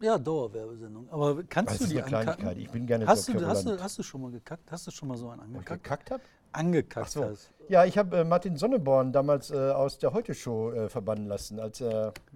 Ja, 0.00 0.18
Dauerwerbesendung. 0.18 1.08
Aber 1.10 1.42
kannst 1.44 1.72
Das 1.72 1.78
du 1.78 1.84
ist 1.84 1.92
die 1.92 1.98
eine 1.98 2.06
Kleinigkeit. 2.08 2.58
Ich 2.58 2.70
bin 2.70 2.86
gerne 2.86 3.06
Hast 3.06 3.24
so 3.26 3.32
du, 3.32 3.46
hast, 3.46 3.66
du, 3.66 3.80
hast 3.80 3.98
du 3.98 4.02
schon 4.02 4.20
mal 4.22 4.30
gekackt? 4.30 4.70
Hast 4.70 4.86
du 4.86 4.90
schon 4.90 5.08
mal 5.08 5.16
so 5.16 5.30
einen 5.30 5.40
Wo 5.40 5.44
ich 5.44 5.70
angekackt? 5.70 5.82
gekackt 5.82 6.10
habe? 6.10 6.22
Angekackt 6.52 7.10
so. 7.10 7.24
hast. 7.24 7.50
Ja, 7.68 7.84
ich 7.84 7.96
habe 7.98 8.18
äh, 8.18 8.24
Martin 8.24 8.56
Sonneborn 8.56 9.12
damals 9.12 9.50
äh, 9.50 9.56
aus 9.56 9.98
der 9.98 10.12
Heute-Show 10.12 10.72
äh, 10.72 10.88
verbannen 10.88 11.26
lassen. 11.26 11.60
Als, 11.60 11.82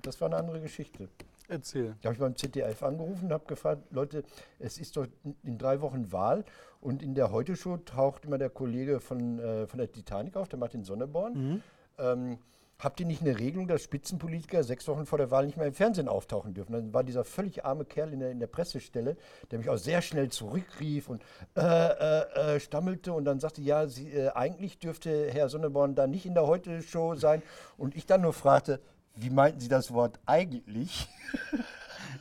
das 0.03 0.21
war 0.21 0.27
eine 0.27 0.37
andere 0.37 0.61
Geschichte. 0.61 1.09
Erzähl. 1.51 1.97
Da 2.01 2.07
habe 2.09 2.15
ich 2.15 2.21
beim 2.21 2.37
ZDF 2.37 2.83
angerufen 2.83 3.27
und 3.27 3.33
habe 3.33 3.45
gefragt, 3.47 3.83
Leute, 3.91 4.23
es 4.59 4.79
ist 4.79 4.97
doch 4.97 5.07
in- 5.43 5.59
drei 5.59 5.81
Wochen 5.81 6.13
Wahl 6.13 6.45
und 6.81 7.03
in 7.03 7.15
der 7.15 7.33
Heute-Show 7.33 7.79
taucht 7.79 8.25
immer 8.25 8.39
der 8.39 8.51
Kollege 8.51 9.01
von, 9.01 9.39
äh, 9.41 9.67
von 9.67 9.79
der 9.79 9.91
Titanic 9.91 10.37
auf, 10.37 10.49
der 10.49 10.59
Martin 10.61 10.85
Sonneborn. 10.85 11.63
Ähm, 11.99 12.39
habt 12.79 12.99
ihr 13.01 13.05
nicht 13.07 13.21
eine 13.21 13.39
Regelung, 13.39 13.67
dass 13.69 13.83
Spitzenpolitiker 13.83 14.63
sechs 14.65 14.87
Wochen 14.89 15.05
vor 15.07 15.19
der 15.19 15.31
Wahl 15.31 15.45
nicht 15.45 15.59
mehr 15.59 15.67
im 15.67 15.75
Fernsehen 15.75 16.09
auftauchen 16.09 16.55
dürfen? 16.55 16.73
Dann 16.73 16.95
war 16.95 17.03
dieser 17.05 17.25
völlig 17.25 17.65
arme 17.65 17.85
Kerl 17.85 18.13
in 18.13 18.21
der, 18.21 18.31
in 18.31 18.39
der 18.39 18.47
Pressestelle, 18.47 19.17
der 19.51 19.59
mich 19.59 19.69
auch 19.69 19.77
sehr 19.77 20.01
schnell 20.03 20.31
zurückrief 20.31 21.09
und 21.11 21.23
äh, 21.57 21.61
äh, 21.61 22.55
äh, 22.57 22.61
stammelte 22.61 23.13
und 23.13 23.25
dann 23.27 23.41
sagte, 23.41 23.61
ja, 23.61 23.87
Sie, 23.89 24.09
äh, 24.13 24.31
eigentlich 24.31 24.79
dürfte 24.79 25.31
Herr 25.33 25.49
Sonneborn 25.49 25.95
da 25.97 26.07
nicht 26.07 26.25
in 26.27 26.35
der 26.35 26.47
Heute-Show 26.47 27.17
sein. 27.17 27.43
Und 27.77 27.97
ich 27.97 28.07
dann 28.07 28.23
nur 28.23 28.33
fragte, 28.33 28.81
wie 29.17 29.31
meinten 29.31 29.61
Sie 29.61 29.69
das 29.69 29.93
Wort 29.93 30.19
eigentlich? 30.27 31.09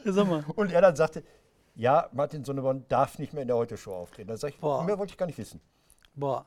Sag 0.05 0.27
mal. 0.27 0.43
Und 0.55 0.71
er 0.71 0.81
dann 0.81 0.95
sagte, 0.95 1.23
ja, 1.75 2.09
Martin 2.11 2.43
Sonneborn 2.43 2.85
darf 2.89 3.19
nicht 3.19 3.33
mehr 3.33 3.43
in 3.43 3.47
der 3.47 3.57
Heute-Show 3.57 3.93
auftreten. 3.93 4.27
Da 4.29 4.37
sag 4.37 4.49
ich, 4.49 4.59
Boah. 4.59 4.83
mehr 4.83 4.97
wollte 4.97 5.11
ich 5.11 5.17
gar 5.17 5.25
nicht 5.25 5.37
wissen. 5.37 5.61
Boah. 6.15 6.45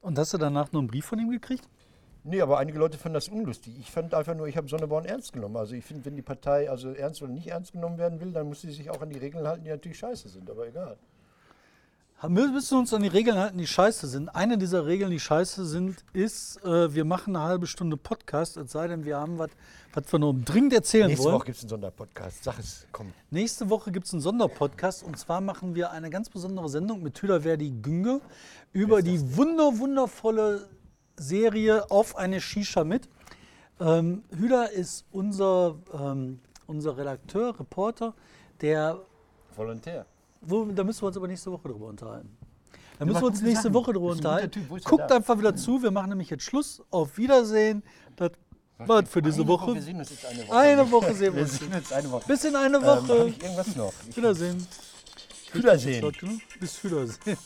Und 0.00 0.18
hast 0.18 0.32
du 0.32 0.38
danach 0.38 0.70
noch 0.72 0.80
einen 0.80 0.88
Brief 0.88 1.06
von 1.06 1.18
ihm 1.18 1.30
gekriegt? 1.30 1.68
Nee, 2.22 2.40
aber 2.40 2.58
einige 2.58 2.78
Leute 2.78 2.98
fanden 2.98 3.14
das 3.14 3.28
unlustig. 3.28 3.78
Ich 3.78 3.90
fand 3.90 4.14
einfach 4.14 4.34
nur, 4.34 4.46
ich 4.46 4.56
habe 4.56 4.68
Sonneborn 4.68 5.06
ernst 5.06 5.32
genommen. 5.32 5.56
Also 5.56 5.74
ich 5.74 5.84
finde, 5.84 6.04
wenn 6.04 6.16
die 6.16 6.22
Partei 6.22 6.68
also 6.68 6.92
ernst 6.92 7.22
oder 7.22 7.32
nicht 7.32 7.46
ernst 7.46 7.72
genommen 7.72 7.98
werden 7.98 8.20
will, 8.20 8.32
dann 8.32 8.46
muss 8.46 8.60
sie 8.60 8.70
sich 8.72 8.90
auch 8.90 9.00
an 9.00 9.08
die 9.10 9.18
Regeln 9.18 9.46
halten, 9.46 9.64
die 9.64 9.70
natürlich 9.70 9.98
scheiße 9.98 10.28
sind, 10.28 10.50
aber 10.50 10.66
egal. 10.66 10.98
Wir 12.22 12.28
müssen 12.28 12.76
uns 12.76 12.92
an 12.92 13.02
die 13.02 13.08
Regeln 13.08 13.38
halten, 13.38 13.56
die 13.56 13.66
scheiße 13.66 14.06
sind. 14.06 14.28
Eine 14.28 14.58
dieser 14.58 14.84
Regeln, 14.84 15.10
die 15.10 15.18
scheiße 15.18 15.64
sind, 15.64 16.04
ist, 16.12 16.62
äh, 16.62 16.94
wir 16.94 17.06
machen 17.06 17.34
eine 17.34 17.46
halbe 17.46 17.66
Stunde 17.66 17.96
Podcast, 17.96 18.58
es 18.58 18.72
sei 18.72 18.88
denn, 18.88 19.06
wir 19.06 19.16
haben 19.16 19.38
was, 19.38 19.48
was 19.94 20.12
wir 20.12 20.18
nur 20.18 20.34
dringend 20.34 20.74
erzählen 20.74 21.06
Nächste 21.06 21.24
wollen. 21.24 21.36
Woche 21.36 21.46
gibt 21.46 21.56
es 21.56 21.62
einen 21.62 21.70
Sonderpodcast. 21.70 22.44
Sag 22.44 22.58
es, 22.58 22.86
komm. 22.92 23.14
Nächste 23.30 23.70
Woche 23.70 23.90
gibt 23.90 24.04
es 24.04 24.12
einen 24.12 24.20
Sonderpodcast 24.20 25.02
und 25.02 25.18
zwar 25.18 25.40
machen 25.40 25.74
wir 25.74 25.92
eine 25.92 26.10
ganz 26.10 26.28
besondere 26.28 26.68
Sendung 26.68 27.02
mit 27.02 27.20
Hüderverdi 27.22 27.70
Günge 27.80 28.20
über 28.74 29.00
die 29.00 29.36
wunder 29.38 29.78
wundervolle 29.78 30.68
Serie 31.16 31.90
Auf 31.90 32.16
eine 32.16 32.42
Shisha 32.42 32.84
mit. 32.84 33.08
Ähm, 33.80 34.24
Hüder 34.36 34.70
ist 34.70 35.06
unser, 35.10 35.76
ähm, 35.98 36.40
unser 36.66 36.98
Redakteur, 36.98 37.58
Reporter, 37.58 38.12
der 38.60 39.00
Volontär. 39.56 40.04
Wo, 40.40 40.64
da 40.64 40.84
müssen 40.84 41.02
wir 41.02 41.06
uns 41.08 41.16
aber 41.16 41.28
nächste 41.28 41.50
Woche 41.52 41.68
drüber 41.68 41.86
unterhalten. 41.86 42.36
Da 42.98 43.04
müssen 43.06 43.20
wir 43.20 43.26
uns 43.28 43.40
nächste 43.40 43.62
Sachen. 43.64 43.74
Woche 43.74 43.92
drüber 43.92 44.10
unterhalten. 44.10 44.50
Typ. 44.68 44.84
Guckt 44.84 45.10
einfach 45.10 45.38
wieder 45.38 45.56
zu. 45.56 45.82
Wir 45.82 45.90
machen 45.90 46.10
nämlich 46.10 46.28
jetzt 46.30 46.44
Schluss. 46.44 46.82
Auf 46.90 47.16
Wiedersehen. 47.16 47.82
Das 48.16 48.32
war 48.78 49.04
für 49.06 49.22
diese 49.22 49.40
Eine 49.40 49.48
Woche. 49.48 49.74
Wir 49.74 49.82
sehen 49.82 49.98
uns 49.98 50.10
jetzt 50.10 50.26
eine 50.26 50.46
Woche. 50.48 50.56
Eine 50.58 50.90
Woche 50.90 51.14
sehen 51.14 51.34
wir 51.34 51.42
uns. 51.42 51.58
sehen 51.58 51.72
uns 51.72 51.92
eine 51.92 52.10
Woche. 52.10 52.26
Bis 52.26 52.44
in 52.44 52.56
eine 52.56 52.76
Ähm, 52.76 52.82
Woche. 52.84 53.28
ich 53.28 53.42
irgendwas 53.42 53.76
noch? 53.76 53.92
Ich, 54.08 54.16
Wiedersehen. 54.16 54.66
Wiedersehen. 55.52 56.12
Bis 56.60 56.84
Wiedersehen. 56.84 57.38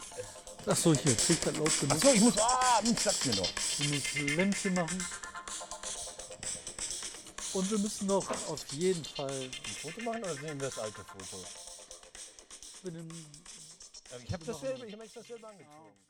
Achso, 0.66 0.92
hier. 0.94 1.14
Kriegt 1.14 1.46
das 1.46 1.56
laut 1.56 1.80
genug. 1.80 1.94
Achso, 1.96 2.08
ich 2.14 2.20
muss. 2.20 2.38
Ah, 2.38 2.80
hm, 2.82 2.96
sagt 2.96 3.26
mir 3.26 3.34
noch. 3.36 3.48
Wir 3.78 3.88
müssen 3.90 4.36
Lämpchen 4.36 4.74
machen. 4.74 4.98
Und 7.52 7.70
wir 7.70 7.78
müssen 7.78 8.06
noch 8.08 8.28
auf 8.48 8.66
jeden 8.72 9.04
Fall. 9.04 9.30
Ein 9.30 9.50
Foto 9.82 10.00
machen 10.04 10.22
oder 10.24 10.34
sehen 10.34 10.60
wir 10.60 10.66
das 10.68 10.78
alte 10.78 11.02
Foto? 11.04 11.44
Mit 12.84 12.94
dem 12.94 13.08
Ich 14.24 14.32
habe 14.32 14.44
das 14.44 14.60
selber, 14.60 14.86
ich 14.86 14.92
habe 14.92 15.04
extra 15.04 15.22
selber 15.22 15.48
angezogen. 15.48 16.03